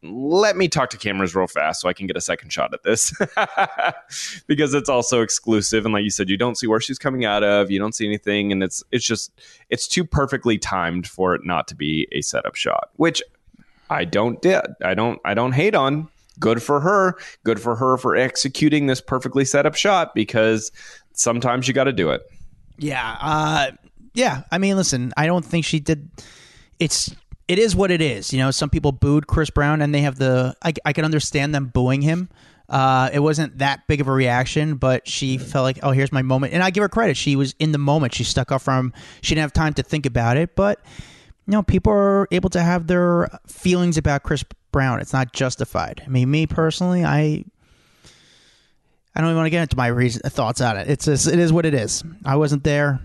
let 0.03 0.57
me 0.57 0.67
talk 0.67 0.91
to 0.91 0.97
cameras 0.97 1.35
real 1.35 1.47
fast 1.47 1.81
so 1.81 1.89
I 1.89 1.93
can 1.93 2.07
get 2.07 2.17
a 2.17 2.21
second 2.21 2.53
shot 2.53 2.75
at 2.75 2.83
this. 2.83 3.15
Because 4.47 4.75
it's 4.75 4.89
also 4.89 5.23
exclusive 5.23 5.85
and 5.85 5.95
like 5.95 6.05
you 6.05 6.11
said 6.11 6.29
you 6.29 6.37
don't 6.37 6.57
see 6.57 6.67
where 6.67 6.81
she's 6.81 6.99
coming 6.99 7.25
out 7.25 7.43
of 7.43 7.71
you 7.71 7.79
don't 7.79 7.95
see 7.95 8.07
anything 8.07 8.53
and 8.53 8.63
it's 8.63 8.85
it's 8.93 9.05
just 9.05 9.33
it's 9.71 9.89
too 9.89 10.05
perfectly 10.05 10.59
timed 10.59 11.07
for 11.07 11.35
it 11.35 11.45
not 11.45 11.67
to 11.69 11.75
be 11.75 12.07
a 12.13 12.21
setup 12.21 12.55
shot 12.55 12.91
which 12.97 13.23
I 13.91 14.05
don't 14.05 14.41
did 14.43 14.63
I 14.85 14.95
don't 14.95 15.21
I 15.25 15.35
don't 15.35 15.53
hate 15.53 15.75
on. 15.75 16.09
Good 16.39 16.63
for 16.63 16.81
her. 16.81 17.17
Good 17.45 17.61
for 17.61 17.77
her 17.77 17.97
for 17.97 18.17
executing 18.17 18.87
this 18.87 19.01
perfectly 19.01 19.45
set 19.45 19.67
up 19.67 19.75
shot 19.75 20.15
because 20.15 20.71
sometimes 21.13 21.67
you 21.67 21.75
got 21.75 21.85
to 21.85 21.93
do 21.93 22.11
it. 22.11 22.23
Yeah 22.79 23.17
uh 23.21 23.71
yeah 24.15 24.45
I 24.51 24.59
mean 24.59 24.77
listen 24.77 25.13
I 25.17 25.27
don't 25.27 25.45
think 25.45 25.65
she 25.65 25.81
did 25.81 26.09
it's 26.79 27.15
it 27.49 27.59
is 27.59 27.77
what 27.77 27.91
it 27.91 28.01
is. 28.01 28.33
You 28.33 28.39
know, 28.39 28.51
some 28.51 28.71
people 28.71 28.93
booed 28.93 29.27
Chris 29.27 29.51
Brown, 29.51 29.83
and 29.83 29.95
they 29.95 30.01
have 30.01 30.17
the. 30.17 30.57
I, 30.63 30.73
I 30.85 30.93
can 30.93 31.05
understand 31.05 31.55
them 31.55 31.67
booing 31.67 32.03
him. 32.03 32.29
Uh, 32.69 33.11
it 33.13 33.19
wasn't 33.19 33.59
that 33.59 33.87
big 33.87 34.01
of 34.01 34.09
a 34.09 34.13
reaction, 34.13 34.77
but 34.77 35.07
she 35.07 35.37
felt 35.37 35.65
like, 35.65 35.79
oh, 35.83 35.91
here's 35.91 36.13
my 36.13 36.23
moment, 36.23 36.55
and 36.55 36.63
I 36.63 36.71
give 36.71 36.83
her 36.83 36.89
credit. 36.89 37.17
She 37.17 37.37
was 37.37 37.55
in 37.59 37.73
the 37.73 37.79
moment. 37.79 38.15
She 38.15 38.25
stuck 38.25 38.51
up 38.51 38.63
from. 38.63 38.93
She 39.21 39.35
didn't 39.35 39.43
have 39.43 39.53
time 39.53 39.75
to 39.75 39.83
think 39.83 40.07
about 40.07 40.37
it, 40.37 40.57
but 40.57 40.81
you 41.47 41.53
know, 41.53 41.63
people 41.63 41.93
are 41.93 42.27
able 42.31 42.49
to 42.51 42.63
have 42.63 42.87
their 42.87 43.29
feelings 43.47 43.99
about 43.99 44.23
Chris 44.23 44.45
Brown. 44.73 45.01
It's 45.01 45.13
not 45.13 45.33
justified. 45.33 46.03
I 46.05 46.09
mean, 46.09 46.31
me 46.31 46.47
personally, 46.47 47.05
I. 47.05 47.45
I 49.17 49.21
don't 49.21 49.29
even 49.29 49.37
want 49.37 49.47
to 49.47 49.51
get 49.51 49.63
into 49.63 49.77
my 49.77 49.87
reason, 49.87 50.23
thoughts 50.29 50.61
on 50.61 50.77
it. 50.77 50.91
It's 50.91 51.05
just, 51.05 51.29
it 51.29 51.39
is 51.39 51.53
what 51.53 51.65
it 51.65 51.73
is. 51.73 52.03
I 52.25 52.35
wasn't 52.35 52.65
there. 52.65 52.99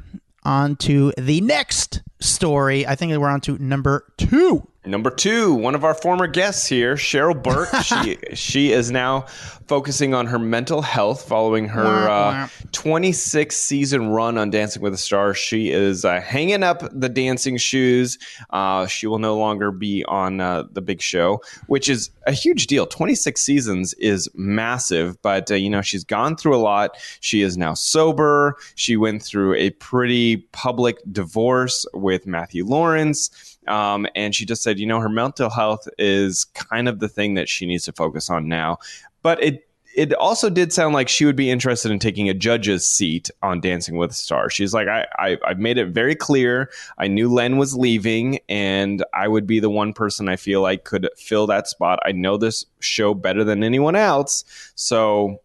On 0.49 0.75
to 0.77 1.13
the 1.15 1.41
next 1.41 2.01
story. 2.19 2.85
I 2.85 2.95
think 2.95 3.17
we're 3.17 3.29
on 3.29 3.41
to 3.41 3.57
number 3.57 4.05
two. 4.17 4.67
Number 4.85 5.09
two, 5.09 5.53
one 5.53 5.75
of 5.75 5.83
our 5.83 5.93
former 5.93 6.25
guests 6.25 6.65
here, 6.65 6.95
Cheryl 6.95 7.41
Burke. 7.41 7.69
she 7.83 8.17
she 8.33 8.71
is 8.71 8.91
now 8.91 9.25
focusing 9.67 10.15
on 10.15 10.25
her 10.25 10.39
mental 10.39 10.81
health 10.81 11.27
following 11.27 11.67
her 11.67 12.09
uh, 12.09 12.47
26 12.71 13.55
season 13.55 14.09
run 14.09 14.37
on 14.37 14.49
Dancing 14.49 14.81
with 14.81 14.93
the 14.93 14.97
Stars. 14.97 15.37
She 15.37 15.69
is 15.69 16.05
uh, 16.05 16.19
hanging 16.21 16.63
up 16.63 16.81
the 16.91 17.07
dancing 17.07 17.57
shoes. 17.57 18.17
Uh, 18.49 18.87
she 18.87 19.05
will 19.05 19.19
no 19.19 19.37
longer 19.37 19.69
be 19.69 20.03
on 20.05 20.41
uh, 20.41 20.63
the 20.71 20.81
big 20.81 21.01
show, 21.01 21.41
which 21.67 21.87
is 21.87 22.09
a 22.25 22.31
huge 22.31 22.65
deal. 22.65 22.87
26 22.87 23.39
seasons 23.39 23.93
is 23.95 24.27
massive, 24.33 25.21
but 25.21 25.51
uh, 25.51 25.55
you 25.55 25.69
know 25.69 25.81
she's 25.81 26.03
gone 26.03 26.35
through 26.35 26.55
a 26.55 26.57
lot. 26.57 26.97
She 27.19 27.41
is 27.41 27.57
now 27.57 27.75
sober. 27.75 28.55
She 28.75 28.97
went 28.97 29.21
through 29.21 29.53
a 29.55 29.69
pretty 29.71 30.37
public 30.51 30.97
divorce 31.11 31.85
with 32.09 32.27
Matthew 32.27 32.65
Lawrence. 32.65 33.57
Um, 33.67 34.07
and 34.15 34.33
she 34.33 34.45
just 34.45 34.63
said, 34.63 34.79
you 34.79 34.87
know, 34.87 34.99
her 34.99 35.09
mental 35.09 35.49
health 35.49 35.87
is 35.97 36.45
kind 36.45 36.87
of 36.87 36.99
the 36.99 37.07
thing 37.07 37.35
that 37.35 37.47
she 37.47 37.65
needs 37.65 37.85
to 37.85 37.91
focus 37.91 38.29
on 38.29 38.47
now. 38.47 38.79
But 39.21 39.41
it 39.43 39.65
it 39.95 40.13
also 40.13 40.49
did 40.49 40.71
sound 40.71 40.93
like 40.93 41.09
she 41.09 41.25
would 41.25 41.35
be 41.35 41.49
interested 41.49 41.91
in 41.91 41.99
taking 41.99 42.29
a 42.29 42.33
judge's 42.33 42.87
seat 42.87 43.29
on 43.41 43.59
Dancing 43.59 43.97
with 43.97 44.13
Stars. 44.15 44.53
She's 44.53 44.73
like, 44.73 44.87
I, 44.87 45.05
I, 45.17 45.37
I 45.45 45.53
made 45.55 45.77
it 45.77 45.87
very 45.87 46.15
clear. 46.15 46.69
I 46.97 47.07
knew 47.07 47.31
Len 47.31 47.57
was 47.57 47.75
leaving, 47.75 48.39
and 48.47 49.03
I 49.13 49.27
would 49.27 49.47
be 49.47 49.59
the 49.59 49.69
one 49.69 49.93
person 49.93 50.29
I 50.29 50.35
feel 50.35 50.61
like 50.61 50.83
could 50.83 51.09
fill 51.17 51.47
that 51.47 51.67
spot. 51.67 51.99
I 52.05 52.11
know 52.11 52.37
this 52.37 52.65
show 52.79 53.13
better 53.13 53.43
than 53.43 53.63
anyone 53.63 53.95
else. 53.95 54.45
So 54.75 55.41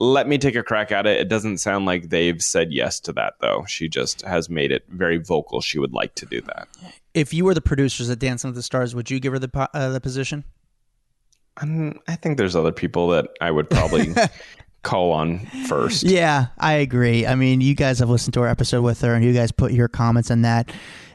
let 0.00 0.28
me 0.28 0.38
take 0.38 0.54
a 0.54 0.62
crack 0.62 0.92
at 0.92 1.06
it. 1.06 1.20
It 1.20 1.28
doesn't 1.28 1.58
sound 1.58 1.86
like 1.86 2.10
they've 2.10 2.40
said 2.42 2.72
yes 2.72 3.00
to 3.00 3.12
that, 3.14 3.34
though. 3.40 3.64
She 3.66 3.88
just 3.88 4.22
has 4.22 4.48
made 4.48 4.70
it 4.70 4.84
very 4.88 5.18
vocal. 5.18 5.60
She 5.60 5.78
would 5.78 5.92
like 5.92 6.14
to 6.16 6.26
do 6.26 6.40
that. 6.42 6.68
If 7.14 7.34
you 7.34 7.44
were 7.44 7.54
the 7.54 7.60
producers 7.60 8.08
at 8.08 8.18
Dancing 8.18 8.48
with 8.48 8.56
the 8.56 8.62
Stars, 8.62 8.94
would 8.94 9.10
you 9.10 9.18
give 9.18 9.32
her 9.32 9.38
the 9.38 9.68
uh, 9.74 9.88
the 9.90 10.00
position? 10.00 10.44
Um, 11.60 11.98
I 12.06 12.14
think 12.14 12.38
there's 12.38 12.54
other 12.54 12.70
people 12.70 13.08
that 13.08 13.30
I 13.40 13.50
would 13.50 13.68
probably 13.68 14.14
call 14.82 15.12
on 15.12 15.40
first. 15.66 16.04
Yeah, 16.04 16.46
I 16.58 16.74
agree. 16.74 17.26
I 17.26 17.34
mean, 17.34 17.60
you 17.60 17.74
guys 17.74 17.98
have 17.98 18.08
listened 18.08 18.34
to 18.34 18.40
our 18.42 18.48
episode 18.48 18.82
with 18.82 19.00
her, 19.00 19.14
and 19.14 19.24
you 19.24 19.32
guys 19.32 19.50
put 19.50 19.72
your 19.72 19.88
comments 19.88 20.30
on 20.30 20.42
that. 20.42 20.70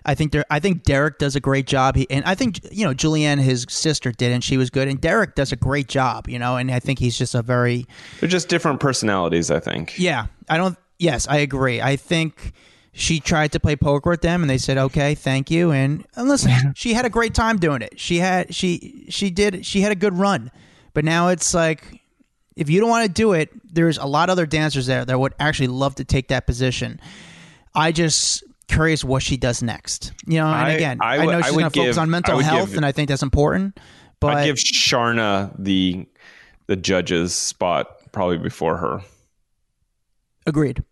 I 0.05 0.15
think 0.15 0.31
there. 0.31 0.45
I 0.49 0.59
think 0.59 0.83
Derek 0.83 1.17
does 1.17 1.35
a 1.35 1.39
great 1.39 1.65
job. 1.65 1.95
He, 1.95 2.09
and 2.09 2.25
I 2.25 2.35
think 2.35 2.59
you 2.71 2.85
know 2.85 2.93
Julianne, 2.93 3.39
his 3.39 3.65
sister, 3.69 4.11
did, 4.11 4.31
and 4.31 4.43
she 4.43 4.57
was 4.57 4.69
good. 4.69 4.87
And 4.87 4.99
Derek 4.99 5.35
does 5.35 5.51
a 5.51 5.55
great 5.55 5.87
job. 5.87 6.27
You 6.27 6.39
know, 6.39 6.57
and 6.57 6.69
I 6.71 6.79
think 6.79 6.99
he's 6.99 7.17
just 7.17 7.35
a 7.35 7.41
very. 7.41 7.85
They're 8.19 8.29
just 8.29 8.49
different 8.49 8.79
personalities. 8.79 9.49
I 9.51 9.59
think. 9.59 9.97
Yeah, 9.97 10.27
I 10.49 10.57
don't. 10.57 10.77
Yes, 10.99 11.27
I 11.27 11.37
agree. 11.37 11.81
I 11.81 11.95
think 11.95 12.53
she 12.93 13.19
tried 13.19 13.51
to 13.51 13.59
play 13.59 13.75
poker 13.75 14.11
with 14.11 14.21
them 14.21 14.41
and 14.41 14.49
they 14.49 14.57
said 14.57 14.77
okay 14.77 15.15
thank 15.15 15.49
you 15.49 15.71
and, 15.71 16.05
and 16.15 16.29
listen 16.29 16.51
she 16.75 16.93
had 16.93 17.05
a 17.05 17.09
great 17.09 17.33
time 17.33 17.57
doing 17.57 17.81
it 17.81 17.99
she 17.99 18.19
had 18.19 18.53
she 18.53 19.05
she 19.09 19.31
did 19.31 19.65
she 19.65 19.81
had 19.81 19.91
a 19.91 19.95
good 19.95 20.13
run 20.13 20.51
but 20.93 21.03
now 21.03 21.29
it's 21.29 21.53
like 21.53 22.01
if 22.55 22.69
you 22.69 22.79
don't 22.79 22.89
want 22.89 23.05
to 23.05 23.11
do 23.11 23.33
it 23.33 23.49
there's 23.73 23.97
a 23.97 24.05
lot 24.05 24.29
of 24.29 24.33
other 24.33 24.45
dancers 24.45 24.85
there 24.85 25.03
that 25.03 25.19
would 25.19 25.33
actually 25.39 25.67
love 25.67 25.95
to 25.95 26.05
take 26.05 26.27
that 26.27 26.45
position 26.45 27.01
i 27.73 27.91
just 27.91 28.43
curious 28.67 29.03
what 29.03 29.21
she 29.21 29.37
does 29.37 29.61
next 29.61 30.13
you 30.25 30.37
know 30.39 30.45
and 30.47 30.55
I- 30.55 30.71
again 30.71 30.97
I 31.01 31.17
i, 31.17 31.25
know 31.25 31.41
she's 31.41 31.51
going 31.51 31.69
to 31.69 31.79
focus 31.79 31.97
on 31.97 32.09
mental 32.09 32.39
health 32.39 32.69
give- 32.69 32.77
and 32.77 32.85
i 32.85 32.91
think 32.91 33.09
that's 33.09 33.21
important 33.23 33.79
but 34.19 34.37
I'd 34.37 34.45
give 34.45 34.55
Sharna 34.55 35.53
the 35.59 36.07
the 36.67 36.75
judge's 36.77 37.33
spot 37.35 37.87
probably 38.13 38.37
before 38.37 38.77
her. 38.77 39.01
agreed 40.45 40.83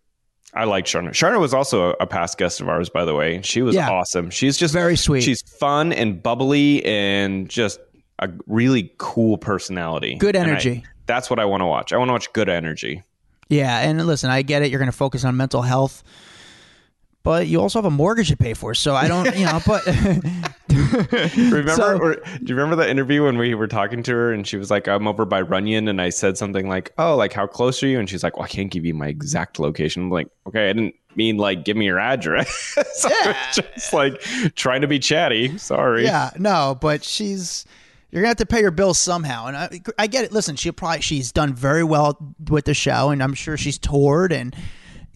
I 0.54 0.64
like 0.64 0.84
Sharna. 0.84 1.10
Sharna 1.12 1.40
was 1.40 1.54
also 1.54 1.92
a, 1.98 2.06
past 2.06 2.36
guest 2.36 2.60
of 2.60 2.68
ours, 2.68 2.90
by 2.90 3.06
the 3.06 3.14
way. 3.14 3.40
She 3.40 3.62
was 3.62 3.74
Yeah. 3.74 3.88
awesome. 3.88 4.28
She's 4.28 4.58
just 4.58 4.74
Very 4.74 4.96
sweet. 4.96 5.22
She's 5.22 5.40
fun 5.40 5.94
and 5.94 6.22
bubbly 6.22 6.84
and 6.84 7.48
just 7.48 7.80
a 8.18 8.28
really 8.46 8.92
cool 8.98 9.38
personality. 9.38 10.16
Good 10.16 10.36
And 10.36 10.44
I- 10.44 10.50
energy. 10.50 10.84
that's 11.06 11.30
what 11.30 11.38
I 11.38 11.46
want 11.46 11.62
to 11.62 11.66
watch. 11.66 11.94
I 11.94 11.96
want 11.96 12.10
to 12.10 12.12
watch 12.12 12.30
good 12.34 12.50
energy. 12.50 13.02
yeah 13.48 13.80
and 13.80 14.06
listen 14.06 14.28
i 14.30 14.42
get 14.42 14.60
it 14.62 14.70
you're 14.70 14.78
going 14.78 14.90
to 14.90 14.96
focus 14.96 15.24
on 15.24 15.36
mental 15.38 15.62
health 15.62 16.02
but 17.22 17.46
you 17.46 17.60
also 17.60 17.78
have 17.78 17.86
a 17.86 17.90
mortgage 17.90 18.28
to 18.28 18.36
pay 18.36 18.54
for 18.54 18.74
so 18.74 18.94
i 18.94 19.06
don't 19.08 19.36
you 19.36 19.44
know 19.44 19.60
but 19.66 19.82
Remember? 20.92 21.68
So- 21.70 21.98
or, 21.98 22.14
do 22.14 22.22
you 22.46 22.54
remember 22.54 22.76
that 22.76 22.88
interview 22.88 23.24
when 23.24 23.38
we 23.38 23.54
were 23.54 23.66
talking 23.66 24.02
to 24.04 24.12
her 24.12 24.32
and 24.32 24.46
she 24.46 24.56
was 24.56 24.70
like, 24.70 24.88
"I'm 24.88 25.06
over 25.06 25.24
by 25.24 25.40
Runyon," 25.40 25.88
and 25.88 26.00
I 26.00 26.10
said 26.10 26.38
something 26.38 26.68
like, 26.68 26.92
"Oh, 26.98 27.16
like 27.16 27.32
how 27.32 27.46
close 27.46 27.82
are 27.82 27.86
you?" 27.86 27.98
And 27.98 28.08
she's 28.08 28.22
like, 28.22 28.36
"Well, 28.36 28.44
I 28.44 28.48
can't 28.48 28.70
give 28.70 28.84
you 28.84 28.94
my 28.94 29.08
exact 29.08 29.58
location." 29.58 30.04
I'm 30.04 30.10
like, 30.10 30.28
"Okay, 30.46 30.70
I 30.70 30.72
didn't 30.72 30.94
mean 31.14 31.36
like 31.36 31.64
give 31.64 31.76
me 31.76 31.84
your 31.86 31.98
address." 31.98 32.74
I 33.04 33.28
was 33.28 33.56
just 33.56 33.92
like 33.92 34.20
trying 34.54 34.80
to 34.82 34.88
be 34.88 34.98
chatty. 34.98 35.58
Sorry. 35.58 36.04
Yeah, 36.04 36.30
no, 36.38 36.76
but 36.80 37.04
she's 37.04 37.64
you're 38.10 38.22
gonna 38.22 38.28
have 38.28 38.36
to 38.38 38.46
pay 38.46 38.60
your 38.60 38.70
bills 38.70 38.98
somehow, 38.98 39.46
and 39.46 39.56
I, 39.56 39.80
I 39.98 40.06
get 40.06 40.24
it. 40.24 40.32
Listen, 40.32 40.56
she 40.56 40.70
probably 40.72 41.00
she's 41.02 41.32
done 41.32 41.54
very 41.54 41.84
well 41.84 42.18
with 42.48 42.64
the 42.64 42.74
show, 42.74 43.10
and 43.10 43.22
I'm 43.22 43.34
sure 43.34 43.56
she's 43.56 43.78
toured 43.78 44.32
and 44.32 44.54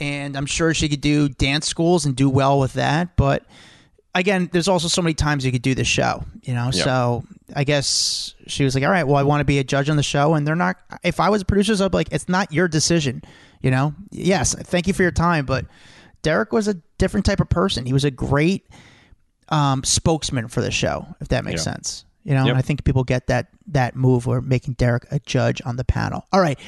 and 0.00 0.36
I'm 0.36 0.46
sure 0.46 0.74
she 0.74 0.88
could 0.88 1.00
do 1.00 1.28
dance 1.28 1.66
schools 1.66 2.04
and 2.06 2.14
do 2.16 2.28
well 2.28 2.58
with 2.58 2.74
that. 2.74 3.16
But 3.16 3.44
again, 4.14 4.48
there's 4.52 4.68
also 4.68 4.88
so 4.88 5.02
many 5.02 5.14
times 5.14 5.44
you 5.44 5.52
could 5.52 5.62
do 5.62 5.74
the 5.74 5.84
show, 5.84 6.24
you 6.42 6.54
know. 6.54 6.70
So 6.70 7.24
I 7.54 7.64
guess 7.64 8.34
she 8.46 8.64
was 8.64 8.74
like, 8.74 8.84
all 8.84 8.90
right, 8.90 9.04
well, 9.06 9.16
I 9.16 9.22
want 9.22 9.40
to 9.40 9.44
be 9.44 9.58
a 9.58 9.64
judge 9.64 9.88
on 9.90 9.96
the 9.96 10.02
show, 10.02 10.34
and 10.34 10.46
they're 10.46 10.56
not. 10.56 10.76
If 11.04 11.20
I 11.20 11.28
was 11.30 11.42
a 11.42 11.44
producer, 11.44 11.72
I'd 11.84 11.90
be 11.90 11.96
like, 11.98 12.12
it's 12.12 12.28
not 12.28 12.52
your 12.52 12.68
decision, 12.68 13.22
you 13.62 13.70
know. 13.70 13.94
Yes, 14.10 14.54
thank 14.54 14.86
you 14.86 14.92
for 14.92 15.02
your 15.02 15.12
time, 15.12 15.46
but 15.46 15.66
Derek 16.22 16.52
was 16.52 16.66
a 16.68 16.74
different 16.98 17.26
type 17.26 17.40
of 17.40 17.48
person. 17.48 17.86
He 17.86 17.92
was 17.92 18.04
a 18.04 18.10
great 18.10 18.66
um, 19.48 19.84
spokesman 19.84 20.48
for 20.48 20.60
the 20.60 20.70
show, 20.70 21.06
if 21.20 21.28
that 21.28 21.44
makes 21.44 21.60
Yeah. 21.64 21.72
sense. 21.74 22.04
You 22.24 22.34
know, 22.34 22.40
Yep. 22.46 22.48
and 22.48 22.58
I 22.58 22.62
think 22.62 22.82
people 22.84 23.04
get 23.04 23.28
that 23.28 23.46
that 23.68 23.94
move 23.94 24.26
or 24.26 24.40
making 24.40 24.74
Derek 24.74 25.06
a 25.12 25.20
judge 25.20 25.62
on 25.64 25.76
the 25.76 25.84
panel. 25.84 26.26
All 26.32 26.40
right. 26.40 26.58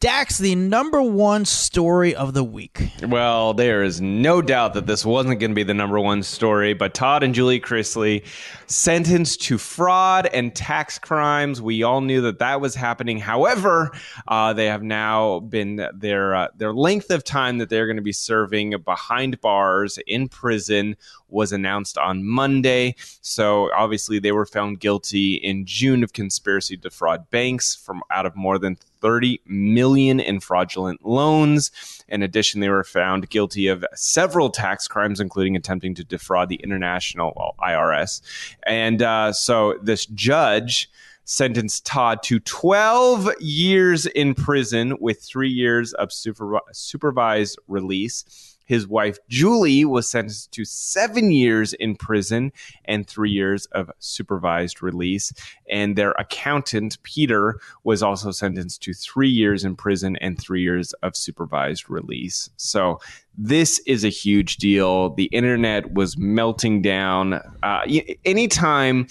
Dax, 0.00 0.38
the 0.38 0.54
number 0.54 1.02
one 1.02 1.44
story 1.44 2.14
of 2.14 2.32
the 2.32 2.44
week. 2.44 2.88
Well, 3.02 3.52
there 3.52 3.82
is 3.82 4.00
no 4.00 4.40
doubt 4.40 4.74
that 4.74 4.86
this 4.86 5.04
wasn't 5.04 5.40
going 5.40 5.50
to 5.50 5.56
be 5.56 5.64
the 5.64 5.74
number 5.74 5.98
one 5.98 6.22
story, 6.22 6.72
but 6.72 6.94
Todd 6.94 7.24
and 7.24 7.34
Julie 7.34 7.58
Chrisley 7.58 8.24
sentenced 8.68 9.42
to 9.42 9.58
fraud 9.58 10.26
and 10.26 10.54
tax 10.54 11.00
crimes. 11.00 11.60
We 11.60 11.82
all 11.82 12.00
knew 12.00 12.20
that 12.20 12.38
that 12.38 12.60
was 12.60 12.76
happening. 12.76 13.18
However, 13.18 13.90
uh, 14.28 14.52
they 14.52 14.66
have 14.66 14.84
now 14.84 15.40
been 15.40 15.84
their 15.92 16.32
uh, 16.32 16.48
their 16.54 16.72
length 16.72 17.10
of 17.10 17.24
time 17.24 17.58
that 17.58 17.68
they're 17.68 17.86
going 17.86 17.96
to 17.96 18.02
be 18.02 18.12
serving 18.12 18.76
behind 18.84 19.40
bars 19.40 19.98
in 20.06 20.28
prison 20.28 20.96
was 21.26 21.52
announced 21.52 21.98
on 21.98 22.24
Monday. 22.24 22.94
So 23.20 23.68
obviously, 23.74 24.20
they 24.20 24.32
were 24.32 24.46
found 24.46 24.78
guilty 24.78 25.34
in 25.34 25.66
June 25.66 26.04
of 26.04 26.12
conspiracy 26.12 26.76
to 26.76 26.82
defraud 26.82 27.30
banks 27.30 27.74
from 27.74 28.00
out 28.12 28.26
of 28.26 28.36
more 28.36 28.58
than 28.58 28.76
30 29.00 29.40
million 29.46 30.20
in 30.20 30.40
fraudulent 30.40 31.04
loans. 31.04 31.70
In 32.08 32.22
addition, 32.22 32.60
they 32.60 32.68
were 32.68 32.84
found 32.84 33.30
guilty 33.30 33.66
of 33.66 33.84
several 33.94 34.50
tax 34.50 34.88
crimes, 34.88 35.20
including 35.20 35.56
attempting 35.56 35.94
to 35.96 36.04
defraud 36.04 36.48
the 36.48 36.56
international 36.56 37.32
well, 37.36 37.54
IRS. 37.60 38.20
And 38.64 39.02
uh, 39.02 39.32
so 39.32 39.78
this 39.82 40.06
judge 40.06 40.90
sentenced 41.28 41.84
Todd 41.84 42.22
to 42.22 42.40
12 42.40 43.30
years 43.38 44.06
in 44.06 44.34
prison 44.34 44.96
with 44.98 45.20
three 45.20 45.50
years 45.50 45.92
of 45.92 46.08
supervi- 46.08 46.60
supervised 46.72 47.58
release. 47.68 48.47
His 48.68 48.86
wife, 48.86 49.18
Julie, 49.28 49.86
was 49.86 50.08
sentenced 50.08 50.52
to 50.52 50.64
seven 50.66 51.32
years 51.32 51.72
in 51.72 51.96
prison 51.96 52.52
and 52.84 53.06
three 53.06 53.30
years 53.30 53.64
of 53.72 53.90
supervised 53.98 54.82
release. 54.82 55.32
And 55.70 55.96
their 55.96 56.12
accountant, 56.12 57.02
Peter, 57.02 57.58
was 57.82 58.02
also 58.02 58.30
sentenced 58.30 58.82
to 58.82 58.92
three 58.92 59.30
years 59.30 59.64
in 59.64 59.74
prison 59.74 60.16
and 60.16 60.38
three 60.38 60.62
years 60.62 60.92
of 61.02 61.16
supervised 61.16 61.88
release. 61.88 62.50
So 62.58 63.00
this 63.38 63.80
is 63.86 64.04
a 64.04 64.10
huge 64.10 64.58
deal. 64.58 65.14
The 65.14 65.26
internet 65.26 65.94
was 65.94 66.18
melting 66.18 66.82
down. 66.82 67.40
Uh, 67.62 67.80
anytime 68.26 69.06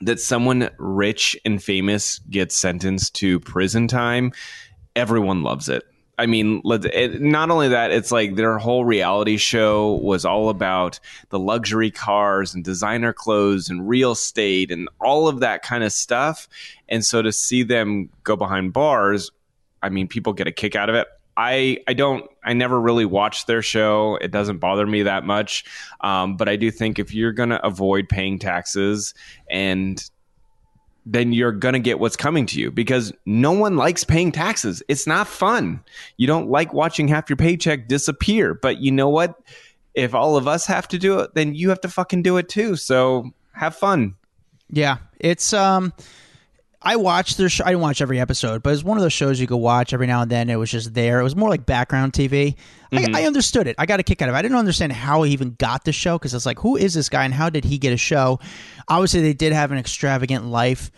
that 0.00 0.18
someone 0.18 0.68
rich 0.78 1.36
and 1.44 1.62
famous 1.62 2.18
gets 2.30 2.56
sentenced 2.56 3.14
to 3.14 3.38
prison 3.38 3.86
time, 3.86 4.32
everyone 4.96 5.44
loves 5.44 5.68
it. 5.68 5.84
I 6.22 6.26
mean, 6.26 6.62
not 6.64 7.50
only 7.50 7.66
that, 7.66 7.90
it's 7.90 8.12
like 8.12 8.36
their 8.36 8.56
whole 8.56 8.84
reality 8.84 9.36
show 9.36 9.94
was 9.94 10.24
all 10.24 10.50
about 10.50 11.00
the 11.30 11.38
luxury 11.40 11.90
cars 11.90 12.54
and 12.54 12.62
designer 12.62 13.12
clothes 13.12 13.68
and 13.68 13.88
real 13.88 14.12
estate 14.12 14.70
and 14.70 14.88
all 15.00 15.26
of 15.26 15.40
that 15.40 15.62
kind 15.62 15.82
of 15.82 15.92
stuff. 15.92 16.48
And 16.88 17.04
so 17.04 17.22
to 17.22 17.32
see 17.32 17.64
them 17.64 18.08
go 18.22 18.36
behind 18.36 18.72
bars, 18.72 19.32
I 19.82 19.88
mean, 19.88 20.06
people 20.06 20.32
get 20.32 20.46
a 20.46 20.52
kick 20.52 20.76
out 20.76 20.88
of 20.88 20.94
it. 20.94 21.08
I 21.36 21.78
I 21.88 21.94
don't 21.94 22.30
I 22.44 22.52
never 22.52 22.80
really 22.80 23.04
watch 23.04 23.46
their 23.46 23.62
show. 23.62 24.16
It 24.20 24.30
doesn't 24.30 24.58
bother 24.58 24.86
me 24.86 25.02
that 25.02 25.24
much, 25.24 25.64
um, 26.02 26.36
but 26.36 26.48
I 26.48 26.54
do 26.54 26.70
think 26.70 27.00
if 27.00 27.12
you're 27.12 27.32
going 27.32 27.48
to 27.48 27.66
avoid 27.66 28.08
paying 28.08 28.38
taxes 28.38 29.12
and 29.50 30.08
then 31.04 31.32
you're 31.32 31.52
going 31.52 31.72
to 31.74 31.80
get 31.80 31.98
what's 31.98 32.16
coming 32.16 32.46
to 32.46 32.60
you 32.60 32.70
because 32.70 33.12
no 33.26 33.52
one 33.52 33.76
likes 33.76 34.04
paying 34.04 34.30
taxes. 34.30 34.82
It's 34.88 35.06
not 35.06 35.26
fun. 35.26 35.80
You 36.16 36.26
don't 36.26 36.48
like 36.48 36.72
watching 36.72 37.08
half 37.08 37.28
your 37.28 37.36
paycheck 37.36 37.88
disappear, 37.88 38.54
but 38.54 38.78
you 38.78 38.92
know 38.92 39.08
what? 39.08 39.40
If 39.94 40.14
all 40.14 40.36
of 40.36 40.48
us 40.48 40.64
have 40.66 40.88
to 40.88 40.98
do 40.98 41.20
it, 41.20 41.34
then 41.34 41.54
you 41.54 41.68
have 41.68 41.80
to 41.82 41.88
fucking 41.88 42.22
do 42.22 42.36
it 42.36 42.48
too. 42.48 42.76
So 42.76 43.32
have 43.52 43.74
fun. 43.76 44.14
Yeah, 44.70 44.98
it's 45.18 45.52
um 45.52 45.92
I 46.84 46.96
watched 46.96 47.36
their 47.36 47.48
show. 47.48 47.64
I 47.64 47.68
didn't 47.68 47.82
watch 47.82 48.00
every 48.00 48.18
episode, 48.18 48.62
but 48.62 48.72
it's 48.72 48.82
one 48.82 48.98
of 48.98 49.02
those 49.02 49.12
shows 49.12 49.40
you 49.40 49.46
could 49.46 49.56
watch 49.56 49.92
every 49.92 50.06
now 50.06 50.22
and 50.22 50.30
then. 50.30 50.50
It 50.50 50.56
was 50.56 50.70
just 50.70 50.94
there. 50.94 51.20
It 51.20 51.22
was 51.22 51.36
more 51.36 51.48
like 51.48 51.64
background 51.64 52.12
TV. 52.12 52.56
Mm-hmm. 52.92 53.14
I, 53.14 53.20
I, 53.20 53.26
understood 53.26 53.66
it. 53.66 53.76
I 53.78 53.86
got 53.86 54.00
a 54.00 54.02
kick 54.02 54.20
out 54.20 54.28
of 54.28 54.34
it. 54.34 54.38
I 54.38 54.42
didn't 54.42 54.58
understand 54.58 54.92
how 54.92 55.22
he 55.22 55.32
even 55.32 55.54
got 55.58 55.84
the 55.84 55.92
show 55.92 56.18
because 56.18 56.34
it's 56.34 56.46
like, 56.46 56.58
who 56.58 56.76
is 56.76 56.94
this 56.94 57.08
guy 57.08 57.24
and 57.24 57.32
how 57.32 57.50
did 57.50 57.64
he 57.64 57.78
get 57.78 57.92
a 57.92 57.96
show? 57.96 58.40
Obviously, 58.88 59.22
they 59.22 59.32
did 59.32 59.52
have 59.52 59.70
an 59.70 59.78
extravagant 59.78 60.46
life. 60.46 60.90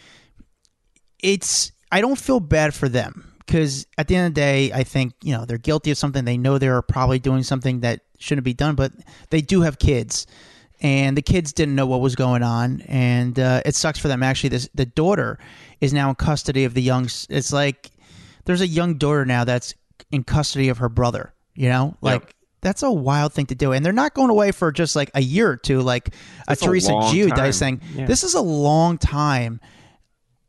It's 1.22 1.72
I 1.92 2.00
don't 2.00 2.18
feel 2.18 2.40
bad 2.40 2.74
for 2.74 2.88
them 2.88 3.32
because 3.46 3.86
at 3.98 4.08
the 4.08 4.16
end 4.16 4.28
of 4.28 4.34
the 4.34 4.40
day, 4.40 4.72
I 4.72 4.84
think 4.84 5.14
you 5.22 5.32
know 5.32 5.44
they're 5.44 5.58
guilty 5.58 5.90
of 5.90 5.98
something. 5.98 6.24
They 6.24 6.38
know 6.38 6.58
they're 6.58 6.82
probably 6.82 7.18
doing 7.18 7.42
something 7.42 7.80
that 7.80 8.00
shouldn't 8.18 8.44
be 8.44 8.54
done, 8.54 8.74
but 8.74 8.92
they 9.30 9.40
do 9.40 9.60
have 9.60 9.78
kids 9.78 10.26
and 10.84 11.16
the 11.16 11.22
kids 11.22 11.54
didn't 11.54 11.74
know 11.74 11.86
what 11.86 12.02
was 12.02 12.14
going 12.14 12.42
on, 12.42 12.82
and 12.82 13.40
uh, 13.40 13.62
it 13.64 13.74
sucks 13.74 13.98
for 13.98 14.08
them. 14.08 14.22
Actually, 14.22 14.50
this 14.50 14.68
the 14.74 14.84
daughter 14.84 15.38
is 15.80 15.94
now 15.94 16.10
in 16.10 16.14
custody 16.14 16.64
of 16.64 16.74
the 16.74 16.82
young. 16.82 17.06
It's 17.30 17.52
like 17.54 17.90
there's 18.44 18.60
a 18.60 18.66
young 18.66 18.98
daughter 18.98 19.24
now 19.24 19.44
that's 19.44 19.74
in 20.12 20.24
custody 20.24 20.68
of 20.68 20.78
her 20.78 20.88
brother. 20.88 21.32
You 21.54 21.70
know, 21.70 21.96
like. 22.00 22.22
Yep. 22.22 22.30
That's 22.60 22.82
a 22.82 22.90
wild 22.90 23.34
thing 23.34 23.44
to 23.48 23.54
do, 23.54 23.72
and 23.72 23.84
they're 23.84 23.92
not 23.92 24.14
going 24.14 24.30
away 24.30 24.50
for 24.50 24.72
just 24.72 24.96
like 24.96 25.10
a 25.12 25.20
year 25.20 25.50
or 25.50 25.56
two, 25.58 25.82
like 25.82 26.14
a 26.48 26.56
Teresa 26.56 26.92
Giudice 26.92 27.36
thing. 27.36 27.52
saying. 27.52 27.80
Yeah. 27.94 28.06
This 28.06 28.24
is 28.24 28.32
a 28.32 28.40
long 28.40 28.96
time 28.96 29.60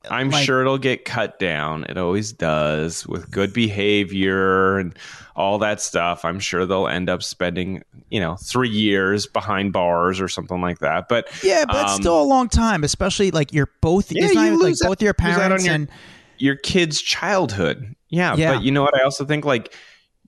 I'm 0.10 0.30
like, 0.30 0.46
sure 0.46 0.62
it'll 0.62 0.78
get 0.78 1.06
cut 1.06 1.40
down. 1.40 1.86
It 1.86 1.98
always 1.98 2.32
does 2.32 3.06
with 3.08 3.30
good 3.32 3.54
behavior 3.54 4.78
and 4.78 4.98
all 5.36 5.60
that 5.60 5.82
stuff. 5.82 6.24
I'm 6.24 6.40
sure 6.40 6.66
they'll 6.66 6.88
end 6.88 7.10
up 7.10 7.22
spending, 7.24 7.84
you 8.10 8.20
know, 8.20 8.36
three 8.38 8.70
years 8.70 9.28
behind 9.28 9.74
bars 9.74 10.22
or 10.22 10.28
something 10.28 10.62
like 10.62 10.80
that. 10.80 11.08
But 11.08 11.28
yeah, 11.44 11.66
but 11.66 11.76
um, 11.76 11.86
it's 11.86 11.96
still 11.96 12.22
a 12.22 12.24
long 12.24 12.50
time, 12.50 12.84
especially 12.84 13.32
like 13.32 13.54
you're 13.54 13.72
both. 13.82 14.12
Yeah, 14.12 14.30
you 14.30 14.52
not, 14.52 14.62
like 14.62 14.76
both 14.82 15.02
your 15.02 15.14
parents 15.14 15.66
your, 15.66 15.74
and 15.74 15.90
your 16.38 16.56
kid's 16.56 17.02
childhood. 17.02 17.96
Yeah, 18.10 18.36
yeah, 18.36 18.54
but 18.54 18.64
you 18.64 18.72
know 18.72 18.84
what? 18.84 19.00
I 19.00 19.04
also 19.04 19.26
think 19.26 19.46
like 19.46 19.74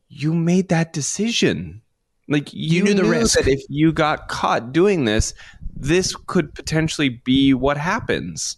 you 0.09 0.34
made 0.34 0.69
that 0.69 0.93
decision. 0.93 1.82
Like 2.30 2.53
you, 2.53 2.80
you 2.80 2.84
knew 2.84 2.93
the 2.93 3.03
knew 3.03 3.11
risk 3.11 3.38
that 3.38 3.47
if 3.47 3.61
you 3.69 3.93
got 3.93 4.28
caught 4.28 4.73
doing 4.73 5.05
this, 5.05 5.34
this 5.73 6.13
could 6.28 6.53
potentially 6.53 7.07
be 7.07 7.53
what 7.53 7.78
happens 7.78 8.57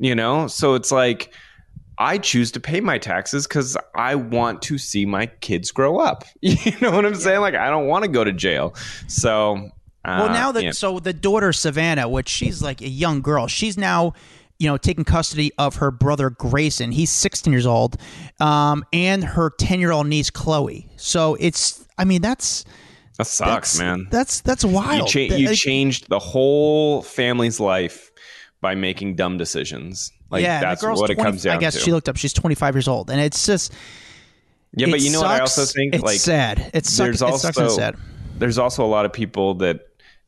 you 0.00 0.14
know? 0.14 0.48
So 0.48 0.74
it's 0.74 0.90
like 0.90 1.32
i 1.98 2.16
choose 2.16 2.50
to 2.50 2.58
pay 2.58 2.80
my 2.80 2.96
taxes 2.96 3.46
because 3.46 3.76
i 3.94 4.14
want 4.14 4.62
to 4.62 4.78
see 4.78 5.04
my 5.06 5.26
kids 5.26 5.70
grow 5.70 5.98
up. 5.98 6.24
You 6.40 6.72
know 6.80 6.90
what 6.90 7.06
i'm 7.06 7.14
saying? 7.14 7.40
Like 7.40 7.54
i 7.54 7.70
don't 7.70 7.86
want 7.86 8.04
to 8.04 8.10
go 8.10 8.24
to 8.24 8.32
jail. 8.32 8.74
So 9.06 9.70
uh, 10.04 10.24
well 10.24 10.28
now 10.30 10.50
that 10.50 10.64
yeah. 10.64 10.70
so 10.72 10.98
the 10.98 11.12
daughter 11.12 11.52
savannah 11.52 12.08
which 12.08 12.28
she's 12.28 12.62
like 12.62 12.80
a 12.80 12.88
young 12.88 13.20
girl 13.20 13.46
she's 13.46 13.76
now 13.76 14.14
you 14.58 14.66
know 14.66 14.76
taking 14.76 15.04
custody 15.04 15.52
of 15.58 15.76
her 15.76 15.90
brother 15.90 16.30
grayson. 16.30 16.92
He's 16.92 17.10
16 17.10 17.52
years 17.52 17.66
old 17.66 17.96
um, 18.40 18.84
and 18.92 19.22
her 19.22 19.50
10 19.50 19.80
year 19.80 19.92
old 19.92 20.06
niece 20.06 20.30
chloe. 20.30 20.88
So 20.96 21.36
it's 21.40 21.86
i 21.98 22.04
mean 22.04 22.22
that's 22.22 22.64
that 23.18 23.26
sucks 23.26 23.72
that's, 23.72 23.78
man. 23.78 24.08
that's 24.10 24.40
that's 24.40 24.64
wild. 24.64 25.12
you, 25.14 25.28
cha- 25.28 25.34
you 25.34 25.54
changed 25.54 26.08
the 26.08 26.18
whole 26.18 27.02
family's 27.02 27.60
life 27.60 28.09
by 28.60 28.74
making 28.74 29.16
dumb 29.16 29.38
decisions. 29.38 30.12
Like 30.30 30.42
yeah, 30.42 30.60
that's 30.60 30.82
what 30.82 30.96
20, 30.96 31.12
it 31.12 31.16
comes 31.16 31.42
down 31.42 31.52
to. 31.52 31.56
I 31.56 31.60
guess 31.60 31.74
to. 31.74 31.80
she 31.80 31.92
looked 31.92 32.08
up. 32.08 32.16
She's 32.16 32.32
25 32.32 32.74
years 32.74 32.88
old, 32.88 33.10
and 33.10 33.20
it's 33.20 33.46
just. 33.46 33.72
Yeah, 34.72 34.86
but 34.88 35.00
you 35.00 35.10
know 35.10 35.20
sucks, 35.20 35.30
what 35.30 35.36
I 35.36 35.40
also 35.40 35.64
think? 35.64 35.94
It's 35.94 36.04
like, 36.04 36.20
sad. 36.20 36.70
It's 36.72 36.92
suck, 36.92 37.06
there's 37.06 37.22
also, 37.22 37.48
it 37.48 37.70
sad. 37.70 37.96
There's 38.38 38.58
also 38.58 38.84
a 38.84 38.86
lot 38.86 39.04
of 39.04 39.12
people 39.12 39.54
that 39.54 39.80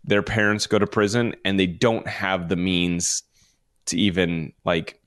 their 0.04 0.22
parents 0.22 0.66
go 0.66 0.78
to 0.78 0.86
prison 0.86 1.34
and 1.44 1.60
they 1.60 1.66
don't 1.66 2.08
have 2.08 2.48
the 2.48 2.56
means 2.56 3.22
to 3.86 3.96
even 3.96 4.52
like 4.64 5.00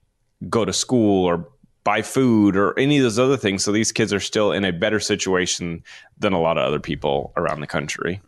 go 0.49 0.63
to 0.63 0.71
school 0.71 1.25
or 1.25 1.49
buy 1.83 2.01
food 2.01 2.55
or 2.55 2.77
any 2.79 2.97
of 2.97 3.03
those 3.03 3.19
other 3.19 3.37
things. 3.37 3.63
So 3.63 3.71
these 3.71 3.91
kids 3.91 4.13
are 4.13 4.19
still 4.19 4.51
in 4.51 4.63
a 4.65 4.71
better 4.71 4.99
situation 4.99 5.83
than 6.17 6.33
a 6.33 6.39
lot 6.39 6.57
of 6.57 6.65
other 6.65 6.79
people 6.79 7.33
around 7.35 7.59
the 7.59 7.67
country. 7.67 8.21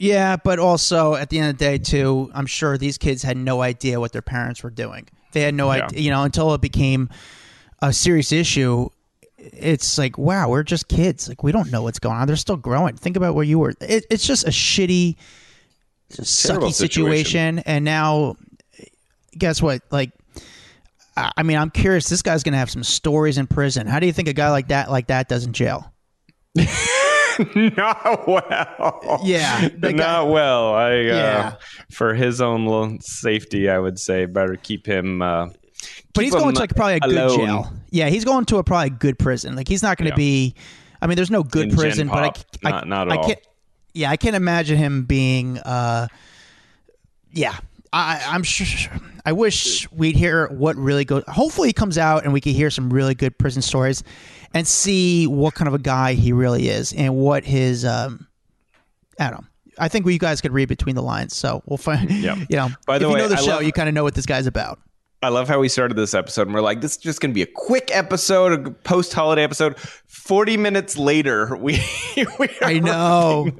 Yeah, 0.00 0.36
but 0.36 0.58
also 0.58 1.14
at 1.14 1.28
the 1.28 1.38
end 1.38 1.50
of 1.50 1.58
the 1.58 1.64
day, 1.64 1.76
too, 1.76 2.30
I'm 2.32 2.46
sure 2.46 2.78
these 2.78 2.96
kids 2.96 3.22
had 3.22 3.36
no 3.36 3.60
idea 3.60 4.00
what 4.00 4.12
their 4.12 4.22
parents 4.22 4.62
were 4.62 4.70
doing. 4.70 5.06
They 5.32 5.42
had 5.42 5.52
no 5.52 5.70
yeah. 5.70 5.84
idea, 5.84 6.00
you 6.00 6.10
know, 6.10 6.22
until 6.22 6.54
it 6.54 6.62
became 6.62 7.10
a 7.82 7.92
serious 7.92 8.32
issue. 8.32 8.88
It's 9.36 9.98
like, 9.98 10.16
wow, 10.16 10.48
we're 10.48 10.62
just 10.62 10.88
kids. 10.88 11.28
Like, 11.28 11.42
we 11.42 11.52
don't 11.52 11.70
know 11.70 11.82
what's 11.82 11.98
going 11.98 12.16
on. 12.16 12.26
They're 12.26 12.36
still 12.36 12.56
growing. 12.56 12.96
Think 12.96 13.18
about 13.18 13.34
where 13.34 13.44
you 13.44 13.58
were. 13.58 13.74
It, 13.82 14.06
it's 14.08 14.26
just 14.26 14.46
a 14.46 14.50
shitty, 14.50 15.16
sucky 16.10 16.72
situation. 16.72 16.76
situation. 16.76 17.58
And 17.60 17.84
now, 17.84 18.36
guess 19.36 19.60
what? 19.60 19.82
Like, 19.90 20.12
I 21.14 21.42
mean, 21.42 21.58
I'm 21.58 21.70
curious. 21.70 22.08
This 22.08 22.22
guy's 22.22 22.42
going 22.42 22.52
to 22.52 22.58
have 22.58 22.70
some 22.70 22.84
stories 22.84 23.36
in 23.36 23.46
prison. 23.46 23.86
How 23.86 24.00
do 24.00 24.06
you 24.06 24.14
think 24.14 24.28
a 24.28 24.32
guy 24.32 24.50
like 24.50 24.68
that, 24.68 24.90
like 24.90 25.08
that, 25.08 25.28
does 25.28 25.44
in 25.44 25.52
jail? 25.52 25.92
not 27.76 28.28
well. 28.28 29.20
Yeah, 29.22 29.68
not 29.80 30.28
well. 30.28 30.74
I 30.74 30.90
uh, 30.90 31.00
yeah. 31.00 31.54
for 31.90 32.14
his 32.14 32.40
own 32.40 33.00
safety, 33.00 33.68
I 33.68 33.78
would 33.78 33.98
say 33.98 34.26
better 34.26 34.56
keep 34.56 34.86
him. 34.86 35.22
Uh, 35.22 35.48
but 36.14 36.24
he's 36.24 36.34
going 36.34 36.54
to 36.54 36.60
like 36.60 36.74
probably 36.74 36.98
a 37.02 37.06
alone. 37.06 37.28
good 37.28 37.46
jail. 37.46 37.72
Yeah, 37.90 38.08
he's 38.08 38.24
going 38.24 38.44
to 38.46 38.58
a 38.58 38.64
probably 38.64 38.90
good 38.90 39.18
prison. 39.18 39.56
Like 39.56 39.68
he's 39.68 39.82
not 39.82 39.96
going 39.96 40.10
to 40.10 40.14
yeah. 40.14 40.16
be. 40.16 40.54
I 41.02 41.06
mean, 41.06 41.16
there's 41.16 41.30
no 41.30 41.42
good 41.42 41.70
In 41.70 41.76
prison, 41.76 42.08
but 42.08 42.44
I, 42.64 42.70
not, 42.70 42.88
not 42.88 43.10
I, 43.10 43.14
I 43.14 43.26
can't. 43.26 43.40
Yeah, 43.94 44.10
I 44.10 44.16
can't 44.16 44.36
imagine 44.36 44.76
him 44.76 45.04
being. 45.04 45.58
uh 45.58 46.08
Yeah, 47.32 47.56
I, 47.92 48.22
I'm 48.26 48.42
sure. 48.42 48.90
I 49.24 49.32
wish 49.32 49.90
we'd 49.90 50.16
hear 50.16 50.48
what 50.48 50.76
really 50.76 51.04
goes. 51.04 51.24
Hopefully, 51.28 51.68
he 51.68 51.72
comes 51.72 51.98
out 51.98 52.24
and 52.24 52.32
we 52.32 52.40
can 52.40 52.52
hear 52.52 52.70
some 52.70 52.92
really 52.92 53.14
good 53.14 53.36
prison 53.36 53.62
stories 53.62 54.02
and 54.54 54.66
see 54.66 55.26
what 55.26 55.54
kind 55.54 55.68
of 55.68 55.74
a 55.74 55.78
guy 55.78 56.14
he 56.14 56.32
really 56.32 56.68
is 56.68 56.92
and 56.92 57.16
what 57.16 57.44
his 57.44 57.84
um, 57.84 58.26
I 59.18 59.30
don't 59.30 59.42
know. 59.42 59.46
I 59.78 59.88
think 59.88 60.04
we 60.04 60.12
you 60.12 60.18
guys 60.18 60.40
could 60.40 60.52
read 60.52 60.68
between 60.68 60.94
the 60.94 61.02
lines, 61.02 61.34
so 61.34 61.62
we'll 61.66 61.78
find. 61.78 62.10
Yeah. 62.20 62.36
You 62.48 62.56
know, 62.56 62.68
by 62.86 62.98
the 62.98 63.06
if 63.06 63.12
way, 63.12 63.18
you 63.20 63.22
know 63.24 63.28
the 63.28 63.40
I 63.40 63.42
show, 63.42 63.50
love, 63.52 63.62
you 63.62 63.72
kind 63.72 63.88
of 63.88 63.94
know 63.94 64.04
what 64.04 64.14
this 64.14 64.26
guy's 64.26 64.46
about. 64.46 64.78
I 65.22 65.28
love 65.28 65.48
how 65.48 65.58
we 65.58 65.68
started 65.68 65.96
this 65.96 66.14
episode, 66.14 66.46
and 66.46 66.54
we're 66.54 66.62
like, 66.62 66.80
"This 66.80 66.92
is 66.92 66.96
just 66.98 67.20
going 67.20 67.30
to 67.30 67.34
be 67.34 67.42
a 67.42 67.46
quick 67.46 67.94
episode, 67.94 68.66
a 68.66 68.70
post-holiday 68.70 69.42
episode." 69.42 69.78
Forty 70.06 70.56
minutes 70.56 70.96
later, 70.96 71.56
we 71.56 71.82
we 72.38 72.48
I 72.62 72.78
know. 72.78 73.50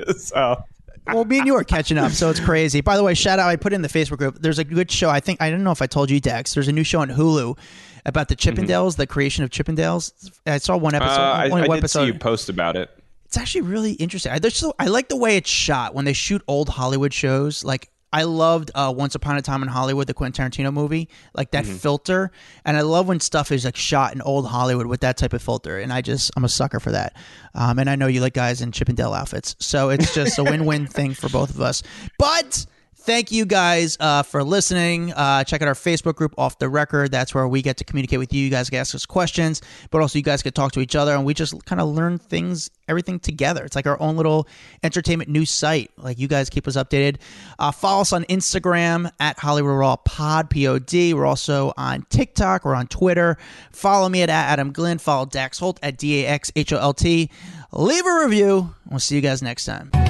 Well, 1.06 1.24
me 1.24 1.38
and 1.38 1.46
you 1.46 1.54
are 1.56 1.64
catching 1.64 1.98
up, 1.98 2.12
so 2.12 2.30
it's 2.30 2.40
crazy. 2.40 2.80
By 2.80 2.96
the 2.96 3.02
way, 3.02 3.14
shout 3.14 3.38
out! 3.38 3.48
I 3.48 3.56
put 3.56 3.72
in 3.72 3.82
the 3.82 3.88
Facebook 3.88 4.18
group. 4.18 4.38
There's 4.40 4.58
a 4.58 4.64
good 4.64 4.90
show. 4.90 5.10
I 5.10 5.20
think 5.20 5.40
I 5.40 5.50
don't 5.50 5.64
know 5.64 5.72
if 5.72 5.82
I 5.82 5.86
told 5.86 6.10
you, 6.10 6.20
Dex. 6.20 6.54
There's 6.54 6.68
a 6.68 6.72
new 6.72 6.84
show 6.84 7.00
on 7.00 7.08
Hulu 7.08 7.58
about 8.06 8.28
the 8.28 8.36
Chippendales, 8.36 8.90
mm-hmm. 8.90 9.02
the 9.02 9.06
creation 9.06 9.44
of 9.44 9.50
Chippendales. 9.50 10.12
I 10.46 10.58
saw 10.58 10.76
one 10.76 10.94
episode. 10.94 11.12
Uh, 11.12 11.48
one, 11.48 11.70
I, 11.70 11.74
I 11.74 11.80
did 11.80 11.88
see 11.88 12.04
you 12.04 12.14
post 12.14 12.48
about 12.48 12.76
it. 12.76 12.90
It's 13.24 13.36
actually 13.36 13.62
really 13.62 13.92
interesting. 13.92 14.32
I, 14.32 14.40
so, 14.48 14.74
I 14.78 14.86
like 14.86 15.08
the 15.08 15.16
way 15.16 15.36
it's 15.36 15.50
shot 15.50 15.94
when 15.94 16.04
they 16.04 16.12
shoot 16.12 16.42
old 16.48 16.68
Hollywood 16.68 17.14
shows. 17.14 17.64
Like 17.64 17.90
I 18.12 18.24
loved 18.24 18.70
uh, 18.74 18.92
Once 18.96 19.14
Upon 19.14 19.36
a 19.36 19.42
Time 19.42 19.62
in 19.62 19.68
Hollywood, 19.68 20.06
the 20.06 20.14
Quentin 20.14 20.50
Tarantino 20.50 20.72
movie, 20.72 21.08
like 21.34 21.52
that 21.52 21.64
mm-hmm. 21.64 21.74
filter. 21.74 22.32
And 22.64 22.76
I 22.76 22.80
love 22.80 23.06
when 23.06 23.20
stuff 23.20 23.52
is 23.52 23.64
like 23.64 23.76
shot 23.76 24.12
in 24.14 24.20
old 24.22 24.48
Hollywood 24.48 24.86
with 24.86 25.00
that 25.00 25.16
type 25.16 25.32
of 25.32 25.42
filter. 25.42 25.78
And 25.78 25.92
I 25.92 26.00
just, 26.00 26.30
I'm 26.36 26.44
a 26.44 26.48
sucker 26.48 26.80
for 26.80 26.90
that. 26.90 27.16
Um, 27.54 27.78
and 27.78 27.88
I 27.88 27.96
know 27.96 28.06
you 28.06 28.20
like 28.20 28.34
guys 28.34 28.60
in 28.60 28.72
Chippendale 28.72 29.14
outfits. 29.14 29.54
So 29.60 29.90
it's 29.90 30.14
just 30.14 30.38
a 30.38 30.44
win 30.50 30.64
win 30.66 30.86
thing 30.86 31.14
for 31.14 31.28
both 31.28 31.50
of 31.50 31.60
us. 31.60 31.82
But 32.18 32.66
thank 33.00 33.32
you 33.32 33.44
guys 33.44 33.96
uh, 33.98 34.22
for 34.22 34.44
listening. 34.44 35.12
Uh, 35.12 35.42
check 35.44 35.62
out 35.62 35.68
our 35.68 35.74
Facebook 35.74 36.14
group, 36.14 36.34
Off 36.38 36.58
the 36.58 36.68
Record. 36.68 37.10
That's 37.10 37.34
where 37.34 37.48
we 37.48 37.62
get 37.62 37.78
to 37.78 37.84
communicate 37.84 38.18
with 38.18 38.32
you. 38.32 38.44
You 38.44 38.50
guys 38.50 38.70
can 38.70 38.78
ask 38.78 38.94
us 38.94 39.06
questions, 39.06 39.62
but 39.90 40.00
also 40.00 40.18
you 40.18 40.22
guys 40.22 40.42
can 40.42 40.52
talk 40.52 40.72
to 40.72 40.80
each 40.80 40.94
other, 40.94 41.14
and 41.14 41.24
we 41.24 41.34
just 41.34 41.64
kind 41.64 41.80
of 41.80 41.88
learn 41.88 42.18
things, 42.18 42.70
everything 42.88 43.18
together. 43.18 43.64
It's 43.64 43.74
like 43.74 43.86
our 43.86 44.00
own 44.00 44.16
little 44.16 44.46
entertainment 44.82 45.30
news 45.30 45.50
site. 45.50 45.90
Like 45.96 46.18
you 46.18 46.28
guys 46.28 46.50
keep 46.50 46.68
us 46.68 46.76
updated. 46.76 47.16
Uh, 47.58 47.70
follow 47.70 48.02
us 48.02 48.12
on 48.12 48.24
Instagram 48.24 49.10
at 49.18 49.38
Hollywood 49.38 49.76
Raw 49.76 49.96
Pod 49.96 50.50
P 50.50 50.66
O 50.68 50.78
D. 50.78 51.14
We're 51.14 51.26
also 51.26 51.72
on 51.76 52.06
TikTok. 52.10 52.64
We're 52.64 52.74
on 52.74 52.86
Twitter. 52.86 53.38
Follow 53.72 54.08
me 54.08 54.22
at 54.22 54.30
Adam 54.30 54.72
Glyn. 54.72 54.98
Follow 54.98 55.26
Dax 55.26 55.58
Holt 55.58 55.78
at 55.82 55.96
D 55.96 56.24
A 56.24 56.28
X 56.28 56.52
H 56.54 56.72
O 56.72 56.78
L 56.78 56.94
T. 56.94 57.30
Leave 57.72 58.06
a 58.06 58.24
review. 58.24 58.74
We'll 58.88 58.98
see 58.98 59.14
you 59.14 59.20
guys 59.20 59.42
next 59.42 59.64
time 59.64 60.09